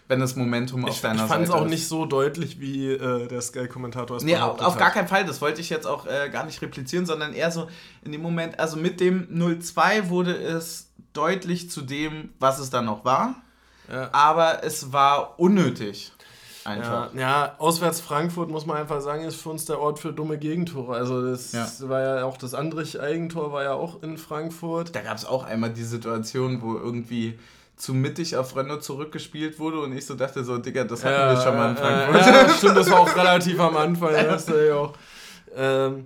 Wenn 0.08 0.20
das 0.20 0.36
Momentum 0.36 0.86
auf 0.86 0.96
ich, 0.96 1.02
deiner 1.02 1.24
ich 1.24 1.30
Seite 1.30 1.44
ist. 1.44 1.50
Ich 1.50 1.54
fand 1.54 1.62
es 1.62 1.66
auch 1.66 1.70
nicht 1.70 1.88
so 1.88 2.06
deutlich, 2.06 2.60
wie 2.60 2.94
äh, 2.94 3.28
der 3.28 3.42
Sky-Kommentator 3.42 4.18
es 4.18 4.24
Nee, 4.24 4.38
auf, 4.38 4.60
auf 4.60 4.78
gar 4.78 4.90
keinen 4.90 5.08
Fall. 5.08 5.24
Das 5.24 5.40
wollte 5.40 5.62
ich 5.62 5.70
jetzt 5.70 5.86
auch 5.86 6.08
äh, 6.08 6.30
gar 6.30 6.46
nicht 6.46 6.62
replizieren, 6.64 7.06
sondern 7.06 7.34
eher 7.34 7.52
so 7.52 7.68
in 8.04 8.12
dem 8.12 8.22
Moment, 8.22 8.60
also 8.60 8.76
mit 8.76 9.00
dem 9.00 9.28
0-2 9.28 10.10
wurde 10.10 10.36
es 10.36 10.90
deutlich 11.14 11.70
zu 11.70 11.82
dem, 11.82 12.30
was 12.40 12.60
es 12.60 12.72
dann 12.72 12.86
noch 12.86 13.06
war. 13.06 13.36
Ja. 13.92 14.10
Aber 14.12 14.64
es 14.64 14.92
war 14.92 15.40
unnötig. 15.40 16.12
Einfach. 16.70 17.14
Ja, 17.16 17.20
ja, 17.20 17.56
auswärts 17.58 18.00
Frankfurt, 18.00 18.50
muss 18.50 18.66
man 18.66 18.78
einfach 18.78 19.02
sagen, 19.02 19.24
ist 19.24 19.42
für 19.42 19.50
uns 19.50 19.66
der 19.66 19.80
Ort 19.80 19.98
für 19.98 20.14
dumme 20.14 20.38
Gegentore. 20.38 20.96
Also 20.96 21.26
das 21.26 21.52
ja. 21.52 21.68
war 21.90 22.02
ja 22.02 22.26
auch 22.26 22.38
das 22.38 22.54
Andrich-Eigentor 22.54 23.52
war 23.52 23.64
ja 23.64 23.74
auch 23.74 24.04
in 24.04 24.18
Frankfurt. 24.18 24.96
Da 24.96 25.02
gab 25.02 25.18
es 25.18 25.26
auch 25.26 25.44
einmal 25.44 25.72
die 25.72 25.84
Situation, 25.84 26.62
wo 26.62 26.76
irgendwie 26.76 27.40
zu 27.76 27.94
mittig 27.94 28.36
auf 28.36 28.56
Renault 28.56 28.84
zurückgespielt 28.84 29.58
wurde 29.58 29.80
und 29.80 29.98
ich 29.98 30.06
so 30.06 30.14
dachte 30.14 30.44
so, 30.44 30.58
Digga, 30.58 30.84
das 30.84 31.04
hatten 31.04 31.14
ja, 31.14 31.32
wir 31.32 31.42
schon 31.42 31.56
mal 31.56 31.72
in 31.72 31.78
Frankfurt. 31.78 32.26
ja, 32.26 32.50
stimmt, 32.50 32.78
das 32.78 32.92
war 32.92 33.00
auch 33.00 33.16
relativ 33.16 33.60
am 33.60 33.76
Anfang. 33.76 34.12
Das 34.14 34.48
ja 34.48 34.76
auch. 34.76 34.94
Ähm, 35.56 36.06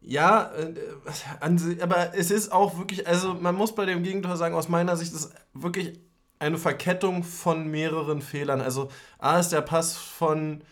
ja, 0.00 0.50
äh, 0.56 1.82
aber 1.82 2.14
es 2.14 2.30
ist 2.30 2.52
auch 2.52 2.78
wirklich, 2.78 3.06
also 3.06 3.34
man 3.34 3.54
muss 3.54 3.74
bei 3.74 3.84
dem 3.84 4.02
Gegentor 4.02 4.36
sagen, 4.36 4.54
aus 4.54 4.68
meiner 4.68 4.96
Sicht 4.96 5.12
ist 5.12 5.32
wirklich 5.52 6.00
eine 6.40 6.58
Verkettung 6.58 7.22
von 7.22 7.70
mehreren 7.70 8.22
Fehlern. 8.22 8.60
Also 8.60 8.90
A 9.18 9.38
ist 9.38 9.50
der 9.50 9.60
Pass 9.60 9.96
von 9.96 10.62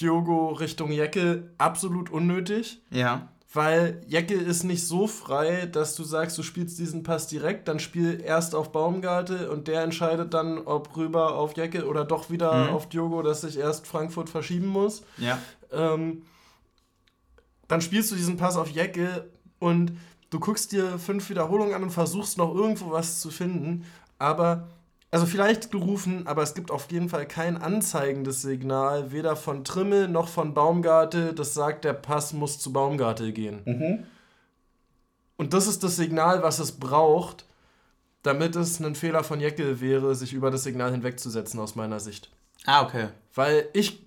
Diogo 0.00 0.48
Richtung 0.48 0.90
Jecke 0.90 1.50
absolut 1.58 2.10
unnötig. 2.10 2.82
Ja. 2.90 3.28
Weil 3.52 4.02
Jecke 4.06 4.32
ist 4.32 4.64
nicht 4.64 4.86
so 4.86 5.06
frei, 5.06 5.66
dass 5.66 5.94
du 5.94 6.04
sagst, 6.04 6.38
du 6.38 6.42
spielst 6.42 6.78
diesen 6.78 7.02
Pass 7.02 7.26
direkt, 7.26 7.68
dann 7.68 7.78
spiel 7.78 8.22
erst 8.24 8.54
auf 8.54 8.72
Baumgarte 8.72 9.50
und 9.50 9.68
der 9.68 9.82
entscheidet 9.82 10.32
dann, 10.32 10.58
ob 10.58 10.96
rüber 10.96 11.34
auf 11.34 11.54
Jecke 11.58 11.86
oder 11.86 12.06
doch 12.06 12.30
wieder 12.30 12.68
mhm. 12.68 12.74
auf 12.74 12.88
Diogo, 12.88 13.22
dass 13.22 13.42
sich 13.42 13.58
erst 13.58 13.86
Frankfurt 13.86 14.30
verschieben 14.30 14.68
muss. 14.68 15.02
Ja. 15.18 15.38
Ähm, 15.70 16.22
dann 17.68 17.82
spielst 17.82 18.10
du 18.10 18.16
diesen 18.16 18.38
Pass 18.38 18.56
auf 18.56 18.70
Jecke 18.70 19.28
und 19.58 19.92
du 20.30 20.40
guckst 20.40 20.72
dir 20.72 20.98
fünf 20.98 21.28
Wiederholungen 21.28 21.74
an 21.74 21.82
und 21.82 21.90
versuchst 21.90 22.38
noch 22.38 22.54
irgendwo 22.54 22.90
was 22.90 23.20
zu 23.20 23.30
finden, 23.30 23.84
aber 24.18 24.68
also 25.12 25.26
vielleicht 25.26 25.70
gerufen, 25.70 26.26
aber 26.26 26.42
es 26.42 26.54
gibt 26.54 26.70
auf 26.70 26.90
jeden 26.90 27.10
Fall 27.10 27.28
kein 27.28 27.58
anzeigendes 27.58 28.40
Signal, 28.40 29.12
weder 29.12 29.36
von 29.36 29.62
Trimmel 29.62 30.08
noch 30.08 30.26
von 30.26 30.54
Baumgarte, 30.54 31.34
das 31.34 31.52
sagt, 31.52 31.84
der 31.84 31.92
Pass 31.92 32.32
muss 32.32 32.58
zu 32.58 32.72
Baumgarte 32.72 33.30
gehen. 33.32 33.60
Mhm. 33.66 34.06
Und 35.36 35.52
das 35.52 35.66
ist 35.66 35.84
das 35.84 35.96
Signal, 35.96 36.42
was 36.42 36.60
es 36.60 36.72
braucht, 36.72 37.44
damit 38.22 38.56
es 38.56 38.80
ein 38.80 38.94
Fehler 38.94 39.22
von 39.22 39.38
Jeckel 39.38 39.82
wäre, 39.82 40.14
sich 40.14 40.32
über 40.32 40.50
das 40.50 40.64
Signal 40.64 40.92
hinwegzusetzen, 40.92 41.60
aus 41.60 41.74
meiner 41.74 42.00
Sicht. 42.00 42.30
Ah, 42.64 42.82
okay. 42.82 43.08
Weil 43.34 43.68
ich, 43.74 44.06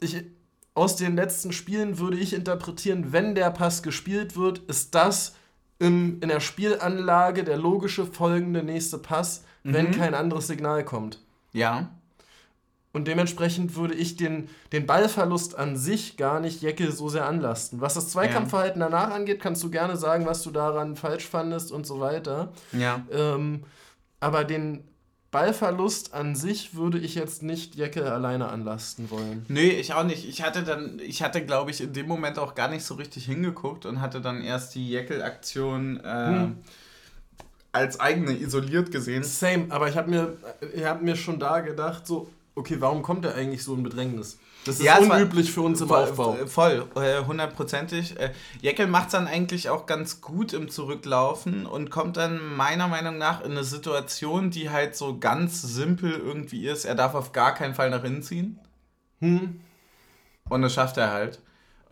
ich 0.00 0.24
aus 0.72 0.96
den 0.96 1.16
letzten 1.16 1.52
Spielen 1.52 1.98
würde 1.98 2.16
ich 2.16 2.32
interpretieren, 2.32 3.12
wenn 3.12 3.34
der 3.34 3.50
Pass 3.50 3.82
gespielt 3.82 4.34
wird, 4.34 4.60
ist 4.60 4.94
das 4.94 5.34
im, 5.78 6.22
in 6.22 6.28
der 6.28 6.40
Spielanlage 6.40 7.44
der 7.44 7.58
logische 7.58 8.06
folgende 8.06 8.62
nächste 8.62 8.96
Pass 8.96 9.44
mhm. 9.66 9.74
wenn 9.74 9.90
kein 9.90 10.14
anderes 10.14 10.46
Signal 10.46 10.84
kommt. 10.84 11.18
Ja. 11.52 11.90
Und 12.92 13.08
dementsprechend 13.08 13.76
würde 13.76 13.92
ich 13.92 14.16
den, 14.16 14.48
den 14.72 14.86
Ballverlust 14.86 15.58
an 15.58 15.76
sich 15.76 16.16
gar 16.16 16.40
nicht 16.40 16.62
Jecke 16.62 16.90
so 16.92 17.10
sehr 17.10 17.26
anlasten. 17.26 17.82
Was 17.82 17.92
das 17.92 18.08
Zweikampfverhalten 18.08 18.80
ja. 18.80 18.88
danach 18.88 19.10
angeht, 19.10 19.38
kannst 19.38 19.62
du 19.62 19.70
gerne 19.70 19.98
sagen, 19.98 20.24
was 20.24 20.42
du 20.42 20.50
daran 20.50 20.96
falsch 20.96 21.26
fandest 21.26 21.72
und 21.72 21.86
so 21.86 22.00
weiter. 22.00 22.54
Ja. 22.72 23.04
Ähm, 23.12 23.64
aber 24.18 24.44
den 24.44 24.82
Ballverlust 25.30 26.14
an 26.14 26.34
sich 26.34 26.74
würde 26.74 26.98
ich 26.98 27.14
jetzt 27.14 27.42
nicht 27.42 27.74
Jecke 27.74 28.10
alleine 28.10 28.48
anlasten 28.48 29.10
wollen. 29.10 29.44
Nee, 29.48 29.68
ich 29.68 29.92
auch 29.92 30.04
nicht. 30.04 30.26
Ich 30.26 30.42
hatte 30.42 30.62
dann, 30.62 30.98
ich 30.98 31.22
hatte, 31.22 31.44
glaube 31.44 31.70
ich, 31.70 31.82
in 31.82 31.92
dem 31.92 32.08
Moment 32.08 32.38
auch 32.38 32.54
gar 32.54 32.68
nicht 32.68 32.84
so 32.84 32.94
richtig 32.94 33.26
hingeguckt 33.26 33.84
und 33.84 34.00
hatte 34.00 34.22
dann 34.22 34.40
erst 34.40 34.74
die 34.74 34.88
Jeckel-Aktion. 34.88 36.00
Äh, 36.02 36.26
hm 36.28 36.56
als 37.76 38.00
eigene 38.00 38.32
isoliert 38.32 38.90
gesehen. 38.90 39.22
Same, 39.22 39.66
aber 39.68 39.88
ich 39.88 39.96
habe 39.96 40.10
mir, 40.10 40.36
hab 40.84 41.02
mir 41.02 41.16
schon 41.16 41.38
da 41.38 41.60
gedacht, 41.60 42.06
so, 42.06 42.28
okay, 42.54 42.76
warum 42.80 43.02
kommt 43.02 43.24
er 43.24 43.34
eigentlich 43.34 43.62
so 43.62 43.74
in 43.74 43.82
Bedrängnis? 43.82 44.38
Das 44.64 44.80
ist 44.80 44.84
ja, 44.84 44.98
unüblich 44.98 45.52
für 45.52 45.62
uns 45.62 45.80
im 45.80 45.86
voll, 45.86 46.02
Aufbau. 46.02 46.36
Voll, 46.46 46.86
äh, 46.96 47.24
hundertprozentig. 47.24 48.18
Äh, 48.18 48.32
Jeckel 48.60 48.88
macht 48.88 49.06
es 49.06 49.12
dann 49.12 49.28
eigentlich 49.28 49.68
auch 49.68 49.86
ganz 49.86 50.20
gut 50.20 50.52
im 50.52 50.68
Zurücklaufen 50.68 51.66
und 51.66 51.90
kommt 51.90 52.16
dann 52.16 52.56
meiner 52.56 52.88
Meinung 52.88 53.16
nach 53.16 53.44
in 53.44 53.52
eine 53.52 53.62
Situation, 53.62 54.50
die 54.50 54.70
halt 54.70 54.96
so 54.96 55.18
ganz 55.18 55.62
simpel 55.62 56.10
irgendwie 56.10 56.66
ist. 56.66 56.84
Er 56.84 56.96
darf 56.96 57.14
auf 57.14 57.30
gar 57.30 57.54
keinen 57.54 57.74
Fall 57.74 57.90
nach 57.90 58.02
innen 58.02 58.24
ziehen. 58.24 58.58
Hm. 59.20 59.60
Und 60.48 60.62
das 60.62 60.74
schafft 60.74 60.96
er 60.96 61.12
halt. 61.12 61.40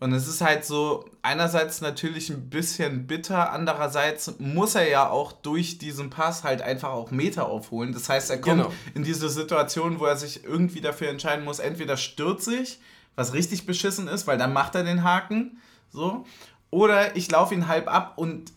Und 0.05 0.13
es 0.13 0.27
ist 0.27 0.41
halt 0.41 0.63
so, 0.63 1.09
einerseits 1.23 1.81
natürlich 1.81 2.29
ein 2.29 2.47
bisschen 2.47 3.07
bitter, 3.07 3.51
andererseits 3.51 4.35
muss 4.37 4.75
er 4.75 4.87
ja 4.87 5.09
auch 5.09 5.31
durch 5.31 5.79
diesen 5.79 6.11
Pass 6.11 6.43
halt 6.43 6.61
einfach 6.61 6.91
auch 6.91 7.09
Meter 7.09 7.47
aufholen. 7.47 7.91
Das 7.91 8.07
heißt, 8.07 8.29
er 8.29 8.39
kommt 8.39 8.61
genau. 8.61 8.73
in 8.93 9.03
diese 9.03 9.29
Situation, 9.29 9.99
wo 9.99 10.05
er 10.05 10.15
sich 10.15 10.43
irgendwie 10.43 10.79
dafür 10.79 11.09
entscheiden 11.09 11.43
muss, 11.43 11.57
entweder 11.57 11.97
stürzt 11.97 12.45
sich, 12.45 12.79
was 13.15 13.33
richtig 13.33 13.65
beschissen 13.65 14.07
ist, 14.07 14.27
weil 14.27 14.37
dann 14.37 14.53
macht 14.53 14.75
er 14.75 14.83
den 14.83 15.01
Haken, 15.01 15.59
so, 15.89 16.23
oder 16.69 17.15
ich 17.15 17.31
laufe 17.31 17.55
ihn 17.55 17.67
halb 17.67 17.91
ab 17.91 18.13
und 18.17 18.53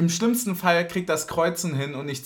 im 0.00 0.08
schlimmsten 0.08 0.56
Fall 0.56 0.88
kriegt 0.88 1.08
das 1.08 1.28
Kreuzen 1.28 1.74
hin 1.74 1.94
und 1.94 2.08
ich 2.08 2.22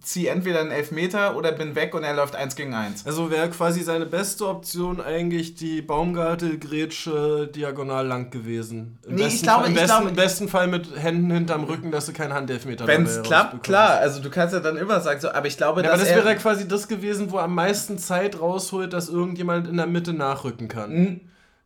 ziehe 0.00 0.30
entweder 0.30 0.60
einen 0.60 0.70
Elfmeter 0.70 1.36
oder 1.36 1.52
bin 1.52 1.74
weg 1.74 1.94
und 1.94 2.02
er 2.02 2.14
läuft 2.14 2.34
eins 2.34 2.56
gegen 2.56 2.74
eins. 2.74 3.06
Also 3.06 3.30
wäre 3.30 3.48
quasi 3.50 3.82
seine 3.82 4.06
beste 4.06 4.48
Option 4.48 5.00
eigentlich 5.00 5.54
die 5.54 5.82
Baumgartel-Grätsche 5.82 7.50
diagonal 7.54 8.06
lang 8.06 8.30
gewesen. 8.30 8.98
Im 9.06 9.16
nee, 9.16 9.26
ich 9.26 9.42
glaube, 9.42 9.66
im, 9.66 9.74
besten, 9.74 9.88
glaube, 9.88 10.08
im 10.08 10.16
besten 10.16 10.48
Fall 10.48 10.66
mit 10.66 10.96
Händen 10.96 11.30
hinterm 11.30 11.64
Rücken, 11.64 11.92
dass 11.92 12.06
du 12.06 12.12
keinen 12.12 12.32
Handelfmeter 12.32 12.86
Wenn 12.86 13.04
es 13.04 13.22
klappt, 13.22 13.62
klar. 13.62 13.98
Also 13.98 14.20
du 14.20 14.30
kannst 14.30 14.54
ja 14.54 14.60
dann 14.60 14.76
immer 14.76 15.00
sagen, 15.00 15.20
so, 15.20 15.30
aber 15.30 15.46
ich 15.46 15.58
glaube, 15.58 15.82
ja, 15.82 15.90
dass 15.90 16.00
aber 16.00 16.08
das 16.08 16.24
wäre 16.24 16.36
quasi 16.36 16.66
das 16.66 16.88
gewesen, 16.88 17.30
wo 17.30 17.38
am 17.38 17.54
meisten 17.54 17.98
Zeit 17.98 18.40
rausholt, 18.40 18.92
dass 18.94 19.10
irgendjemand 19.10 19.68
in 19.68 19.76
der 19.76 19.86
Mitte 19.86 20.14
nachrücken 20.14 20.68
kann. 20.68 21.20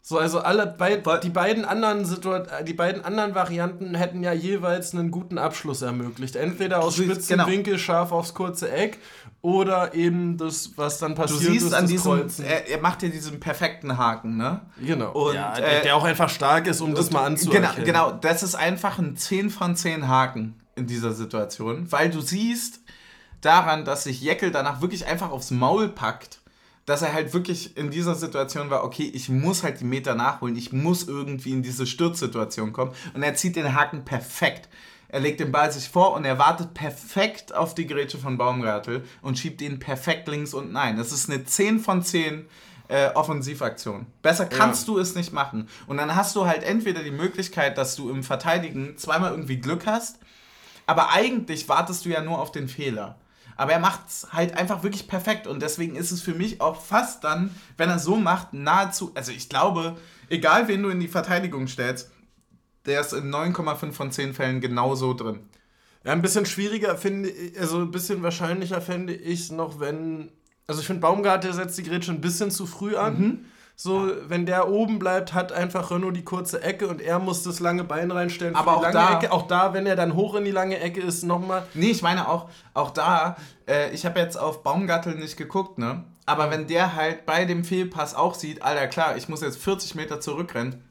So, 0.07 0.18
also 0.18 0.40
alle 0.40 0.66
bei, 0.66 0.96
die 0.96 1.30
beiden 1.30 1.64
anderen 1.64 2.07
die 2.66 2.74
beiden 2.74 3.07
anderen 3.07 3.34
Varianten 3.34 3.94
hätten 3.94 4.22
ja 4.22 4.34
jeweils 4.34 4.92
einen 4.92 5.11
guten 5.11 5.38
Abschluss 5.38 5.80
ermöglicht. 5.80 6.36
Entweder 6.36 6.82
aus 6.82 6.96
spitzen 6.96 7.38
genau. 7.38 7.46
Winkel 7.46 7.78
scharf 7.78 8.12
aufs 8.12 8.34
kurze 8.34 8.70
Eck 8.70 8.98
oder 9.40 9.94
eben 9.94 10.36
das, 10.36 10.72
was 10.76 10.98
dann 10.98 11.14
passiert 11.14 11.40
du 11.40 11.52
siehst 11.52 11.66
ist, 11.68 11.72
an 11.72 11.86
diesem, 11.86 12.28
er, 12.44 12.68
er, 12.68 12.82
macht 12.82 13.02
ja 13.02 13.09
diesen 13.09 13.40
perfekten 13.40 13.96
Haken, 13.96 14.36
ne? 14.36 14.61
Genau. 14.78 15.12
Und, 15.12 15.36
ja, 15.36 15.55
der, 15.55 15.80
der, 15.80 15.96
auch 15.96 16.05
einfach 16.05 16.28
stark 16.28 16.66
ist, 16.66 16.82
um 16.82 16.94
das 16.94 17.11
mal 17.11 17.24
anzuerkennen. 17.24 17.70
Genau, 17.74 18.11
genau, 18.11 18.12
das 18.12 18.42
ist 18.42 18.57
einfach 18.57 18.98
ein 18.98 19.16
10 19.16 19.48
von 19.48 19.74
10 19.74 20.07
Haken 20.07 20.61
in 20.76 20.86
dieser 20.86 21.12
Situation, 21.12 21.90
weil 21.90 22.11
du 22.11 22.20
siehst 22.20 22.80
daran, 23.40 23.86
dass 23.86 24.05
sich 24.05 24.20
Jeckel 24.20 24.50
danach 24.50 24.82
wirklich 24.82 25.07
einfach 25.07 25.30
aufs 25.30 25.50
Maul 25.50 25.88
packt 25.88 26.42
dass 26.87 27.03
er 27.03 27.12
halt 27.12 27.32
wirklich 27.32 27.76
in 27.76 27.91
dieser 27.91 28.14
Situation 28.14 28.70
war, 28.70 28.85
okay, 28.85 29.11
ich 29.12 29.28
muss 29.28 29.62
halt 29.62 29.80
die 29.80 29.85
Meter 29.85 30.14
nachholen, 30.14 30.57
ich 30.57 30.72
muss 30.72 31.09
irgendwie 31.09 31.53
in 31.53 31.62
diese 31.62 31.87
Sturzsituation 31.87 32.72
kommen. 32.72 32.93
Und 33.14 33.22
er 33.22 33.35
zieht 33.35 33.57
den 33.57 33.74
Haken 33.74 34.05
perfekt. 34.05 34.68
Er 35.09 35.20
legt 35.20 35.41
den 35.41 35.53
Ball 35.53 35.70
sich 35.70 35.89
vor 35.89 36.12
und 36.14 36.24
er 36.24 36.39
wartet 36.39 36.74
perfekt 36.74 37.55
auf 37.55 37.74
die 37.74 37.87
Grätsche 37.87 38.18
von 38.18 38.37
Baumgartel 38.37 39.05
und 39.22 39.39
schiebt 39.39 39.62
ihn 39.62 39.78
perfekt 39.78 40.28
links 40.28 40.53
und 40.55 40.72
nein. 40.72 40.97
Das 40.97 41.12
ist 41.12 41.30
eine 41.30 41.45
10 41.45 41.78
von 41.78 42.03
10 42.03 42.47
äh, 42.89 43.11
Offensivaktion. 43.14 44.07
Besser 44.22 44.47
kannst 44.47 44.89
ja. 44.89 44.95
du 44.95 45.01
es 45.01 45.14
nicht 45.14 45.32
machen. 45.32 45.68
Und 45.87 45.97
dann 45.97 46.14
hast 46.14 46.37
du 46.37 46.47
halt 46.47 46.64
entweder 46.64 47.03
die 47.03 47.11
Möglichkeit, 47.11 47.78
dass 47.78 47.97
du 47.97 48.11
im 48.11 48.22
Verteidigen 48.22 48.97
zweimal 48.99 49.30
irgendwie 49.30 49.59
Glück 49.59 49.87
hast, 49.87 50.18
aber 50.87 51.12
eigentlich 51.12 51.68
wartest 51.68 52.05
du 52.05 52.11
ja 52.11 52.20
nur 52.20 52.41
auf 52.41 52.53
den 52.53 52.68
Fehler. 52.68 53.16
Aber 53.57 53.72
er 53.72 53.78
macht 53.78 54.09
es 54.09 54.28
halt 54.32 54.57
einfach 54.57 54.82
wirklich 54.82 55.07
perfekt 55.09 55.46
und 55.46 55.62
deswegen 55.62 55.96
ist 55.96 56.11
es 56.11 56.20
für 56.20 56.34
mich 56.34 56.61
auch 56.61 56.80
fast 56.80 57.24
dann, 57.24 57.55
wenn 57.76 57.88
er 57.88 57.98
so 57.98 58.16
macht, 58.16 58.52
nahezu, 58.52 59.12
also 59.14 59.32
ich 59.32 59.48
glaube, 59.48 59.96
egal 60.28 60.68
wen 60.68 60.82
du 60.82 60.88
in 60.88 61.00
die 61.00 61.09
Verteidigung 61.09 61.68
stellst, 61.68 62.11
der 62.86 63.00
ist 63.00 63.12
in 63.12 63.32
9,5 63.32 63.92
von 63.92 64.11
10 64.11 64.34
Fällen 64.34 64.61
genauso 64.61 65.14
drin. 65.14 65.40
Ja, 66.05 66.12
ein 66.12 66.22
bisschen 66.22 66.46
schwieriger 66.46 66.96
finde 66.96 67.30
ich, 67.30 67.59
also 67.59 67.78
ein 67.78 67.90
bisschen 67.90 68.22
wahrscheinlicher 68.22 68.80
fände 68.80 69.14
ich 69.14 69.40
es 69.40 69.50
noch, 69.50 69.80
wenn, 69.80 70.30
also 70.66 70.80
ich 70.80 70.86
finde 70.86 71.00
Baumgart, 71.00 71.44
der 71.44 71.55
setzt 71.55 71.78
die 71.78 71.82
Grätsche 71.82 72.12
ein 72.12 72.20
bisschen 72.20 72.50
zu 72.50 72.66
früh 72.66 72.96
an. 72.96 73.18
Mhm. 73.18 73.44
So, 73.77 74.09
wenn 74.29 74.47
der 74.47 74.68
oben 74.68 75.01
bleibt, 75.01 75.35
hat 75.35 75.53
einfach 75.53 75.91
Renault 75.91 76.16
die 76.16 76.22
kurze 76.22 76.62
Ecke 76.62 76.87
und 76.87 77.01
er 77.01 77.18
muss 77.18 77.43
das 77.43 77.59
lange 77.59 77.83
Bein 77.83 78.11
reinstellen. 78.12 78.55
Aber 78.55 78.77
auch 78.77 78.91
da, 78.91 79.18
Ecke. 79.18 79.33
Auch 79.33 79.49
da, 79.49 79.75
wenn 79.75 79.85
er 79.87 79.97
dann 79.97 80.14
hoch 80.14 80.37
in 80.37 80.45
die 80.45 80.53
lange 80.53 80.79
Ecke 80.79 81.01
ist, 81.01 81.25
nochmal. 81.25 81.66
Nee, 81.75 81.91
ich 81.91 82.03
meine 82.03 82.29
auch, 82.29 82.49
auch 82.72 82.91
da, 82.91 83.37
äh, 83.68 83.91
ich 83.91 84.07
habe 84.07 84.20
jetzt 84.20 84.37
auf 84.37 84.62
Baumgattel 84.62 85.16
nicht 85.16 85.37
geguckt, 85.37 85.79
ne? 85.79 86.05
Aber 86.27 86.51
wenn 86.51 86.68
der 86.68 86.95
halt 86.95 87.27
bei 87.27 87.45
dem 87.45 87.64
Fehlpass 87.64 88.14
auch 88.14 88.35
sieht, 88.35 88.62
Alter, 88.62 88.87
klar, 88.87 89.16
ich 89.16 89.29
muss 89.29 89.43
jetzt 89.43 89.59
40 89.59 89.95
Meter 89.97 90.20
zurückrennen, 90.20 90.83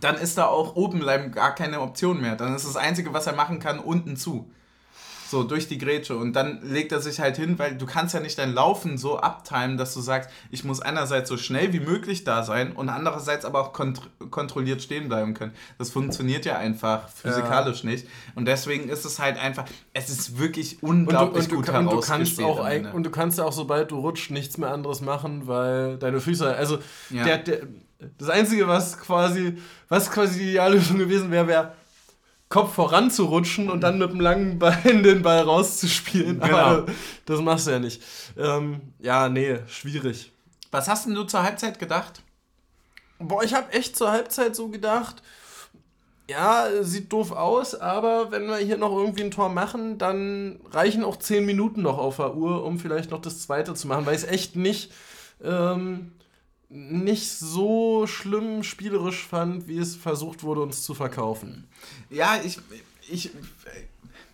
dann 0.00 0.16
ist 0.16 0.38
da 0.38 0.46
auch 0.46 0.76
oben 0.76 1.00
bleiben 1.00 1.32
gar 1.32 1.54
keine 1.54 1.80
Option 1.80 2.20
mehr. 2.20 2.36
Dann 2.36 2.54
ist 2.54 2.66
das 2.66 2.76
Einzige, 2.76 3.12
was 3.12 3.26
er 3.26 3.34
machen 3.34 3.58
kann, 3.58 3.78
unten 3.78 4.16
zu. 4.16 4.50
So, 5.28 5.42
durch 5.42 5.68
die 5.68 5.76
Grätsche. 5.76 6.16
Und 6.16 6.32
dann 6.32 6.60
legt 6.62 6.90
er 6.92 7.00
sich 7.00 7.20
halt 7.20 7.36
hin, 7.36 7.58
weil 7.58 7.76
du 7.76 7.84
kannst 7.84 8.14
ja 8.14 8.20
nicht 8.20 8.38
dein 8.38 8.54
Laufen 8.54 8.96
so 8.96 9.18
abtimen, 9.18 9.76
dass 9.76 9.92
du 9.92 10.00
sagst, 10.00 10.30
ich 10.50 10.64
muss 10.64 10.80
einerseits 10.80 11.28
so 11.28 11.36
schnell 11.36 11.72
wie 11.72 11.80
möglich 11.80 12.24
da 12.24 12.42
sein 12.42 12.72
und 12.72 12.88
andererseits 12.88 13.44
aber 13.44 13.60
auch 13.60 13.72
kont 13.72 14.00
kontrolliert 14.30 14.82
stehen 14.82 15.08
bleiben 15.08 15.34
können. 15.34 15.52
Das 15.76 15.90
funktioniert 15.90 16.44
ja 16.46 16.56
einfach 16.56 17.08
physikalisch 17.08 17.84
ja. 17.84 17.90
nicht. 17.90 18.06
Und 18.34 18.46
deswegen 18.46 18.88
ist 18.88 19.04
es 19.04 19.18
halt 19.18 19.38
einfach, 19.38 19.64
es 19.92 20.08
ist 20.08 20.38
wirklich 20.38 20.82
unglaublich 20.82 21.44
und 21.44 21.52
du, 21.52 21.56
und 21.56 21.66
gut 21.66 21.74
und 21.74 21.92
du 21.92 22.00
kannst 22.00 22.40
auch 22.40 22.94
Und 22.94 23.02
du 23.04 23.10
kannst 23.10 23.38
ja 23.38 23.44
auch, 23.44 23.52
sobald 23.52 23.90
du 23.90 23.98
rutschst, 23.98 24.30
nichts 24.30 24.56
mehr 24.56 24.72
anderes 24.72 25.00
machen, 25.00 25.46
weil 25.46 25.98
deine 25.98 26.20
Füße, 26.20 26.54
also 26.56 26.78
ja. 27.10 27.24
der, 27.24 27.38
der, 27.38 27.60
das 28.16 28.28
Einzige, 28.28 28.68
was 28.68 28.98
quasi, 28.98 29.58
was 29.88 30.10
quasi 30.10 30.38
die 30.38 30.50
Ideallösung 30.50 30.98
gewesen 30.98 31.30
wäre, 31.30 31.46
wäre 31.46 31.72
Kopf 32.48 32.74
voranzurutschen 32.74 33.68
und 33.68 33.82
dann 33.82 33.98
mit 33.98 34.10
dem 34.10 34.20
langen 34.20 34.58
Bein 34.58 35.02
den 35.02 35.22
Ball 35.22 35.40
rauszuspielen. 35.40 36.40
Genau. 36.40 36.56
Aber 36.56 36.86
das 37.26 37.40
machst 37.40 37.66
du 37.66 37.72
ja 37.72 37.78
nicht. 37.78 38.02
Ähm, 38.38 38.80
ja, 39.00 39.28
nee, 39.28 39.58
schwierig. 39.66 40.32
Was 40.70 40.88
hast 40.88 41.06
denn 41.06 41.14
du 41.14 41.24
zur 41.24 41.42
Halbzeit 41.42 41.78
gedacht? 41.78 42.22
Boah, 43.18 43.42
ich 43.42 43.54
habe 43.54 43.72
echt 43.72 43.96
zur 43.96 44.10
Halbzeit 44.10 44.54
so 44.54 44.68
gedacht, 44.68 45.22
ja, 46.30 46.68
sieht 46.82 47.12
doof 47.12 47.32
aus, 47.32 47.74
aber 47.74 48.30
wenn 48.30 48.46
wir 48.46 48.58
hier 48.58 48.76
noch 48.76 48.92
irgendwie 48.92 49.22
ein 49.22 49.30
Tor 49.30 49.48
machen, 49.48 49.98
dann 49.98 50.60
reichen 50.70 51.02
auch 51.02 51.16
10 51.16 51.44
Minuten 51.44 51.82
noch 51.82 51.98
auf 51.98 52.16
der 52.16 52.36
Uhr, 52.36 52.64
um 52.64 52.78
vielleicht 52.78 53.10
noch 53.10 53.20
das 53.20 53.40
zweite 53.40 53.74
zu 53.74 53.88
machen, 53.88 54.04
weil 54.04 54.14
ich 54.14 54.22
es 54.22 54.28
echt 54.28 54.54
nicht 54.54 54.92
ähm, 55.42 56.12
nicht 56.70 57.30
so 57.30 58.06
schlimm 58.06 58.62
spielerisch 58.62 59.26
fand, 59.26 59.68
wie 59.68 59.78
es 59.78 59.96
versucht 59.96 60.42
wurde, 60.42 60.60
uns 60.60 60.82
zu 60.82 60.94
verkaufen. 60.94 61.66
Ja, 62.10 62.38
ich, 62.44 62.58
ich, 63.08 63.30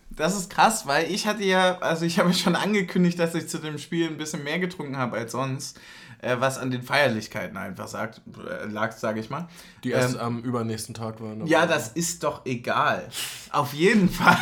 das 0.09 0.37
ist 0.37 0.49
krass, 0.49 0.85
weil 0.85 1.11
ich 1.11 1.27
hatte 1.27 1.43
ja, 1.43 1.77
also 1.79 2.05
ich 2.05 2.19
habe 2.19 2.33
schon 2.33 2.55
angekündigt, 2.55 3.19
dass 3.19 3.35
ich 3.35 3.47
zu 3.47 3.59
dem 3.59 3.77
Spiel 3.77 4.07
ein 4.07 4.17
bisschen 4.17 4.43
mehr 4.43 4.59
getrunken 4.59 4.97
habe 4.97 5.17
als 5.17 5.31
sonst, 5.31 5.79
äh, 6.21 6.35
was 6.39 6.57
an 6.57 6.71
den 6.71 6.81
Feierlichkeiten 6.81 7.55
einfach 7.55 7.87
sagt, 7.87 8.21
äh, 8.37 8.65
lag, 8.65 8.91
sage 8.91 9.19
ich 9.19 9.29
mal. 9.29 9.47
Die 9.83 9.91
erst 9.91 10.15
ähm, 10.15 10.21
am 10.21 10.39
übernächsten 10.41 10.93
Tag 10.93 11.21
waren. 11.21 11.45
Ja, 11.47 11.65
das 11.65 11.89
ist 11.89 12.23
doch 12.23 12.45
egal. 12.45 13.07
Auf 13.51 13.73
jeden 13.73 14.09
Fall. 14.11 14.37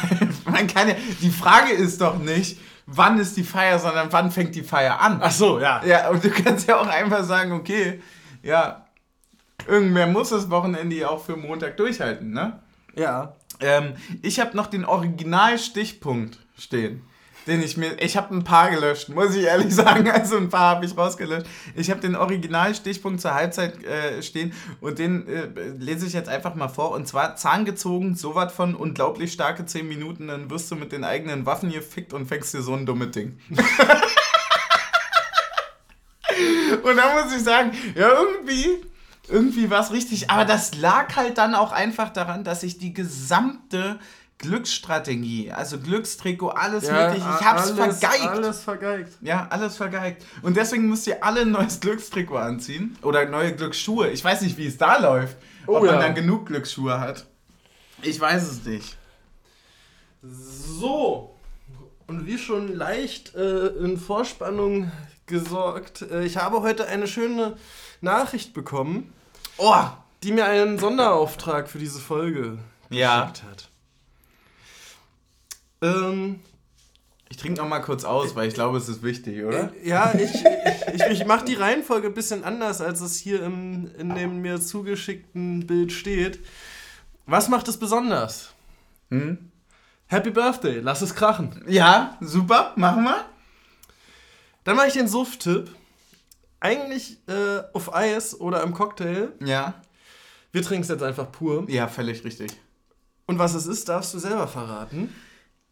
Man 0.46 0.66
kann 0.66 0.90
ja, 0.90 0.96
die 1.22 1.30
Frage 1.32 1.72
ist 1.72 2.02
doch 2.02 2.18
nicht, 2.18 2.58
wann 2.96 3.20
ist 3.20 3.38
die 3.38 3.44
Feier, 3.44 3.80
sondern 3.80 4.12
wann 4.12 4.32
fängt 4.32 4.56
die 4.56 4.64
Feier 4.64 5.00
an. 5.00 5.20
Ach 5.22 5.32
so, 5.32 5.60
ja. 5.60 5.84
Ja, 5.86 6.10
und 6.10 6.24
du 6.24 6.30
kannst 6.30 6.68
ja 6.68 6.80
auch 6.80 6.88
einfach 6.88 7.24
sagen, 7.24 7.52
okay, 7.52 8.02
ja, 8.42 8.86
irgendwer 9.68 10.08
muss 10.08 10.30
das 10.30 10.50
Wochenende 10.50 11.10
auch 11.10 11.24
für 11.24 11.36
Montag 11.36 11.78
durchhalten, 11.78 12.32
ne? 12.32 12.60
Ja. 12.96 13.36
Ähm, 13.60 13.94
ich 14.22 14.40
habe 14.40 14.56
noch 14.58 14.68
den 14.68 14.86
Originalstichpunkt 14.86 16.40
stehen 16.58 17.04
den 17.48 17.62
ich 17.62 17.78
mir. 17.78 18.02
Ich 18.02 18.18
habe 18.18 18.36
ein 18.36 18.44
paar 18.44 18.70
gelöscht, 18.70 19.10
muss 19.10 19.36
ich 19.36 19.44
ehrlich 19.46 19.74
sagen. 19.76 20.10
Also 20.10 20.38
ein 20.38 20.50
paar 20.50 20.76
habe 20.76 20.86
ich 20.86 20.98
rausgelöscht. 20.98 21.46
Ich 21.76 21.90
habe 21.90 22.00
den 22.02 22.16
Originalstichpunkt 22.16 23.22
zur 23.22 23.34
Halbzeit 23.34 23.84
äh, 23.84 24.22
stehen 24.22 24.54
und 24.82 25.00
den 25.00 25.28
äh, 25.28 25.48
lese 25.78 26.06
ich 26.06 26.14
jetzt 26.14 26.30
einfach 26.30 26.56
mal 26.56 26.70
vor. 26.70 26.92
Und 26.92 27.08
zwar 27.08 27.36
zahngezogen, 27.36 28.16
so 28.16 28.36
was 28.36 28.54
von 28.54 28.76
unglaublich 28.76 29.34
starke 29.34 29.66
10 29.66 29.88
Minuten, 29.88 30.28
dann 30.28 30.50
wirst 30.50 30.72
du 30.72 30.76
mit 30.76 30.92
den 30.92 31.04
eigenen 31.04 31.46
Waffen 31.46 31.72
gefickt 31.72 32.14
und 32.14 32.28
fängst 32.28 32.54
dir 32.54 32.62
so 32.62 32.74
ein 32.74 32.86
dummes 32.86 33.12
Ding. 33.12 33.40
und 33.50 33.60
da 36.96 37.24
muss 37.24 37.36
ich 37.36 37.44
sagen, 37.44 37.72
ja, 37.96 38.10
irgendwie 38.10 38.82
irgendwie 39.30 39.70
war 39.70 39.82
es 39.82 39.92
richtig. 39.92 40.30
Aber 40.30 40.46
das 40.46 40.76
lag 40.76 41.16
halt 41.16 41.38
dann 41.38 41.56
auch 41.56 41.72
einfach 41.72 42.10
daran, 42.10 42.44
dass 42.44 42.64
ich 42.64 42.78
die 42.78 42.94
gesamte 42.94 44.00
Glücksstrategie, 44.44 45.52
also 45.54 45.80
Glückstrikot, 45.80 46.50
alles 46.50 46.86
ja, 46.86 47.08
mögliche. 47.08 47.26
Ich 47.40 47.46
hab's 47.46 47.72
alles, 47.72 48.00
vergeigt. 48.00 48.28
Alles 48.28 48.62
vergeigt. 48.62 49.14
Ja, 49.22 49.48
alles 49.50 49.78
vergeigt. 49.78 50.26
Und 50.42 50.58
deswegen 50.58 50.90
müsst 50.90 51.08
ihr 51.08 51.24
alle 51.24 51.42
ein 51.42 51.52
neues 51.52 51.80
Glückstrikot 51.80 52.36
anziehen. 52.36 52.98
Oder 53.02 53.26
neue 53.26 53.56
Glücksschuhe. 53.56 54.10
Ich 54.10 54.22
weiß 54.22 54.42
nicht, 54.42 54.58
wie 54.58 54.68
es 54.68 54.78
da 54.78 54.98
läuft. 54.98 55.38
Oh, 55.66 55.78
ob 55.78 55.86
man 55.86 56.00
dann 56.00 56.14
genug 56.14 56.48
Glücksschuhe 56.48 57.00
hat. 57.00 57.26
Ich 58.02 58.20
weiß 58.20 58.44
es 58.52 58.66
nicht. 58.66 58.98
So. 60.22 61.38
Und 62.08 62.28
wie 62.28 62.38
schon 62.38 62.76
leicht 62.76 63.34
äh, 63.36 63.68
in 63.68 63.98
Vorspannung 63.98 64.92
gesorgt, 65.26 66.02
äh, 66.02 66.26
ich 66.26 66.36
habe 66.36 66.62
heute 66.62 66.88
eine 66.88 67.08
schöne 67.08 67.56
Nachricht 68.02 68.54
bekommen. 68.54 69.14
Oh! 69.56 69.86
Die 70.22 70.34
mir 70.34 70.46
einen 70.46 70.78
Sonderauftrag 70.80 71.70
für 71.70 71.80
diese 71.80 72.00
Folge 72.00 72.58
ja. 72.90 73.22
geschickt 73.22 73.44
hat. 73.44 73.70
Ähm, 75.84 76.40
ich 77.30 77.38
trinke 77.38 77.62
noch 77.62 77.68
mal 77.68 77.80
kurz 77.80 78.04
aus, 78.04 78.36
weil 78.36 78.48
ich 78.48 78.54
glaube, 78.54 78.78
es 78.78 78.88
ist 78.88 79.04
wichtig, 79.04 79.44
oder? 79.44 79.72
Äh, 79.74 79.90
ja, 79.90 80.14
ich, 80.16 80.34
ich, 80.34 80.94
ich, 80.94 81.02
ich 81.10 81.26
mache 81.26 81.46
die 81.46 81.56
Reihenfolge 81.56 82.08
ein 82.08 82.14
bisschen 82.14 82.44
anders, 82.44 82.80
als 82.80 83.02
es 83.02 83.18
hier 83.18 83.44
im, 83.44 83.92
in 83.98 84.16
dem 84.16 84.42
mir 84.42 84.62
zugeschickten 84.62 85.68
Bild 85.68 85.92
steht. 85.92 86.40
Was 87.26 87.50
macht 87.50 87.68
es 87.68 87.78
besonders? 87.78 88.54
Hm? 89.10 89.52
Happy 90.08 90.30
Birthday, 90.30 90.80
lass 90.80 91.02
es 91.02 91.16
krachen. 91.16 91.64
Ja, 91.68 92.18
super, 92.22 92.74
machen 92.76 93.04
wir. 93.04 93.26
Dann 94.64 94.76
mache 94.76 94.88
ich 94.88 94.94
den 94.94 95.08
Suft-Tipp. 95.08 95.70
Eigentlich 96.60 97.18
äh, 97.28 97.64
auf 97.74 97.94
Eis 97.94 98.40
oder 98.40 98.64
im 98.64 98.74
Cocktail. 98.74 99.34
Ja. 99.44 99.74
Wir 100.52 100.62
trinken 100.62 100.84
es 100.84 100.90
jetzt 100.90 101.04
einfach 101.04 101.32
pur. 101.32 101.66
Ja, 101.68 101.88
völlig 101.88 102.24
richtig. 102.24 102.52
Und 103.26 103.40
was 103.40 103.54
es 103.56 103.66
ist, 103.66 103.90
darfst 103.90 104.14
du 104.14 104.20
selber 104.20 104.48
verraten. 104.48 105.14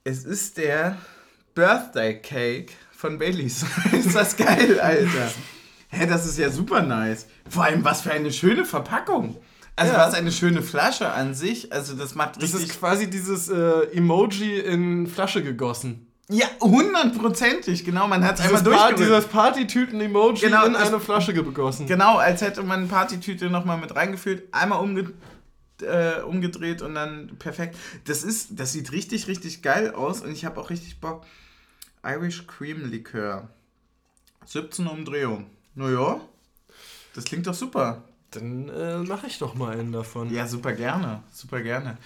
Es 0.03 0.25
ist 0.25 0.57
der 0.57 0.97
Birthday 1.53 2.19
Cake 2.19 2.73
von 2.91 3.19
Baileys. 3.19 3.63
ist 3.91 4.15
das 4.15 4.35
geil, 4.35 4.79
Alter. 4.79 5.31
Hä, 5.89 6.07
das 6.07 6.25
ist 6.25 6.39
ja 6.39 6.49
super 6.49 6.81
nice. 6.81 7.27
Vor 7.47 7.65
allem, 7.65 7.83
was 7.83 8.01
für 8.01 8.11
eine 8.11 8.31
schöne 8.31 8.65
Verpackung. 8.65 9.37
Also, 9.75 9.93
ja. 9.93 9.99
was 9.99 10.15
eine 10.15 10.31
schöne 10.31 10.63
Flasche 10.63 11.11
an 11.11 11.35
sich. 11.35 11.71
Also, 11.71 11.93
das 11.93 12.15
macht 12.15 12.41
richtig. 12.41 12.51
Das 12.51 12.61
ist 12.61 12.79
quasi 12.79 13.11
dieses 13.11 13.49
äh, 13.49 13.95
Emoji 13.95 14.59
in 14.61 15.05
Flasche 15.05 15.43
gegossen. 15.43 16.07
Ja, 16.29 16.47
hundertprozentig, 16.61 17.85
genau. 17.85 18.07
Man 18.07 18.25
hat 18.25 18.39
es 18.39 18.45
einmal 18.45 18.63
durchgerührt. 18.63 18.99
Dieses 18.99 19.25
Partytüten-Emoji 19.25 20.47
genau, 20.47 20.65
in 20.65 20.75
eine 20.75 20.99
Flasche 20.99 21.33
gegossen. 21.33 21.85
Genau, 21.85 22.17
als 22.17 22.41
hätte 22.41 22.63
man 22.63 22.87
Partytüte 22.87 23.51
nochmal 23.51 23.77
mit 23.77 23.95
reingefüllt, 23.95 24.51
einmal 24.51 24.79
umge 24.79 25.13
äh, 25.81 26.21
umgedreht 26.25 26.81
und 26.81 26.95
dann 26.95 27.37
perfekt. 27.37 27.77
Das 28.05 28.23
ist, 28.23 28.59
das 28.59 28.71
sieht 28.71 28.91
richtig, 28.91 29.27
richtig 29.27 29.61
geil 29.61 29.93
aus 29.93 30.21
und 30.21 30.31
ich 30.31 30.45
habe 30.45 30.59
auch 30.59 30.69
richtig 30.69 30.99
Bock. 30.99 31.25
Irish 32.03 32.47
Cream 32.47 32.89
Likör. 32.89 33.49
17 34.45 34.87
Umdrehungen. 34.87 35.45
Naja, 35.75 36.19
das 37.13 37.25
klingt 37.25 37.47
doch 37.47 37.53
super. 37.53 38.03
Dann 38.31 38.69
äh, 38.69 38.97
mache 38.99 39.27
ich 39.27 39.37
doch 39.37 39.55
mal 39.55 39.77
einen 39.77 39.91
davon. 39.91 40.33
Ja, 40.33 40.47
super 40.47 40.73
gerne. 40.73 41.23
Super 41.31 41.61
gerne. 41.61 41.97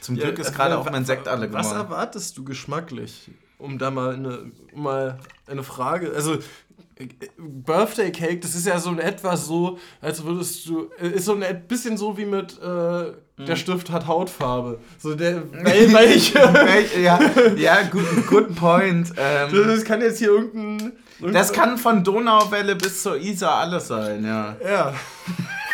Zum 0.00 0.16
ja, 0.16 0.24
Glück 0.24 0.38
ist 0.38 0.54
gerade 0.54 0.78
auch 0.78 0.90
mein 0.90 1.04
Sekt 1.04 1.28
alle 1.28 1.48
geworden. 1.48 1.64
Was 1.64 1.72
erwartest 1.72 2.38
du 2.38 2.44
geschmacklich? 2.44 3.30
Um 3.58 3.78
da 3.78 3.90
mal 3.90 4.14
eine, 4.14 4.50
mal 4.74 5.18
eine 5.46 5.62
Frage. 5.62 6.12
Also, 6.14 6.38
Birthday 7.36 8.10
Cake, 8.10 8.40
das 8.40 8.54
ist 8.54 8.66
ja 8.66 8.78
so 8.78 8.90
in 8.90 8.98
etwa 8.98 9.36
so, 9.36 9.78
als 10.00 10.24
würdest 10.24 10.66
du. 10.66 10.88
Ist 11.00 11.26
so 11.26 11.34
ein 11.34 11.68
bisschen 11.68 11.96
so 11.96 12.18
wie 12.18 12.24
mit. 12.24 12.60
Äh, 12.60 13.12
der 13.38 13.54
mhm. 13.54 13.56
Stift 13.56 13.90
hat 13.90 14.08
Hautfarbe. 14.08 14.80
So 14.98 15.14
der 15.14 15.44
welche. 15.64 16.40
ja, 17.00 17.20
ja, 17.56 17.82
good, 17.82 18.26
good 18.26 18.56
point. 18.56 19.12
Ähm, 19.16 19.68
das 19.68 19.84
kann 19.84 20.00
jetzt 20.00 20.18
hier 20.18 20.30
irgendein. 20.30 20.92
irgendein 21.20 21.34
das 21.34 21.52
kann 21.52 21.78
von 21.78 22.02
Donauwelle 22.02 22.74
bis 22.74 23.00
zur 23.02 23.16
Isar 23.16 23.58
alles 23.58 23.86
sein, 23.86 24.24
ja. 24.24 24.56
Ja. 24.64 24.92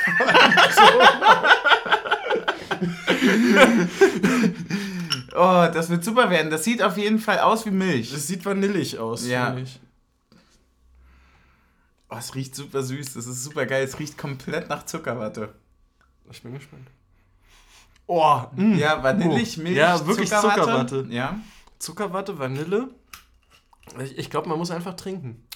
oh, 5.35 5.69
das 5.73 5.89
wird 5.89 6.05
super 6.05 6.29
werden. 6.29 6.51
Das 6.51 6.65
sieht 6.65 6.83
auf 6.83 6.99
jeden 6.99 7.19
Fall 7.19 7.39
aus 7.39 7.65
wie 7.65 7.71
Milch. 7.71 8.13
Das 8.13 8.27
sieht 8.27 8.45
vanillig 8.45 8.99
aus, 8.99 9.27
ja. 9.27 9.57
Ich. 9.57 9.81
Oh, 12.11 12.17
es 12.19 12.35
riecht 12.35 12.55
super 12.55 12.83
süß. 12.83 13.15
Das 13.15 13.27
ist 13.27 13.45
super 13.45 13.67
geil. 13.67 13.85
Es 13.85 13.99
riecht 13.99 14.19
komplett 14.19 14.69
nach 14.69 14.85
Zuckerwatte. 14.87 15.55
Ich 16.31 16.43
bin 16.43 16.55
gespannt. 16.55 16.89
Oh, 18.07 18.43
mh. 18.55 18.77
ja, 18.77 19.03
vanillig, 19.03 19.59
oh. 19.59 19.63
Milch, 19.63 19.77
Ja, 19.77 20.07
wirklich 20.07 20.29
Zuckerwatte. 20.29 20.61
Zuckerwatte. 20.61 21.07
Ja. 21.11 21.41
Zuckerwatte, 21.79 22.39
Vanille. 22.39 22.89
Ich, 24.03 24.19
ich 24.19 24.31
glaube, 24.31 24.49
man 24.49 24.59
muss 24.59 24.71
einfach 24.71 24.95
trinken. 24.95 25.47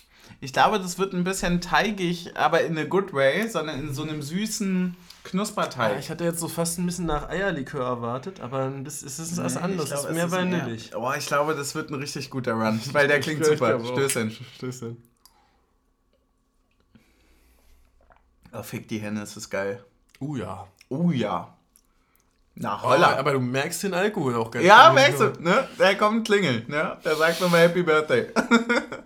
Ich 0.41 0.53
glaube, 0.53 0.79
das 0.79 0.99
wird 0.99 1.15
ein 1.15 1.25
bisschen 1.25 1.61
teigig, 1.61 2.37
aber 2.37 2.63
in 2.63 2.79
a 2.79 2.85
good 2.85 3.13
way, 3.13 3.49
sondern 3.49 3.81
in 3.81 3.95
so 3.95 4.03
einem 4.03 4.23
süßen 4.23 4.95
Knusperteig. 5.25 5.93
Ja, 5.93 5.99
ich 5.99 6.11
hatte 6.11 6.25
jetzt 6.25 6.39
so 6.39 6.49
fast 6.49 6.79
ein 6.79 6.87
bisschen 6.87 7.07
nach 7.07 7.29
Eierlikör 7.29 7.85
erwartet, 7.85 8.41
aber 8.41 8.73
es 8.87 9.03
ist 9.03 9.37
was 9.43 9.57
anderes. 9.57 9.91
es 9.91 10.05
ist 10.05 10.13
mehr 10.13 10.31
vanillig. 10.31 10.93
Oh, 10.95 11.13
ich 11.17 11.27
glaube, 11.27 11.55
das 11.55 11.75
wird 11.75 11.91
ein 11.91 11.95
richtig 11.97 12.31
guter 12.31 12.53
Run, 12.53 12.81
weil 12.93 13.09
der 13.09 13.21
klingt 13.21 13.45
super. 13.45 13.81
Stößchen. 13.85 14.37
Stößchen. 14.57 14.97
Oh, 18.53 18.63
fick 18.63 18.89
die 18.89 18.99
Henne, 18.99 19.23
es 19.23 19.37
ist 19.37 19.51
geil. 19.51 19.85
Uh 20.21 20.37
ja. 20.37 20.69
Uh 20.91 21.13
ja. 21.13 21.57
Na 22.55 22.83
holla. 22.83 23.15
Oh, 23.15 23.19
aber 23.19 23.33
du 23.33 23.41
merkst 23.41 23.85
den 23.85 23.95
Alkohol 23.95 24.35
auch 24.35 24.51
ganz 24.51 24.65
Ja, 24.65 24.93
merkst 24.93 25.21
du, 25.21 25.33
ne? 25.41 25.69
Der 25.79 25.97
kommt 25.97 26.27
Klingel, 26.27 26.65
ne? 26.67 26.99
Der 27.05 27.15
sagt 27.15 27.41
nochmal 27.41 27.61
Happy 27.61 27.83
Birthday. 27.83 28.29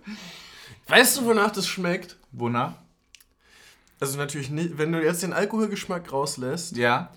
weißt 0.87 1.17
du, 1.17 1.25
wonach 1.25 1.51
das 1.51 1.67
schmeckt? 1.67 2.17
Wonach? 2.31 2.73
Also 3.99 4.17
natürlich 4.17 4.49
nicht, 4.49 4.77
wenn 4.77 4.91
du 4.91 5.03
jetzt 5.03 5.23
den 5.23 5.33
Alkoholgeschmack 5.33 6.11
rauslässt. 6.11 6.75
Ja. 6.75 7.11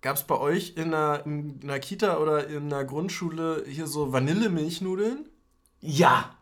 Gab 0.00 0.16
es 0.16 0.24
bei 0.24 0.36
euch 0.36 0.74
in 0.76 0.94
einer, 0.94 1.24
in 1.26 1.60
einer 1.62 1.78
Kita 1.78 2.16
oder 2.16 2.48
in 2.48 2.72
einer 2.72 2.84
Grundschule 2.84 3.64
hier 3.68 3.86
so 3.86 4.12
Vanillemilchnudeln? 4.12 5.28
Ja. 5.80 6.34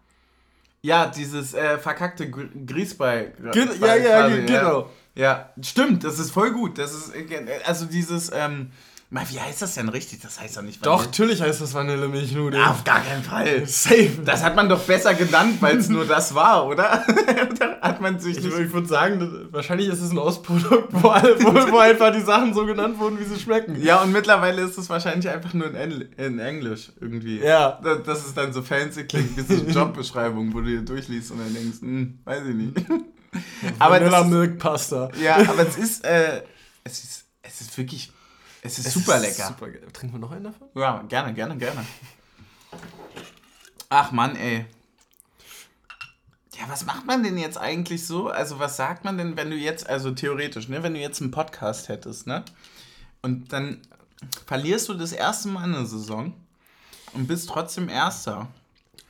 Ja, 0.82 1.06
dieses 1.06 1.52
äh, 1.54 1.78
verkackte 1.78 2.30
Grießbrei. 2.30 3.32
Gen 3.52 3.68
ja, 3.80 3.96
ja, 3.96 4.28
genau. 4.28 4.90
Ja. 5.14 5.22
ja, 5.22 5.50
stimmt, 5.62 6.04
das 6.04 6.18
ist 6.18 6.30
voll 6.30 6.52
gut. 6.52 6.78
Das 6.78 6.94
ist, 6.94 7.14
äh, 7.14 7.60
also 7.64 7.84
dieses, 7.84 8.30
ähm, 8.32 8.70
Mal, 9.12 9.28
wie 9.28 9.40
heißt 9.40 9.60
das 9.60 9.74
denn 9.74 9.88
richtig? 9.88 10.20
Das 10.20 10.40
heißt 10.40 10.56
doch 10.56 10.62
nicht 10.62 10.80
Vanille. 10.80 10.96
Doch, 10.96 11.04
natürlich 11.04 11.42
heißt 11.42 11.60
das 11.60 11.74
Vanillemilchnudeln. 11.74 12.62
Auf 12.62 12.84
gar 12.84 13.00
keinen 13.00 13.24
Fall. 13.24 13.66
Safe. 13.66 14.12
Das 14.24 14.44
hat 14.44 14.54
man 14.54 14.68
doch 14.68 14.78
besser 14.82 15.14
genannt, 15.14 15.56
weil 15.58 15.78
es 15.78 15.88
nur 15.88 16.04
das 16.04 16.32
war, 16.32 16.64
oder? 16.64 17.04
da 17.58 17.80
hat 17.80 18.00
man 18.00 18.20
sich 18.20 18.38
ich, 18.38 18.44
ich 18.44 18.72
würde 18.72 18.86
sagen, 18.86 19.48
wahrscheinlich 19.50 19.88
ist 19.88 20.00
es 20.00 20.12
ein 20.12 20.18
Ostprodukt, 20.18 20.92
wo, 20.92 21.08
alle, 21.08 21.42
wo, 21.42 21.72
wo, 21.72 21.78
einfach 21.78 22.12
die 22.12 22.20
Sachen 22.20 22.54
so 22.54 22.64
genannt 22.64 23.00
wurden, 23.00 23.18
wie 23.18 23.24
sie 23.24 23.40
schmecken. 23.40 23.82
Ja, 23.82 24.00
und 24.00 24.12
mittlerweile 24.12 24.62
ist 24.62 24.78
es 24.78 24.88
wahrscheinlich 24.88 25.28
einfach 25.28 25.54
nur 25.54 25.66
in, 25.66 25.74
Engl 25.74 26.08
in 26.16 26.38
Englisch 26.38 26.92
irgendwie. 27.00 27.40
Ja. 27.40 27.80
Das, 27.82 28.04
das 28.04 28.26
ist 28.26 28.36
dann 28.36 28.52
so 28.52 28.62
fancy 28.62 29.06
klingt, 29.08 29.36
wie 29.36 29.42
so 29.42 29.60
eine 29.60 29.72
Jobbeschreibung, 29.72 30.54
wo 30.54 30.60
du 30.60 30.66
dir 30.66 30.82
durchliest 30.82 31.32
und 31.32 31.40
dann 31.40 31.52
denkst, 31.52 31.80
hm, 31.80 32.20
weiß 32.24 32.42
ich 32.46 32.54
nicht. 32.54 32.76
aber 33.80 33.96
Vanilla 33.96 34.22
Milk 34.22 34.60
Pasta. 34.60 35.10
Ja, 35.20 35.38
aber 35.38 35.66
es 35.66 35.76
ist, 35.76 36.04
äh, 36.04 36.42
es 36.84 37.02
ist, 37.02 37.24
es 37.42 37.60
ist 37.60 37.76
wirklich 37.76 38.12
es 38.62 38.78
ist 38.78 38.86
es 38.86 38.94
super 38.94 39.16
ist 39.16 39.22
lecker. 39.22 39.48
Super 39.48 39.66
Trinken 39.92 40.16
wir 40.16 40.20
noch 40.20 40.30
einen 40.30 40.44
davon? 40.44 40.68
Ja, 40.74 41.02
gerne, 41.02 41.32
gerne, 41.34 41.56
gerne. 41.56 41.84
Ach 43.88 44.12
Mann, 44.12 44.36
ey. 44.36 44.66
Ja, 46.58 46.68
was 46.68 46.84
macht 46.84 47.06
man 47.06 47.22
denn 47.22 47.38
jetzt 47.38 47.56
eigentlich 47.56 48.06
so? 48.06 48.28
Also, 48.28 48.58
was 48.58 48.76
sagt 48.76 49.04
man 49.04 49.16
denn, 49.16 49.36
wenn 49.36 49.50
du 49.50 49.56
jetzt, 49.56 49.88
also 49.88 50.10
theoretisch, 50.10 50.68
ne, 50.68 50.82
wenn 50.82 50.94
du 50.94 51.00
jetzt 51.00 51.22
einen 51.22 51.30
Podcast 51.30 51.88
hättest, 51.88 52.26
ne? 52.26 52.44
Und 53.22 53.52
dann 53.52 53.80
verlierst 54.46 54.88
du 54.88 54.94
das 54.94 55.12
erste 55.12 55.48
Mal 55.48 55.64
eine 55.64 55.86
Saison 55.86 56.34
und 57.14 57.26
bist 57.26 57.48
trotzdem 57.48 57.88
Erster. 57.88 58.48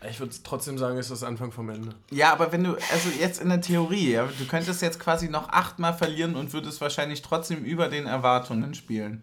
Ich 0.09 0.18
würde 0.18 0.34
trotzdem 0.42 0.78
sagen, 0.78 0.96
es 0.96 1.07
ist 1.07 1.22
das 1.22 1.28
Anfang 1.28 1.53
vom 1.53 1.68
Ende. 1.68 1.94
Ja, 2.11 2.32
aber 2.32 2.53
wenn 2.53 2.64
du, 2.64 2.74
also 2.90 3.11
jetzt 3.18 3.40
in 3.40 3.51
der 3.51 3.61
Theorie, 3.61 4.12
ja, 4.12 4.26
du 4.26 4.46
könntest 4.46 4.80
jetzt 4.80 4.98
quasi 4.98 5.28
noch 5.28 5.51
achtmal 5.51 5.92
verlieren 5.92 6.36
und 6.36 6.53
würdest 6.55 6.80
wahrscheinlich 6.80 7.20
trotzdem 7.20 7.64
über 7.64 7.88
den 7.88 8.07
Erwartungen 8.07 8.74
spielen. 8.74 9.22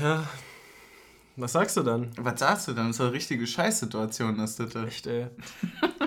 Ja. 0.00 0.24
Was 1.36 1.52
sagst 1.52 1.76
du 1.76 1.82
dann? 1.82 2.12
Was 2.16 2.38
sagst 2.38 2.68
du 2.68 2.72
dann? 2.72 2.88
Das 2.88 2.96
ist 2.96 3.00
eine 3.00 3.12
richtige 3.12 3.46
Scheißsituation, 3.46 4.38
ist 4.38 4.60
das. 4.60 4.74
Echt, 4.76 5.06
ey. 5.08 5.26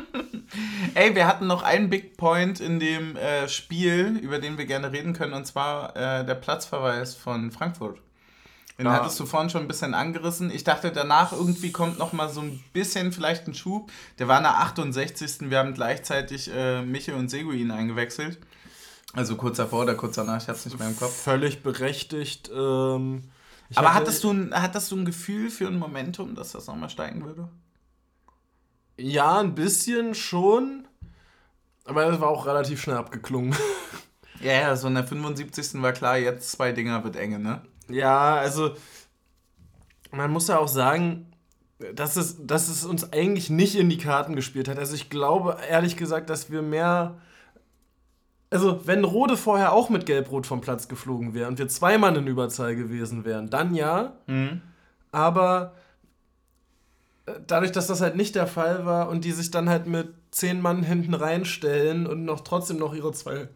ey, 0.94 1.16
wir 1.16 1.28
hatten 1.28 1.48
noch 1.48 1.64
einen 1.64 1.90
Big 1.90 2.16
Point 2.16 2.62
in 2.62 2.80
dem 2.80 3.18
äh, 3.18 3.50
Spiel, 3.50 4.18
über 4.22 4.40
den 4.40 4.58
wir 4.58 4.66
gerne 4.66 4.92
reden 4.94 5.12
können, 5.12 5.34
und 5.34 5.46
zwar 5.46 5.96
äh, 5.98 6.26
der 6.26 6.36
Platzverweis 6.36 7.16
von 7.16 7.52
Frankfurt. 7.52 8.00
Den 8.78 8.86
ja. 8.86 8.94
hattest 8.94 9.20
du 9.20 9.26
vorhin 9.26 9.50
schon 9.50 9.64
ein 9.64 9.68
bisschen 9.68 9.94
angerissen. 9.94 10.50
Ich 10.52 10.64
dachte, 10.64 10.92
danach 10.92 11.34
irgendwie 11.34 11.72
kommt 11.72 11.98
noch 11.98 12.14
mal 12.14 12.30
so 12.30 12.42
ein 12.42 12.64
bisschen 12.74 13.12
vielleicht 13.12 13.48
ein 13.48 13.54
Schub. 13.54 13.92
Der 14.20 14.28
war 14.28 14.38
in 14.38 14.44
der 14.44 14.60
68. 14.60 15.50
Wir 15.50 15.58
haben 15.58 15.74
gleichzeitig 15.74 16.52
äh, 16.54 16.84
Michel 16.84 17.16
und 17.16 17.30
Seguin 17.30 17.72
eingewechselt. 17.72 18.38
Also 19.14 19.36
kurz 19.36 19.58
davor 19.58 19.82
oder 19.84 19.96
kurz 19.96 20.16
danach, 20.16 20.42
ich 20.42 20.48
hab's 20.48 20.66
nicht 20.66 20.78
mehr 20.78 20.88
im 20.88 20.96
Kopf. 20.96 21.12
Völlig 21.12 21.64
berechtigt. 21.64 22.52
Ähm 22.56 23.24
ich 23.70 23.78
Aber 23.78 23.94
hattest 23.94 24.24
du, 24.24 24.32
ein, 24.32 24.54
hattest 24.54 24.92
du 24.92 24.98
ein 24.98 25.06
Gefühl 25.06 25.50
für 25.50 25.68
ein 25.68 25.78
Momentum, 25.78 26.36
dass 26.36 26.54
das 26.54 26.68
nochmal 26.68 26.90
steigen 26.90 27.26
würde? 27.26 27.50
Ja, 28.98 29.40
ein 29.40 29.56
bisschen 29.56 30.16
schon. 30.16 30.88
Aber 31.86 32.06
es 32.08 32.20
war 32.20 32.30
auch 32.30 32.46
relativ 32.46 32.82
schnell 32.82 32.98
abgeklungen. 32.98 33.56
Ja, 34.40 34.52
ja, 34.54 34.76
so 34.76 34.88
in 34.88 34.94
der 34.94 35.04
75. 35.04 35.82
war 35.82 35.94
klar, 35.94 36.16
jetzt 36.16 36.52
zwei 36.52 36.72
Dinger 36.72 37.04
wird 37.04 37.16
enge, 37.16 37.40
ne? 37.40 37.64
Ja, 37.90 38.36
also 38.36 38.76
man 40.12 40.32
muss 40.32 40.48
ja 40.48 40.60
auch 40.60 40.68
sagen, 40.68 41.32
dass 41.94 42.16
es, 42.16 42.46
dass 42.46 42.70
es 42.70 42.86
uns 42.86 43.14
eigentlich 43.14 43.50
nicht 43.50 43.76
in 43.76 43.90
die 43.90 43.98
Karten 43.98 44.36
gespielt 44.36 44.68
hat. 44.68 44.80
Also 44.80 44.96
ich 44.96 45.10
glaube 45.10 45.58
ehrlich 45.70 45.98
gesagt, 45.98 46.30
dass 46.30 46.52
wir 46.52 46.62
mehr 46.62 47.18
also, 48.50 48.88
wenn 48.88 49.04
Rode 49.04 49.36
vorher 49.36 49.74
auch 49.74 49.90
mit 49.90 50.06
Gelb-Rot 50.06 50.48
vom 50.48 50.62
Platz 50.62 50.88
geflogen 50.88 51.34
wäre 51.34 51.50
und 51.50 51.60
wir 51.60 51.68
zweimal 51.68 52.16
in 52.16 52.28
Überzahl 52.28 52.76
gewesen 52.76 53.26
wären, 53.26 53.50
dann 53.50 53.76
ja. 53.76 54.14
Mhm. 54.28 54.62
Aber 55.12 55.74
äh, 57.26 57.34
dadurch, 57.46 57.74
dass 57.74 57.88
das 57.88 58.00
halt 58.00 58.16
nicht 58.16 58.36
der 58.36 58.48
Fall 58.48 58.86
war 58.86 59.10
und 59.10 59.26
die 59.26 59.34
sich 59.34 59.52
dann 59.52 59.68
halt 59.68 59.88
mit 59.88 60.14
zehn 60.32 60.62
Mann 60.62 60.84
hinten 60.84 61.14
reinstellen 61.14 62.08
und 62.08 62.24
noch 62.24 62.42
trotzdem 62.42 62.78
noch 62.78 62.94
ihre 62.94 63.12
zwei 63.12 63.50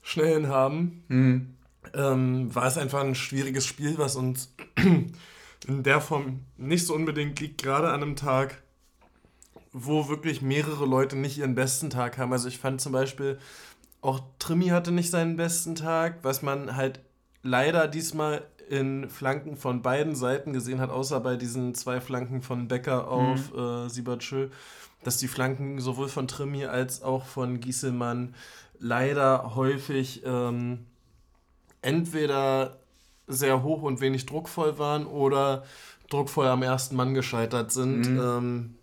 Schnellen 0.00 0.48
haben, 0.48 1.04
mhm. 1.08 1.54
ähm, 1.94 2.54
war 2.54 2.66
es 2.66 2.78
einfach 2.78 3.00
ein 3.00 3.14
schwieriges 3.14 3.66
Spiel, 3.66 3.98
was 3.98 4.16
uns 4.16 4.54
in 4.76 5.82
der 5.82 6.00
Form 6.00 6.40
nicht 6.56 6.86
so 6.86 6.94
unbedingt 6.94 7.38
liegt, 7.38 7.62
gerade 7.62 7.90
an 7.90 8.02
einem 8.02 8.16
Tag, 8.16 8.62
wo 9.72 10.08
wirklich 10.08 10.40
mehrere 10.40 10.86
Leute 10.86 11.16
nicht 11.16 11.38
ihren 11.38 11.54
besten 11.54 11.90
Tag 11.90 12.16
haben. 12.16 12.32
Also 12.32 12.48
ich 12.48 12.58
fand 12.58 12.80
zum 12.80 12.92
Beispiel, 12.92 13.38
auch 14.02 14.20
Trimi 14.38 14.66
hatte 14.68 14.92
nicht 14.92 15.10
seinen 15.10 15.36
besten 15.36 15.74
Tag, 15.74 16.18
was 16.22 16.42
man 16.42 16.76
halt 16.76 17.00
leider 17.42 17.88
diesmal 17.88 18.42
in 18.68 19.08
Flanken 19.08 19.56
von 19.56 19.82
beiden 19.82 20.14
Seiten 20.14 20.52
gesehen 20.52 20.80
hat, 20.80 20.90
außer 20.90 21.20
bei 21.20 21.36
diesen 21.36 21.74
zwei 21.74 22.00
Flanken 22.00 22.42
von 22.42 22.68
Becker 22.68 23.08
auf 23.08 23.52
mhm. 23.52 23.58
äh, 23.58 23.88
Siebertschö, 23.88 24.48
dass 25.04 25.18
die 25.18 25.28
Flanken 25.28 25.80
sowohl 25.80 26.08
von 26.08 26.28
Trimi 26.28 26.64
als 26.66 27.02
auch 27.02 27.24
von 27.24 27.60
Gieselmann 27.60 28.34
leider 28.78 29.54
häufig 29.54 30.22
ähm, 30.24 30.86
entweder 31.80 32.78
sehr 33.28 33.62
hoch 33.62 33.82
und 33.82 34.00
wenig 34.00 34.26
druckvoll 34.26 34.78
waren 34.78 35.06
oder 35.06 35.64
druckvoll 36.10 36.46
am 36.46 36.62
ersten 36.62 36.96
Mann 36.96 37.14
gescheitert 37.14 37.72
sind. 37.72 38.12
Mhm. 38.12 38.20
Ähm, 38.20 38.74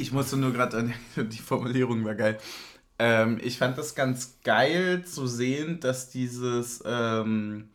ich 0.00 0.12
musste 0.12 0.36
nur 0.36 0.52
gerade, 0.52 0.92
die 1.16 1.38
Formulierung 1.38 2.04
war 2.04 2.14
geil. 2.14 2.38
Ähm, 2.98 3.38
ich 3.42 3.58
fand 3.58 3.78
das 3.78 3.94
ganz 3.94 4.34
geil 4.44 5.04
zu 5.04 5.26
sehen, 5.26 5.80
dass 5.80 6.10
dieses 6.10 6.82
ähm, 6.86 7.68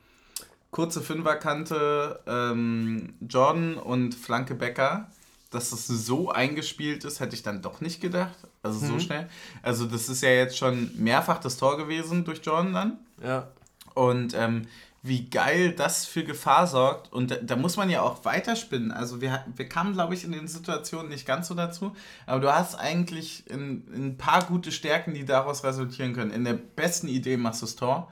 kurze 0.71 1.01
Fünferkante 1.01 2.19
ähm, 2.27 3.13
Jordan 3.27 3.75
und 3.75 4.13
Flanke 4.13 4.55
Becker, 4.55 5.09
dass 5.49 5.69
das 5.69 5.87
so 5.87 6.31
eingespielt 6.31 7.05
ist, 7.05 7.19
hätte 7.19 7.35
ich 7.35 7.43
dann 7.43 7.61
doch 7.61 7.81
nicht 7.81 8.01
gedacht. 8.01 8.35
Also 8.61 8.85
mhm. 8.85 8.89
so 8.89 8.99
schnell. 8.99 9.29
Also 9.63 9.85
das 9.85 10.09
ist 10.09 10.21
ja 10.21 10.29
jetzt 10.29 10.57
schon 10.57 10.91
mehrfach 10.95 11.39
das 11.39 11.57
Tor 11.57 11.77
gewesen 11.77 12.25
durch 12.25 12.41
Jordan 12.43 12.73
dann. 12.73 12.99
Ja. 13.23 13.47
Und 13.93 14.33
ähm, 14.35 14.67
wie 15.05 15.29
geil 15.29 15.71
das 15.71 16.05
für 16.05 16.23
Gefahr 16.23 16.65
sorgt. 16.65 17.13
Und 17.13 17.29
da, 17.29 17.35
da, 17.35 17.55
muss 17.55 17.77
man 17.77 17.89
ja 17.89 18.01
auch 18.01 18.25
weiterspinnen. 18.25 18.91
Also 18.91 19.21
wir, 19.21 19.45
wir 19.55 19.69
kamen, 19.69 19.93
glaube 19.93 20.15
ich, 20.15 20.23
in 20.23 20.31
den 20.31 20.47
Situationen 20.47 21.09
nicht 21.09 21.27
ganz 21.27 21.47
so 21.47 21.53
dazu. 21.53 21.95
Aber 22.25 22.39
du 22.39 22.51
hast 22.51 22.75
eigentlich 22.75 23.43
ein, 23.51 23.83
ein 23.93 24.17
paar 24.17 24.43
gute 24.43 24.71
Stärken, 24.71 25.13
die 25.13 25.23
daraus 25.23 25.63
resultieren 25.63 26.13
können. 26.13 26.31
In 26.31 26.43
der 26.43 26.53
besten 26.53 27.07
Idee 27.07 27.37
machst 27.37 27.61
du 27.61 27.67
das 27.67 27.75
Tor. 27.75 28.11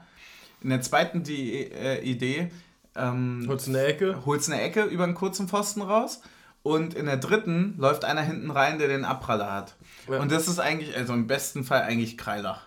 In 0.62 0.70
der 0.70 0.82
zweiten 0.82 1.24
die, 1.24 1.64
äh, 1.72 2.00
Idee 2.02 2.50
ähm, 2.94 3.44
holst 3.48 3.68
eine 3.68 3.82
Ecke. 3.82 4.24
Holst 4.24 4.50
eine 4.50 4.62
Ecke 4.62 4.84
über 4.84 5.04
einen 5.04 5.14
kurzen 5.14 5.48
Pfosten 5.48 5.82
raus. 5.82 6.20
Und 6.62 6.94
in 6.94 7.06
der 7.06 7.16
dritten 7.18 7.74
läuft 7.76 8.04
einer 8.04 8.22
hinten 8.22 8.50
rein, 8.50 8.78
der 8.78 8.88
den 8.88 9.04
Abpraller 9.04 9.52
hat. 9.52 9.74
Ja. 10.08 10.20
Und 10.20 10.32
das 10.32 10.48
ist 10.48 10.60
eigentlich, 10.60 10.96
also 10.96 11.12
im 11.12 11.26
besten 11.26 11.64
Fall 11.64 11.82
eigentlich 11.82 12.16
Kreilach. 12.16 12.62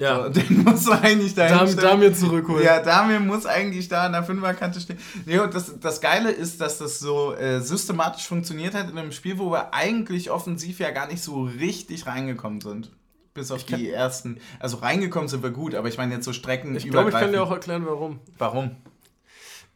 Ja. 0.00 0.24
So, 0.24 0.28
den 0.40 0.64
muss 0.64 0.88
eigentlich 0.88 1.34
da 1.34 1.48
Dam, 1.48 1.76
Damir 1.76 2.14
zurückholen. 2.14 2.64
Ja, 2.64 2.80
Damir 2.80 3.20
muss 3.20 3.46
eigentlich 3.46 3.88
da 3.88 4.06
an 4.06 4.12
der 4.12 4.24
Fünferkante 4.24 4.80
stehen. 4.80 4.98
Nee, 5.24 5.38
und 5.38 5.54
das, 5.54 5.78
das 5.78 6.00
Geile 6.00 6.30
ist, 6.30 6.60
dass 6.60 6.78
das 6.78 6.98
so 6.98 7.34
äh, 7.34 7.60
systematisch 7.60 8.26
funktioniert 8.26 8.74
hat 8.74 8.90
in 8.90 8.98
einem 8.98 9.12
Spiel, 9.12 9.38
wo 9.38 9.50
wir 9.52 9.72
eigentlich 9.72 10.30
offensiv 10.30 10.80
ja 10.80 10.90
gar 10.90 11.06
nicht 11.06 11.22
so 11.22 11.44
richtig 11.44 12.06
reingekommen 12.06 12.60
sind. 12.60 12.90
Bis 13.34 13.50
auf 13.50 13.64
die 13.64 13.90
ersten. 13.90 14.38
Also 14.60 14.76
reingekommen 14.76 15.28
sind 15.28 15.42
wir 15.42 15.50
gut, 15.50 15.74
aber 15.74 15.88
ich 15.88 15.98
meine 15.98 16.14
jetzt 16.14 16.24
so 16.24 16.32
Strecken. 16.32 16.76
Ich 16.76 16.88
glaube, 16.88 17.10
ich 17.10 17.16
kann 17.16 17.32
dir 17.32 17.42
auch 17.42 17.50
erklären, 17.50 17.84
warum. 17.84 18.20
Warum? 18.38 18.76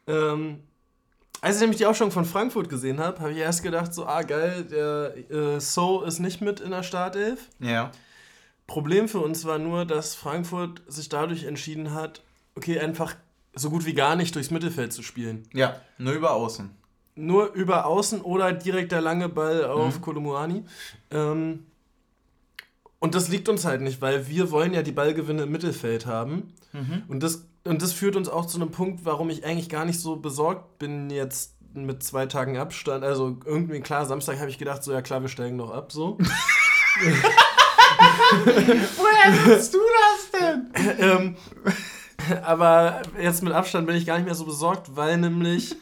Ähm, 0.06 0.60
als 1.40 1.56
ich 1.56 1.60
nämlich 1.60 1.78
die 1.78 1.86
Aufstellung 1.86 2.12
von 2.12 2.24
Frankfurt 2.24 2.68
gesehen 2.68 3.00
habe, 3.00 3.20
habe 3.20 3.32
ich 3.32 3.38
erst 3.38 3.62
gedacht, 3.64 3.92
so, 3.92 4.06
ah 4.06 4.22
geil, 4.22 4.64
der 4.64 5.14
äh, 5.30 5.60
So 5.60 6.02
ist 6.02 6.20
nicht 6.20 6.40
mit 6.40 6.60
in 6.60 6.70
der 6.70 6.84
Startelf. 6.84 7.48
Ja. 7.58 7.90
Problem 8.68 9.08
für 9.08 9.20
uns 9.20 9.46
war 9.46 9.58
nur, 9.58 9.86
dass 9.86 10.14
Frankfurt 10.14 10.82
sich 10.86 11.08
dadurch 11.08 11.44
entschieden 11.44 11.94
hat, 11.94 12.22
okay, 12.54 12.78
einfach 12.78 13.16
so 13.54 13.70
gut 13.70 13.86
wie 13.86 13.94
gar 13.94 14.14
nicht 14.14 14.34
durchs 14.36 14.50
Mittelfeld 14.50 14.92
zu 14.92 15.02
spielen. 15.02 15.48
Ja, 15.54 15.80
nur 15.96 16.12
über 16.12 16.34
Außen. 16.34 16.70
Nur 17.16 17.52
über 17.54 17.86
Außen 17.86 18.20
oder 18.20 18.52
direkt 18.52 18.92
der 18.92 19.00
lange 19.00 19.30
Ball 19.30 19.64
auf 19.64 19.96
mhm. 19.96 20.02
Kolumuani. 20.02 20.64
Ähm, 21.10 21.66
und 23.00 23.14
das 23.14 23.28
liegt 23.28 23.48
uns 23.48 23.64
halt 23.64 23.80
nicht, 23.80 24.02
weil 24.02 24.28
wir 24.28 24.50
wollen 24.50 24.74
ja 24.74 24.82
die 24.82 24.92
Ballgewinne 24.92 25.44
im 25.44 25.50
Mittelfeld 25.50 26.04
haben. 26.04 26.52
Mhm. 26.74 27.04
Und, 27.08 27.22
das, 27.22 27.46
und 27.64 27.80
das 27.80 27.94
führt 27.94 28.16
uns 28.16 28.28
auch 28.28 28.44
zu 28.44 28.60
einem 28.60 28.70
Punkt, 28.70 29.06
warum 29.06 29.30
ich 29.30 29.46
eigentlich 29.46 29.70
gar 29.70 29.86
nicht 29.86 29.98
so 29.98 30.16
besorgt 30.16 30.78
bin 30.78 31.08
jetzt 31.08 31.56
mit 31.72 32.02
zwei 32.02 32.26
Tagen 32.26 32.58
Abstand. 32.58 33.02
Also 33.02 33.38
irgendwie 33.46 33.80
klar, 33.80 34.04
Samstag 34.04 34.38
habe 34.40 34.50
ich 34.50 34.58
gedacht, 34.58 34.84
so 34.84 34.92
ja 34.92 35.00
klar, 35.00 35.22
wir 35.22 35.28
steigen 35.28 35.56
noch 35.56 35.70
ab, 35.70 35.90
so. 35.90 36.18
Woher 38.44 39.46
willst 39.46 39.74
du 39.74 39.78
das 39.78 40.40
denn? 40.40 40.72
ähm, 40.98 41.36
aber 42.44 43.02
jetzt 43.20 43.42
mit 43.42 43.52
Abstand 43.52 43.86
bin 43.86 43.96
ich 43.96 44.06
gar 44.06 44.16
nicht 44.16 44.26
mehr 44.26 44.34
so 44.34 44.44
besorgt, 44.44 44.96
weil 44.96 45.16
nämlich. 45.18 45.76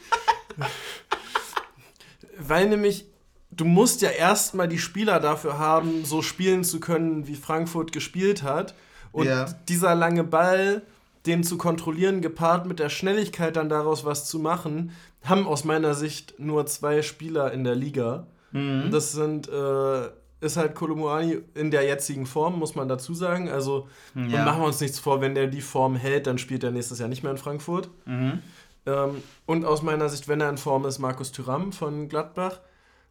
weil 2.39 2.69
nämlich. 2.69 3.05
Du 3.49 3.65
musst 3.65 4.03
ja 4.03 4.09
erstmal 4.09 4.67
die 4.67 4.77
Spieler 4.77 5.19
dafür 5.19 5.57
haben, 5.57 6.05
so 6.05 6.21
spielen 6.21 6.63
zu 6.63 6.79
können, 6.79 7.25
wie 7.25 7.35
Frankfurt 7.35 7.91
gespielt 7.91 8.43
hat. 8.43 8.75
Und 9.11 9.25
ja. 9.25 9.45
dieser 9.67 9.95
lange 9.95 10.23
Ball, 10.23 10.83
den 11.25 11.43
zu 11.43 11.57
kontrollieren, 11.57 12.21
gepaart 12.21 12.67
mit 12.67 12.77
der 12.77 12.89
Schnelligkeit 12.89 13.55
dann 13.55 13.67
daraus 13.67 14.05
was 14.05 14.25
zu 14.27 14.37
machen, 14.37 14.91
haben 15.23 15.47
aus 15.47 15.63
meiner 15.63 15.95
Sicht 15.95 16.39
nur 16.39 16.67
zwei 16.67 17.01
Spieler 17.01 17.51
in 17.51 17.63
der 17.63 17.73
Liga. 17.73 18.27
Mhm. 18.51 18.91
Das 18.91 19.11
sind 19.11 19.49
äh, 19.49 20.09
ist 20.39 20.57
halt 20.57 20.75
Kolumuani 20.75 21.39
in 21.55 21.71
der 21.71 21.83
jetzigen 21.83 22.25
Form, 22.25 22.59
muss 22.59 22.75
man 22.75 22.87
dazu 22.87 23.13
sagen. 23.13 23.49
Also 23.49 23.87
ja. 24.13 24.45
machen 24.45 24.61
wir 24.61 24.67
uns 24.67 24.79
nichts 24.79 24.99
vor, 24.99 25.21
wenn 25.21 25.35
der 25.35 25.47
die 25.47 25.61
Form 25.61 25.95
hält, 25.95 26.27
dann 26.27 26.37
spielt 26.37 26.63
er 26.63 26.71
nächstes 26.71 26.99
Jahr 26.99 27.09
nicht 27.09 27.23
mehr 27.23 27.31
in 27.31 27.37
Frankfurt. 27.37 27.89
Mhm. 28.05 28.39
Ähm, 28.85 29.23
und 29.45 29.65
aus 29.65 29.81
meiner 29.81 30.09
Sicht, 30.09 30.27
wenn 30.27 30.41
er 30.41 30.49
in 30.49 30.57
Form 30.57 30.85
ist, 30.85 30.99
Markus 30.99 31.31
Thüram 31.31 31.71
von 31.71 32.07
Gladbach. 32.07 32.59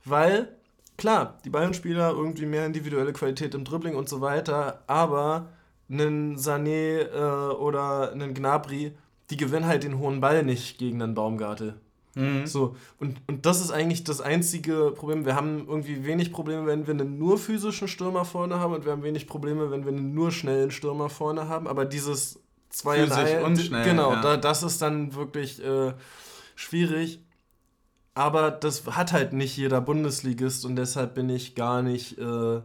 Weil, 0.04 0.56
klar, 0.96 1.38
die 1.44 1.50
Bayern-Spieler 1.50 2.10
irgendwie 2.10 2.46
mehr 2.46 2.64
individuelle 2.64 3.12
Qualität 3.12 3.54
im 3.54 3.64
Dribbling 3.64 3.96
und 3.96 4.08
so 4.08 4.20
weiter, 4.20 4.82
aber 4.86 5.48
einen 5.90 6.36
Sané 6.36 7.00
äh, 7.00 7.54
oder 7.54 8.12
einen 8.12 8.34
Gnabry, 8.34 8.92
die 9.30 9.36
gewinnen 9.36 9.66
halt 9.66 9.82
den 9.82 9.98
hohen 9.98 10.20
Ball 10.20 10.44
nicht 10.44 10.78
gegen 10.78 11.02
einen 11.02 11.14
Baumgartel. 11.14 11.74
Mhm. 12.16 12.46
So, 12.46 12.76
und, 12.98 13.18
und 13.28 13.44
das 13.44 13.60
ist 13.60 13.70
eigentlich 13.70 14.02
das 14.02 14.22
einzige 14.22 14.92
Problem. 14.96 15.26
Wir 15.26 15.36
haben 15.36 15.68
irgendwie 15.68 16.04
wenig 16.06 16.32
Probleme, 16.32 16.66
wenn 16.66 16.86
wir 16.86 16.94
einen 16.94 17.18
nur 17.18 17.38
physischen 17.38 17.88
Stürmer 17.88 18.24
vorne 18.24 18.58
haben 18.58 18.72
und 18.72 18.84
wir 18.86 18.92
haben 18.92 19.02
wenig 19.02 19.26
Probleme, 19.26 19.70
wenn 19.70 19.84
wir 19.84 19.92
einen 19.92 20.14
nur 20.14 20.32
schnellen 20.32 20.70
Stürmer 20.70 21.10
vorne 21.10 21.48
haben. 21.48 21.68
Aber 21.68 21.84
dieses 21.84 22.40
zwei 22.70 23.06
Physisch 23.06 23.42
und 23.44 23.58
schnell. 23.58 23.84
Genau, 23.84 24.12
ja. 24.12 24.22
da, 24.22 24.36
das 24.38 24.62
ist 24.62 24.80
dann 24.80 25.14
wirklich 25.14 25.62
äh, 25.62 25.92
schwierig. 26.54 27.20
Aber 28.14 28.50
das 28.50 28.86
hat 28.86 29.12
halt 29.12 29.34
nicht 29.34 29.54
jeder 29.58 29.82
Bundesligist 29.82 30.64
und 30.64 30.76
deshalb 30.76 31.14
bin 31.14 31.28
ich 31.28 31.54
gar 31.54 31.82
nicht 31.82 32.18
äh, 32.18 32.62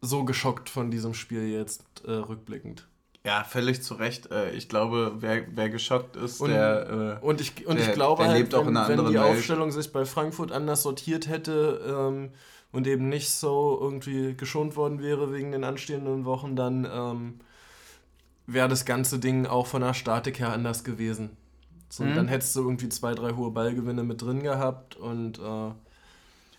so 0.00 0.24
geschockt 0.24 0.70
von 0.70 0.90
diesem 0.90 1.12
Spiel 1.12 1.48
jetzt 1.48 1.84
äh, 2.06 2.12
rückblickend. 2.12 2.88
Ja, 3.24 3.44
völlig 3.44 3.82
zu 3.82 3.94
Recht. 3.94 4.30
Äh, 4.30 4.52
ich 4.52 4.68
glaube, 4.68 5.16
wer, 5.18 5.44
wer 5.54 5.68
geschockt 5.68 6.16
ist, 6.16 6.40
und, 6.40 6.50
der. 6.50 7.18
Äh, 7.22 7.24
und 7.24 7.40
ich, 7.40 7.66
und 7.66 7.78
der, 7.78 7.88
ich 7.88 7.92
glaube 7.92 8.26
halt, 8.26 8.52
wenn, 8.52 8.74
wenn 8.74 9.06
die 9.06 9.14
Welt. 9.14 9.18
Aufstellung 9.18 9.70
sich 9.70 9.92
bei 9.92 10.06
Frankfurt 10.06 10.52
anders 10.52 10.82
sortiert 10.82 11.28
hätte 11.28 11.80
ähm, 11.86 12.30
und 12.72 12.86
eben 12.86 13.08
nicht 13.10 13.30
so 13.30 13.78
irgendwie 13.80 14.34
geschont 14.34 14.74
worden 14.74 15.02
wäre 15.02 15.32
wegen 15.32 15.52
den 15.52 15.64
anstehenden 15.64 16.24
Wochen, 16.24 16.56
dann 16.56 16.88
ähm, 16.90 17.40
wäre 18.46 18.68
das 18.68 18.86
ganze 18.86 19.18
Ding 19.18 19.46
auch 19.46 19.66
von 19.66 19.82
der 19.82 19.92
Statik 19.92 20.38
her 20.38 20.52
anders 20.52 20.82
gewesen. 20.82 21.36
So, 21.90 22.04
mhm. 22.04 22.14
Dann 22.14 22.28
hättest 22.28 22.56
du 22.56 22.60
irgendwie 22.60 22.88
zwei, 22.88 23.14
drei 23.14 23.32
hohe 23.32 23.50
Ballgewinne 23.50 24.02
mit 24.02 24.22
drin 24.22 24.42
gehabt 24.42 24.96
und. 24.96 25.38
Äh, 25.38 25.72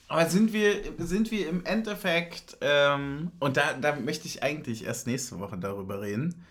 aber 0.08 0.30
sind 0.30 0.52
wir, 0.52 0.76
sind 0.98 1.32
wir 1.32 1.48
im 1.48 1.64
Endeffekt, 1.66 2.58
ähm, 2.60 3.32
und 3.40 3.56
da, 3.56 3.74
da 3.80 3.96
möchte 3.96 4.28
ich 4.28 4.44
eigentlich 4.44 4.86
erst 4.86 5.08
nächste 5.08 5.40
Woche 5.40 5.58
darüber 5.58 6.02
reden, 6.02 6.46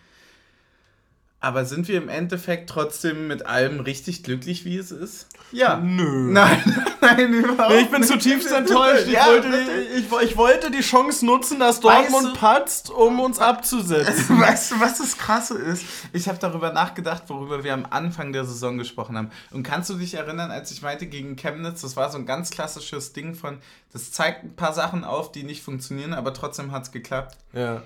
aber 1.41 1.64
sind 1.64 1.88
wir 1.88 1.97
im 1.97 2.11
Endeffekt 2.11 2.68
trotzdem 2.68 3.26
mit 3.26 3.47
allem 3.47 3.80
richtig 3.80 4.22
glücklich, 4.22 4.66
wie 4.66 4.76
es 4.76 4.91
ist? 4.91 5.26
Ja. 5.53 5.78
Nö. 5.78 6.30
Nein, 6.30 6.84
nein, 7.01 7.32
überhaupt 7.32 7.74
Ich 7.74 7.91
bin 7.91 8.03
zutiefst 8.03 8.53
enttäuscht. 8.53 9.07
Ich, 9.07 9.14
ja, 9.14 9.26
wollte, 9.26 9.49
ich, 9.97 10.12
ich, 10.22 10.36
wollte 10.36 10.70
die 10.70 10.82
Chance 10.82 11.24
nutzen, 11.24 11.59
dass 11.59 11.80
Dortmund 11.80 12.26
weißt 12.26 12.36
du, 12.36 12.38
patzt, 12.38 12.91
um 12.91 13.20
uns 13.20 13.38
abzusetzen. 13.38 14.38
Weißt 14.41 14.72
du, 14.72 14.80
was 14.80 14.99
das 14.99 15.16
Krasse 15.16 15.57
ist? 15.59 15.84
Ich 16.12 16.28
habe 16.28 16.38
darüber 16.38 16.72
nachgedacht, 16.72 17.24
worüber 17.28 17.64
wir 17.64 17.72
am 17.72 17.86
Anfang 17.88 18.32
der 18.32 18.45
Saison 18.45 18.76
gesprochen 18.76 19.16
haben. 19.16 19.30
Und 19.51 19.62
kannst 19.62 19.88
du 19.91 19.95
dich 19.95 20.14
erinnern, 20.14 20.51
als 20.51 20.70
ich 20.70 20.82
meinte 20.82 21.07
gegen 21.07 21.36
Chemnitz, 21.36 21.80
das 21.80 21.97
war 21.97 22.11
so 22.11 22.18
ein 22.18 22.26
ganz 22.26 22.51
klassisches 22.51 23.12
Ding 23.12 23.34
von, 23.34 23.59
das 23.93 24.12
zeigt 24.12 24.45
ein 24.45 24.57
paar 24.57 24.72
Sachen 24.74 25.05
auf, 25.05 25.32
die 25.32 25.43
nicht 25.43 25.62
funktionieren, 25.62 26.12
aber 26.12 26.34
trotzdem 26.34 26.70
hat 26.72 26.82
es 26.82 26.93
geklappt. 26.93 27.36
Ja 27.53 27.82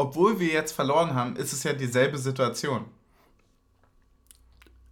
obwohl 0.00 0.40
wir 0.40 0.48
jetzt 0.48 0.72
verloren 0.72 1.14
haben, 1.14 1.36
ist 1.36 1.52
es 1.52 1.62
ja 1.62 1.72
dieselbe 1.72 2.18
Situation. 2.18 2.86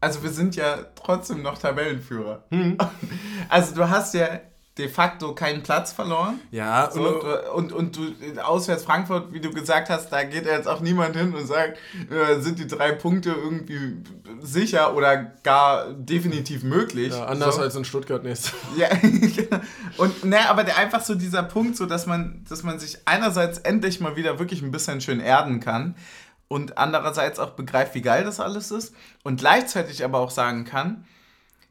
Also 0.01 0.23
wir 0.23 0.31
sind 0.31 0.55
ja 0.55 0.85
trotzdem 0.95 1.43
noch 1.43 1.59
Tabellenführer. 1.59 2.45
Hm. 2.51 2.77
Also 3.49 3.75
du 3.75 3.89
hast 3.89 4.13
ja 4.13 4.41
de 4.79 4.89
facto 4.89 5.35
keinen 5.35 5.63
Platz 5.63 5.93
verloren. 5.93 6.41
Ja. 6.51 6.91
So, 6.91 7.21
und, 7.53 7.73
und, 7.73 7.73
und 7.73 7.97
du, 7.97 8.43
auswärts 8.43 8.85
Frankfurt, 8.85 9.33
wie 9.33 9.41
du 9.41 9.51
gesagt 9.51 9.91
hast, 9.91 10.11
da 10.11 10.23
geht 10.23 10.47
jetzt 10.47 10.69
auch 10.69 10.81
niemand 10.81 11.17
hin 11.17 11.35
und 11.35 11.47
sagt, 11.47 11.79
äh, 12.11 12.41
sind 12.41 12.59
die 12.59 12.67
drei 12.67 12.93
Punkte 12.93 13.31
irgendwie 13.31 13.97
sicher 14.41 14.95
oder 14.95 15.17
gar 15.43 15.93
definitiv 15.93 16.63
möglich. 16.63 17.13
Ja, 17.13 17.27
anders 17.27 17.57
so. 17.57 17.63
als 17.63 17.75
in 17.75 17.85
Stuttgart 17.85 18.23
nächstes. 18.23 18.55
Ja, 18.77 18.89
genau. 19.03 19.61
und 19.97 20.25
ne, 20.25 20.49
aber 20.49 20.63
der, 20.63 20.79
einfach 20.79 21.03
so 21.03 21.17
dieser 21.17 21.43
Punkt, 21.43 21.77
so 21.77 21.85
dass 21.85 22.07
man, 22.07 22.45
dass 22.49 22.63
man 22.63 22.79
sich 22.79 22.99
einerseits 23.05 23.59
endlich 23.59 24.01
mal 24.01 24.15
wieder 24.15 24.39
wirklich 24.39 24.63
ein 24.63 24.71
bisschen 24.71 25.01
schön 25.01 25.19
erden 25.19 25.59
kann 25.59 25.97
und 26.47 26.79
andererseits 26.79 27.39
auch 27.39 27.51
begreift, 27.51 27.95
wie 27.95 28.03
geil 28.03 28.25
das 28.25 28.39
alles 28.39 28.71
ist 28.71 28.95
und 29.25 29.41
gleichzeitig 29.41 30.05
aber 30.05 30.21
auch 30.21 30.31
sagen 30.31 30.65
kann, 30.65 31.05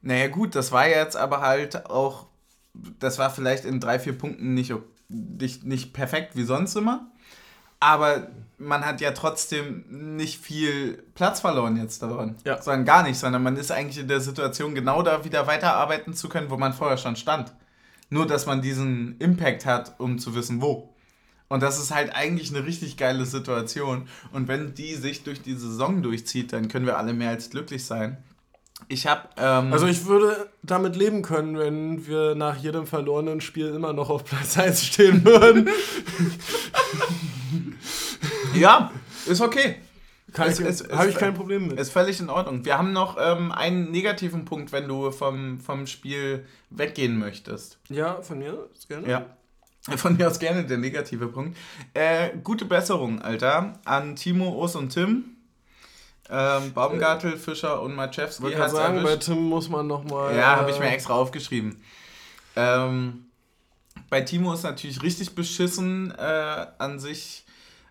naja 0.01 0.27
gut, 0.27 0.55
das 0.55 0.71
war 0.71 0.87
jetzt 0.87 1.17
aber 1.17 1.41
halt 1.41 1.87
auch, 1.87 2.27
das 2.73 3.17
war 3.17 3.29
vielleicht 3.29 3.65
in 3.65 3.79
drei, 3.79 3.99
vier 3.99 4.17
Punkten 4.17 4.53
nicht, 4.53 4.73
nicht, 5.09 5.63
nicht 5.63 5.93
perfekt 5.93 6.35
wie 6.35 6.43
sonst 6.43 6.75
immer, 6.75 7.11
aber 7.79 8.29
man 8.57 8.85
hat 8.85 9.01
ja 9.01 9.11
trotzdem 9.11 9.85
nicht 10.15 10.39
viel 10.39 11.03
Platz 11.13 11.41
verloren 11.41 11.77
jetzt 11.77 12.01
daran. 12.01 12.35
Ja. 12.43 12.61
Sondern 12.61 12.85
gar 12.85 13.03
nicht, 13.03 13.19
sondern 13.19 13.43
man 13.43 13.55
ist 13.55 13.71
eigentlich 13.71 13.99
in 13.99 14.07
der 14.07 14.19
Situation, 14.19 14.73
genau 14.73 15.03
da 15.03 15.23
wieder 15.23 15.45
weiterarbeiten 15.45 16.13
zu 16.13 16.27
können, 16.27 16.49
wo 16.49 16.57
man 16.57 16.73
vorher 16.73 16.97
schon 16.97 17.15
stand. 17.15 17.53
Nur, 18.09 18.25
dass 18.25 18.45
man 18.45 18.61
diesen 18.61 19.17
Impact 19.19 19.65
hat, 19.65 19.99
um 19.99 20.17
zu 20.17 20.33
wissen, 20.33 20.61
wo. 20.61 20.93
Und 21.49 21.61
das 21.61 21.79
ist 21.79 21.93
halt 21.93 22.13
eigentlich 22.13 22.53
eine 22.53 22.65
richtig 22.65 22.97
geile 22.97 23.25
Situation. 23.25 24.07
Und 24.31 24.47
wenn 24.47 24.73
die 24.73 24.95
sich 24.95 25.23
durch 25.23 25.41
die 25.41 25.55
Saison 25.55 26.01
durchzieht, 26.01 26.53
dann 26.53 26.67
können 26.67 26.85
wir 26.85 26.97
alle 26.97 27.13
mehr 27.13 27.29
als 27.29 27.49
glücklich 27.49 27.85
sein. 27.85 28.17
Ich 28.87 29.07
habe. 29.07 29.27
Ähm 29.37 29.73
also, 29.73 29.87
ich 29.87 30.05
würde 30.05 30.49
damit 30.63 30.95
leben 30.95 31.21
können, 31.21 31.57
wenn 31.57 32.07
wir 32.07 32.35
nach 32.35 32.57
jedem 32.57 32.85
verlorenen 32.87 33.41
Spiel 33.41 33.67
immer 33.67 33.93
noch 33.93 34.09
auf 34.09 34.23
Platz 34.23 34.57
1 34.57 34.85
stehen 34.85 35.25
würden. 35.25 35.69
ja, 38.53 38.91
ist 39.25 39.41
okay. 39.41 39.77
Habe 40.37 41.09
ich 41.09 41.15
kein 41.15 41.33
Problem 41.33 41.67
mit. 41.67 41.79
Ist 41.79 41.91
völlig 41.91 42.19
in 42.19 42.29
Ordnung. 42.29 42.65
Wir 42.65 42.77
haben 42.77 42.91
noch 42.93 43.17
ähm, 43.19 43.51
einen 43.51 43.91
negativen 43.91 44.45
Punkt, 44.45 44.71
wenn 44.71 44.87
du 44.87 45.11
vom, 45.11 45.59
vom 45.59 45.87
Spiel 45.87 46.45
weggehen 46.69 47.17
möchtest. 47.17 47.79
Ja, 47.89 48.21
von 48.21 48.39
mir 48.39 48.67
gerne. 48.87 49.09
Ja. 49.09 49.25
Von 49.95 50.17
mir 50.17 50.27
aus 50.27 50.39
gerne 50.39 50.65
der 50.65 50.77
negative 50.77 51.27
Punkt. 51.27 51.57
Äh, 51.93 52.31
gute 52.43 52.65
Besserung, 52.65 53.21
Alter, 53.21 53.79
an 53.85 54.17
Timo, 54.17 54.49
Urs 54.49 54.75
und 54.75 54.89
Tim. 54.89 55.36
Ähm, 56.29 56.73
Baumgartel, 56.73 57.33
äh, 57.33 57.37
Fischer 57.37 57.81
und 57.81 57.95
Maciewski. 57.95 58.43
Wollte 58.43 58.61
ich 58.61 58.71
sagen, 58.71 58.97
erwischt. 58.97 59.27
bei 59.27 59.33
Tim 59.33 59.43
muss 59.43 59.69
man 59.69 59.87
nochmal. 59.87 60.35
Ja, 60.35 60.57
habe 60.57 60.71
ich 60.71 60.79
mir 60.79 60.89
extra 60.89 61.13
aufgeschrieben. 61.13 61.81
Ähm, 62.55 63.25
bei 64.09 64.21
Timo 64.21 64.53
ist 64.53 64.63
natürlich 64.63 65.01
richtig 65.01 65.35
beschissen 65.35 66.13
äh, 66.17 66.67
an 66.77 66.99
sich 66.99 67.45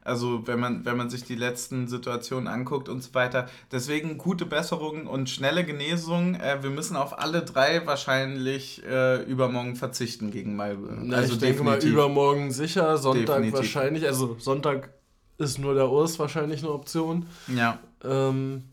also 0.07 0.47
wenn 0.47 0.61
man, 0.61 0.85
wenn 0.85 0.97
man 0.97 1.11
sich 1.11 1.25
die 1.25 1.35
letzten 1.35 1.89
Situationen 1.89 2.47
anguckt 2.47 2.89
und 2.89 3.03
so 3.03 3.13
weiter. 3.15 3.47
Deswegen 3.73 4.19
gute 4.19 4.47
Besserung 4.47 5.07
und 5.07 5.29
schnelle 5.29 5.65
Genesung. 5.65 6.37
Äh, 6.37 6.63
wir 6.63 6.71
müssen 6.71 6.97
auf 6.97 7.19
alle 7.19 7.43
drei 7.43 7.85
wahrscheinlich 7.87 8.83
äh, 8.85 9.23
übermorgen 9.25 9.75
verzichten 9.75 10.31
gegen 10.31 10.55
Malmö. 10.55 11.13
Also 11.15 11.35
ich 11.35 11.39
denke 11.41 11.65
mal 11.65 11.83
übermorgen 11.83 12.53
sicher, 12.53 12.97
Sonntag 12.99 13.39
definitiv. 13.39 13.55
wahrscheinlich. 13.55 14.07
Also 14.07 14.37
Sonntag 14.39 14.91
ist 15.39 15.59
nur 15.59 15.75
der 15.75 15.89
Urs 15.89 16.19
wahrscheinlich 16.19 16.63
eine 16.63 16.73
Option. 16.73 17.27
Ja. 17.49 17.79
Ähm, 18.05 18.65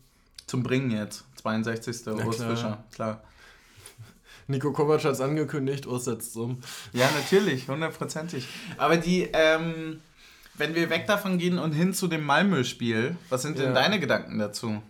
Zum 0.46 0.62
Bringen 0.62 0.90
jetzt. 0.90 1.24
62. 1.42 2.06
Urs 2.06 2.36
klar. 2.36 2.50
Fischer, 2.50 2.84
klar. 2.94 3.22
Nico 4.46 4.72
Kovac 4.72 5.04
hat 5.04 5.12
es 5.12 5.20
angekündigt, 5.20 5.86
Urs 5.86 6.04
setzt 6.04 6.36
um. 6.36 6.60
Ja, 6.92 7.10
natürlich, 7.16 7.68
hundertprozentig. 7.68 8.46
Aber 8.76 8.96
die, 8.96 9.28
ähm, 9.32 10.00
wenn 10.56 10.74
wir 10.74 10.90
weg 10.90 11.06
davon 11.06 11.38
gehen 11.38 11.58
und 11.58 11.72
hin 11.72 11.94
zu 11.94 12.08
dem 12.08 12.24
Malmö-Spiel, 12.24 13.16
was 13.30 13.42
sind 13.42 13.58
denn 13.58 13.66
ja. 13.66 13.72
deine 13.72 14.00
Gedanken 14.00 14.38
dazu? 14.38 14.82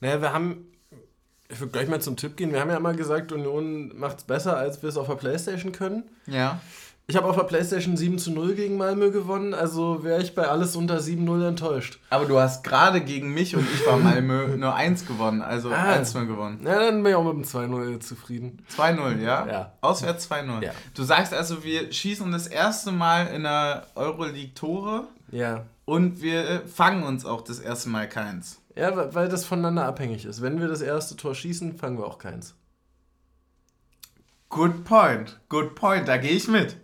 Naja, 0.00 0.20
wir 0.20 0.32
haben, 0.32 0.66
ich 1.48 1.58
würde 1.58 1.72
gleich 1.72 1.88
mal 1.88 2.00
zum 2.00 2.16
Tipp 2.16 2.36
gehen. 2.36 2.52
Wir 2.52 2.60
haben 2.60 2.70
ja 2.70 2.76
immer 2.76 2.94
gesagt, 2.94 3.32
Union 3.32 3.96
macht 3.96 4.18
es 4.18 4.24
besser, 4.24 4.56
als 4.56 4.82
wir 4.82 4.90
es 4.90 4.96
auf 4.96 5.06
der 5.06 5.14
Playstation 5.14 5.72
können. 5.72 6.04
Ja. 6.26 6.60
Ich 7.08 7.14
habe 7.14 7.28
auf 7.28 7.36
der 7.36 7.44
Playstation 7.44 7.96
7 7.96 8.18
zu 8.18 8.32
0 8.32 8.56
gegen 8.56 8.76
Malmö 8.76 9.12
gewonnen, 9.12 9.54
also 9.54 10.02
wäre 10.02 10.20
ich 10.20 10.34
bei 10.34 10.48
alles 10.48 10.74
unter 10.74 10.98
7-0 10.98 11.46
enttäuscht. 11.46 12.00
Aber 12.10 12.24
du 12.24 12.36
hast 12.40 12.64
gerade 12.64 13.00
gegen 13.00 13.32
mich 13.32 13.54
und 13.54 13.64
ich 13.72 13.86
war 13.86 13.96
Malmö 13.96 14.56
nur 14.56 14.74
1 14.74 15.06
gewonnen, 15.06 15.40
also 15.40 15.70
ah. 15.70 15.94
1-0 15.94 16.26
gewonnen. 16.26 16.62
Ja, 16.64 16.80
dann 16.80 17.04
bin 17.04 17.12
ich 17.12 17.16
auch 17.16 17.22
mit 17.22 17.34
dem 17.34 17.44
2-0 17.44 18.00
zufrieden. 18.00 18.60
2-0, 18.76 19.20
ja? 19.20 19.46
Ja. 19.46 19.72
Auswärts 19.82 20.28
2-0. 20.28 20.64
Ja. 20.64 20.72
Du 20.94 21.04
sagst 21.04 21.32
also, 21.32 21.62
wir 21.62 21.92
schießen 21.92 22.32
das 22.32 22.48
erste 22.48 22.90
Mal 22.90 23.28
in 23.28 23.44
der 23.44 23.86
Euroleague 23.94 24.54
Tore. 24.54 25.06
Ja. 25.30 25.62
Und 25.84 26.22
wir 26.22 26.62
fangen 26.66 27.04
uns 27.04 27.24
auch 27.24 27.42
das 27.42 27.60
erste 27.60 27.88
Mal 27.88 28.08
keins. 28.08 28.60
Ja, 28.74 29.14
weil 29.14 29.28
das 29.28 29.44
voneinander 29.44 29.84
abhängig 29.84 30.24
ist. 30.24 30.42
Wenn 30.42 30.60
wir 30.60 30.66
das 30.66 30.80
erste 30.80 31.14
Tor 31.14 31.36
schießen, 31.36 31.78
fangen 31.78 31.98
wir 31.98 32.06
auch 32.06 32.18
keins. 32.18 32.56
Good 34.48 34.82
point, 34.82 35.38
good 35.48 35.76
point, 35.76 36.08
da 36.08 36.16
gehe 36.16 36.32
ich 36.32 36.48
mit. 36.48 36.76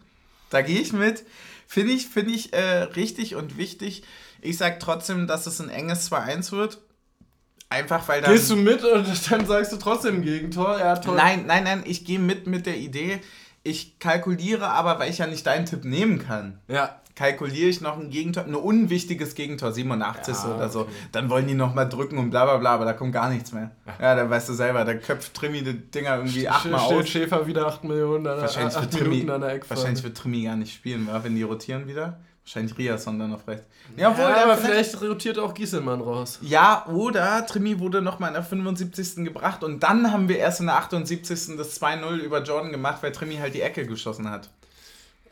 Da 0.52 0.62
gehe 0.62 0.80
ich 0.80 0.92
mit. 0.92 1.24
Finde 1.66 1.92
ich, 1.92 2.08
find 2.08 2.30
ich 2.30 2.52
äh, 2.52 2.82
richtig 2.82 3.34
und 3.34 3.56
wichtig. 3.56 4.02
Ich 4.40 4.58
sage 4.58 4.76
trotzdem, 4.78 5.26
dass 5.26 5.46
es 5.46 5.60
ein 5.60 5.70
enges 5.70 6.10
2-1 6.10 6.52
wird. 6.52 6.78
Einfach 7.68 8.06
weil 8.08 8.20
dann. 8.20 8.32
Gehst 8.32 8.50
du 8.50 8.56
mit 8.56 8.84
und 8.84 9.06
dann 9.30 9.46
sagst 9.46 9.72
du 9.72 9.76
trotzdem 9.76 10.22
Gegentor? 10.22 10.78
Ja, 10.78 10.96
toll. 10.96 11.16
Nein, 11.16 11.46
nein, 11.46 11.64
nein, 11.64 11.82
ich 11.86 12.04
gehe 12.04 12.18
mit 12.18 12.46
mit 12.46 12.66
der 12.66 12.76
Idee. 12.76 13.20
Ich 13.62 13.98
kalkuliere 13.98 14.68
aber, 14.68 14.98
weil 14.98 15.10
ich 15.10 15.18
ja 15.18 15.26
nicht 15.26 15.46
deinen 15.46 15.66
Tipp 15.66 15.84
nehmen 15.84 16.18
kann. 16.18 16.58
Ja 16.68 17.01
kalkuliere 17.22 17.68
ich 17.68 17.80
noch 17.80 17.96
ein 17.96 18.10
Gegentor, 18.10 18.44
ein 18.44 18.54
unwichtiges 18.56 19.36
Gegentor, 19.36 19.70
87 19.70 20.34
ja, 20.34 20.54
oder 20.56 20.68
so. 20.68 20.80
Okay. 20.80 20.90
Dann 21.12 21.30
wollen 21.30 21.46
die 21.46 21.54
nochmal 21.54 21.88
drücken 21.88 22.18
und 22.18 22.30
bla 22.30 22.44
bla 22.44 22.56
bla, 22.56 22.74
aber 22.74 22.84
da 22.84 22.94
kommt 22.94 23.12
gar 23.12 23.30
nichts 23.30 23.52
mehr. 23.52 23.70
Ja, 24.00 24.16
dann 24.16 24.28
weißt 24.28 24.48
du 24.48 24.54
selber, 24.54 24.84
da 24.84 24.94
köpft 24.94 25.32
Trimmi 25.32 25.62
die 25.62 25.74
Dinger 25.74 26.16
irgendwie 26.16 26.48
achtmal 26.48 26.80
aus. 26.80 26.92
Steht 26.92 27.08
Schäfer 27.08 27.46
wieder 27.46 27.68
8 27.68 27.84
Millionen 27.84 28.26
an 28.26 28.40
wahrscheinlich 28.40 28.74
wird 28.74 28.92
Trimmi, 28.92 29.28
Wahrscheinlich 29.28 30.02
wird 30.02 30.16
Trimmi 30.16 30.42
gar 30.42 30.56
nicht 30.56 30.74
spielen, 30.74 31.08
wenn 31.22 31.36
die 31.36 31.44
rotieren 31.44 31.86
wieder. 31.86 32.18
Wahrscheinlich 32.44 32.76
Riasson 32.76 33.20
dann 33.20 33.32
auf 33.32 33.46
rechts. 33.46 33.64
Ja, 33.96 34.10
obwohl, 34.10 34.24
ja, 34.24 34.42
aber 34.42 34.56
vielleicht, 34.56 34.90
vielleicht 34.90 35.10
rotiert 35.10 35.38
auch 35.38 35.54
Gieselmann 35.54 36.00
raus. 36.00 36.40
Ja, 36.42 36.84
oder 36.88 37.46
Trimi 37.46 37.78
wurde 37.78 38.02
nochmal 38.02 38.30
in 38.30 38.34
der 38.34 38.42
75. 38.42 39.24
gebracht 39.24 39.62
und 39.62 39.84
dann 39.84 40.12
haben 40.12 40.28
wir 40.28 40.38
erst 40.38 40.58
in 40.58 40.66
der 40.66 40.74
78. 40.74 41.56
das 41.56 41.80
2-0 41.80 42.16
über 42.16 42.42
Jordan 42.42 42.72
gemacht, 42.72 43.00
weil 43.00 43.12
Trimi 43.12 43.36
halt 43.36 43.54
die 43.54 43.60
Ecke 43.60 43.86
geschossen 43.86 44.28
hat. 44.28 44.50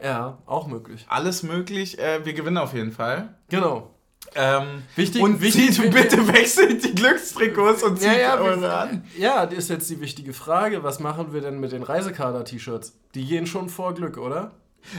Ja, 0.03 0.38
auch 0.46 0.66
möglich. 0.66 1.05
Alles 1.09 1.42
möglich. 1.42 1.98
Äh, 1.98 2.24
wir 2.24 2.32
gewinnen 2.32 2.59
auf 2.59 2.74
jeden 2.74 2.92
Fall. 2.92 3.34
Genau. 3.48 3.94
Ähm, 4.34 4.82
wichtig, 4.94 5.22
und 5.22 5.40
wichtig, 5.40 5.72
zieht, 5.72 5.90
bitte 5.90 6.28
wechselt 6.28 6.84
die 6.84 6.94
Glückstrikots 6.94 7.82
und 7.82 7.98
zieht 7.98 8.12
ja, 8.12 8.18
ja, 8.18 8.38
eure 8.38 8.72
an. 8.72 9.05
Ja, 9.18 9.44
das 9.46 9.59
ist 9.59 9.70
jetzt 9.70 9.90
die 9.90 10.01
wichtige 10.01 10.32
Frage. 10.32 10.84
Was 10.84 11.01
machen 11.01 11.32
wir 11.32 11.40
denn 11.40 11.59
mit 11.59 11.72
den 11.72 11.82
Reisekader-T-Shirts? 11.82 12.96
Die 13.14 13.24
gehen 13.24 13.46
schon 13.46 13.68
vor 13.68 13.94
Glück, 13.94 14.18
oder? 14.18 14.53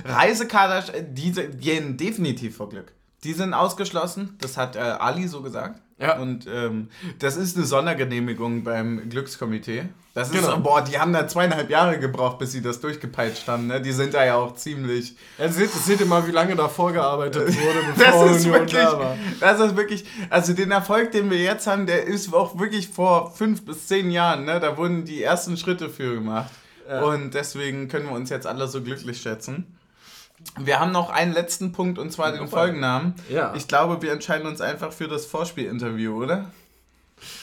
Reisekader, 0.06 0.94
äh, 0.94 1.06
die 1.08 1.32
gehen 1.32 1.98
definitiv 1.98 2.58
vor 2.58 2.70
Glück. 2.70 2.94
Die 3.24 3.34
sind 3.34 3.54
ausgeschlossen, 3.54 4.38
das 4.42 4.58
hat 4.58 4.76
äh, 4.76 4.80
Ali 4.80 5.28
so 5.28 5.42
gesagt. 5.42 5.80
Ja. 6.02 6.18
Und 6.18 6.48
ähm, 6.52 6.90
das 7.20 7.38
ist 7.38 7.56
eine 7.56 7.66
Sondergenehmigung 7.66 8.64
beim 8.64 9.10
Glückskomitee. 9.10 9.86
Das 10.14 10.30
ist, 10.30 10.42
genau. 10.42 10.58
boah, 10.58 10.82
die 10.82 11.00
haben 11.00 11.14
da 11.14 11.26
zweieinhalb 11.26 11.70
Jahre 11.70 11.98
gebraucht, 11.98 12.38
bis 12.38 12.52
sie 12.52 12.62
das 12.62 12.82
durchgepeitscht 12.82 13.48
haben. 13.48 13.68
Ne? 13.68 13.80
Die 13.80 13.94
sind 13.94 14.14
da 14.14 14.26
ja 14.26 14.36
auch 14.36 14.56
ziemlich. 14.56 15.16
Ja, 15.38 15.48
seht, 15.48 15.72
seht 15.72 16.02
ihr 16.02 16.06
mal, 16.06 16.28
wie 16.28 16.32
lange 16.32 16.56
da 16.56 16.68
vorgearbeitet 16.68 17.48
wurde, 17.48 17.80
bevor 17.96 18.26
das 18.26 18.38
ist 18.38 18.52
wirklich, 18.52 18.72
da 18.74 19.00
war. 19.00 19.18
Das 19.40 19.60
ist 19.62 19.78
wirklich, 19.78 20.04
also 20.30 20.52
den 20.52 20.72
Erfolg, 20.72 21.12
den 21.14 21.30
wir 21.30 21.40
jetzt 21.40 21.66
haben, 21.66 21.86
der 21.86 22.08
ist 22.08 22.34
auch 22.34 22.60
wirklich 22.60 22.90
vor 22.90 23.32
fünf 23.32 23.64
bis 23.64 23.88
zehn 23.88 24.12
Jahren. 24.12 24.44
Ne? 24.44 24.60
Da 24.60 24.76
wurden 24.76 25.06
die 25.06 25.24
ersten 25.24 25.56
Schritte 25.56 25.90
für 25.90 26.16
gemacht. 26.16 26.52
Ja. 26.90 27.04
Und 27.04 27.34
deswegen 27.34 27.88
können 27.88 28.08
wir 28.08 28.14
uns 28.14 28.30
jetzt 28.30 28.48
alle 28.48 28.68
so 28.68 28.82
glücklich 28.82 29.22
schätzen. 29.22 29.78
Wir 30.60 30.80
haben 30.80 30.92
noch 30.92 31.10
einen 31.10 31.34
letzten 31.34 31.72
Punkt 31.72 31.98
und 31.98 32.12
zwar 32.12 32.32
den 32.32 32.48
Folgennamen. 32.48 33.16
Ja. 33.30 33.54
Ich 33.56 33.68
glaube, 33.68 34.02
wir 34.02 34.12
entscheiden 34.12 34.48
uns 34.48 34.62
einfach 34.62 34.92
für 34.92 35.08
das 35.08 35.26
Vorspielinterview, 35.26 36.24
oder? 36.24 36.52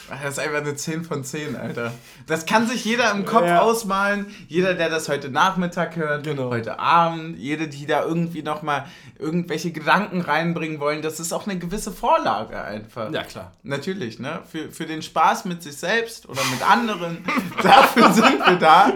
Das 0.09 0.32
ist 0.32 0.38
einfach 0.38 0.59
eine 0.59 0.74
10 0.74 1.05
von 1.05 1.22
10, 1.22 1.55
Alter. 1.55 1.92
Das 2.26 2.46
kann 2.46 2.66
sich 2.66 2.84
jeder 2.84 3.11
im 3.12 3.24
Kopf 3.24 3.46
ja. 3.46 3.61
ausmalen. 3.61 4.26
Jeder, 4.49 4.74
der 4.74 4.88
das 4.88 5.09
heute 5.09 5.28
Nachmittag 5.28 5.96
hört, 5.96 6.24
genau. 6.24 6.51
heute 6.51 6.78
Abend, 6.78 7.38
jede, 7.38 7.68
die 7.68 7.86
da 7.86 8.05
irgendwie 8.05 8.42
nochmal 8.42 8.86
irgendwelche 9.18 9.70
Gedanken 9.70 10.22
reinbringen 10.22 10.80
wollen. 10.80 11.03
Das 11.03 11.20
ist 11.20 11.32
auch 11.32 11.46
eine 11.46 11.59
gewisse 11.59 11.92
Vorlage 11.92 12.61
einfach. 12.62 13.12
Ja, 13.12 13.22
klar. 13.22 13.53
Natürlich, 13.62 14.18
ne? 14.18 14.40
Für, 14.51 14.70
für 14.72 14.86
den 14.86 15.03
Spaß 15.03 15.44
mit 15.44 15.62
sich 15.62 15.76
selbst 15.76 16.28
oder 16.28 16.40
mit 16.51 16.68
anderen. 16.68 17.24
Dafür 17.62 18.12
sind 18.12 18.38
wir 18.46 18.57
da. 18.57 18.92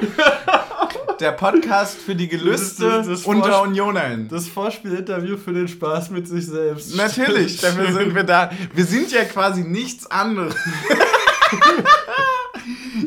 Der 1.23 1.31
Podcast 1.31 1.99
für 1.99 2.17
die 2.17 2.27
Gelüste 2.27 3.17
unter 3.27 3.63
Unionern. 3.63 4.27
Das 4.27 4.49
Vorspielinterview 4.49 5.37
für 5.37 5.53
den 5.53 5.69
Spaß 5.69 6.11
mit 6.11 6.27
sich 6.27 6.47
selbst. 6.47 6.97
Natürlich, 6.97 7.61
dafür 7.61 7.93
sind 7.93 8.13
wir 8.13 8.25
da. 8.25 8.51
Wir 8.75 8.85
sind 8.85 9.13
ja 9.13 9.23
quasi 9.23 9.63
nichts 9.63 10.11
anderes. 10.11 10.57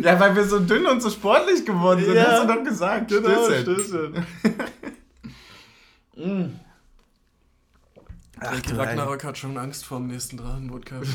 ja, 0.02 0.18
weil 0.18 0.34
wir 0.34 0.46
so 0.46 0.60
dünn 0.60 0.86
und 0.86 1.02
so 1.02 1.10
sportlich 1.10 1.66
geworden 1.66 2.06
sind, 2.06 2.16
ja. 2.16 2.26
hast 2.26 2.44
du 2.44 2.54
doch 2.54 2.64
gesagt. 2.64 3.10
Genau, 3.10 3.52
Stößchen. 3.52 4.26
mm. 6.16 6.60
Ach, 8.40 8.78
Ragnarok 8.78 9.26
hat 9.26 9.38
schon 9.38 9.58
Angst 9.58 9.84
vor 9.84 9.98
dem 9.98 10.08
nächsten 10.08 10.38
Drachenbootkampf. 10.38 11.10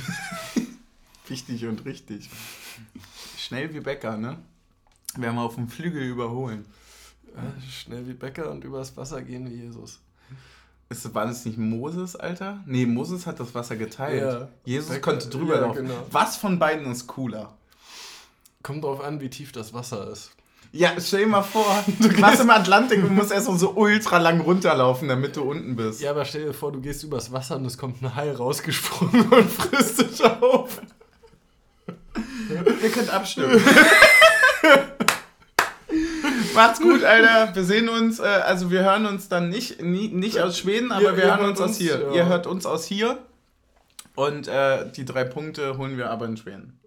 Wichtig 1.28 1.64
und 1.64 1.82
richtig. 1.86 2.28
Schnell 3.38 3.72
wie 3.72 3.80
Bäcker, 3.80 4.18
ne? 4.18 4.36
Werden 5.16 5.36
wir 5.36 5.42
auf 5.42 5.54
dem 5.54 5.70
Flügel 5.70 6.02
überholen. 6.02 6.66
Ja, 7.34 7.70
schnell 7.70 8.06
wie 8.06 8.14
Bäcker 8.14 8.50
und 8.50 8.64
übers 8.64 8.96
Wasser 8.96 9.22
gehen 9.22 9.48
wie 9.50 9.54
Jesus. 9.54 10.00
Ist, 10.88 11.14
war 11.14 11.26
das 11.26 11.44
nicht 11.44 11.56
Moses, 11.56 12.16
Alter? 12.16 12.64
Nee, 12.66 12.84
Moses 12.84 13.26
hat 13.26 13.38
das 13.38 13.54
Wasser 13.54 13.76
geteilt. 13.76 14.22
Ja. 14.22 14.48
Jesus 14.64 14.90
Weg, 14.90 15.02
konnte 15.02 15.28
drüber 15.28 15.54
ja, 15.54 15.60
laufen. 15.60 15.86
Genau. 15.86 16.06
Was 16.10 16.36
von 16.36 16.58
beiden 16.58 16.90
ist 16.90 17.06
cooler? 17.06 17.54
Kommt 18.62 18.82
drauf 18.82 19.00
an, 19.00 19.20
wie 19.20 19.30
tief 19.30 19.52
das 19.52 19.72
Wasser 19.72 20.10
ist. 20.10 20.32
Ja, 20.72 20.92
stell 21.00 21.20
dir 21.20 21.26
mal 21.28 21.42
vor, 21.42 21.84
du 22.00 22.20
warst 22.20 22.40
im 22.40 22.50
Atlantik 22.50 23.02
und 23.02 23.14
musst 23.14 23.30
erst 23.30 23.46
so 23.46 23.72
ultra 23.74 24.18
lang 24.18 24.40
runterlaufen, 24.40 25.08
damit 25.08 25.36
du 25.36 25.42
unten 25.42 25.76
bist. 25.76 26.00
Ja, 26.00 26.10
aber 26.10 26.24
stell 26.24 26.46
dir 26.46 26.54
vor, 26.54 26.72
du 26.72 26.80
gehst 26.80 27.04
übers 27.04 27.30
Wasser 27.32 27.56
und 27.56 27.66
es 27.66 27.78
kommt 27.78 28.02
ein 28.02 28.14
Hai 28.14 28.32
rausgesprungen 28.32 29.28
und 29.30 29.50
frisst 29.50 30.00
dich 30.00 30.24
auf. 30.24 30.80
Ihr 32.82 32.90
könnt 32.90 33.10
abstimmen. 33.10 33.62
Macht's 36.54 36.80
gut, 36.80 37.04
Alter. 37.04 37.54
Wir 37.54 37.64
sehen 37.64 37.88
uns, 37.88 38.18
äh, 38.18 38.22
also 38.22 38.70
wir 38.70 38.82
hören 38.82 39.06
uns 39.06 39.28
dann 39.28 39.48
nicht, 39.48 39.82
nie, 39.82 40.08
nicht 40.08 40.40
aus 40.40 40.58
Schweden, 40.58 40.92
aber 40.92 41.10
ihr, 41.10 41.16
wir 41.16 41.24
hören 41.24 41.50
uns 41.50 41.60
aus 41.60 41.76
hier. 41.76 42.00
Ja. 42.00 42.12
Ihr 42.12 42.26
hört 42.26 42.46
uns 42.46 42.66
aus 42.66 42.84
hier. 42.84 43.18
Und 44.14 44.48
äh, 44.48 44.90
die 44.90 45.04
drei 45.04 45.24
Punkte 45.24 45.78
holen 45.78 45.96
wir 45.96 46.10
aber 46.10 46.26
in 46.26 46.36
Schweden. 46.36 46.79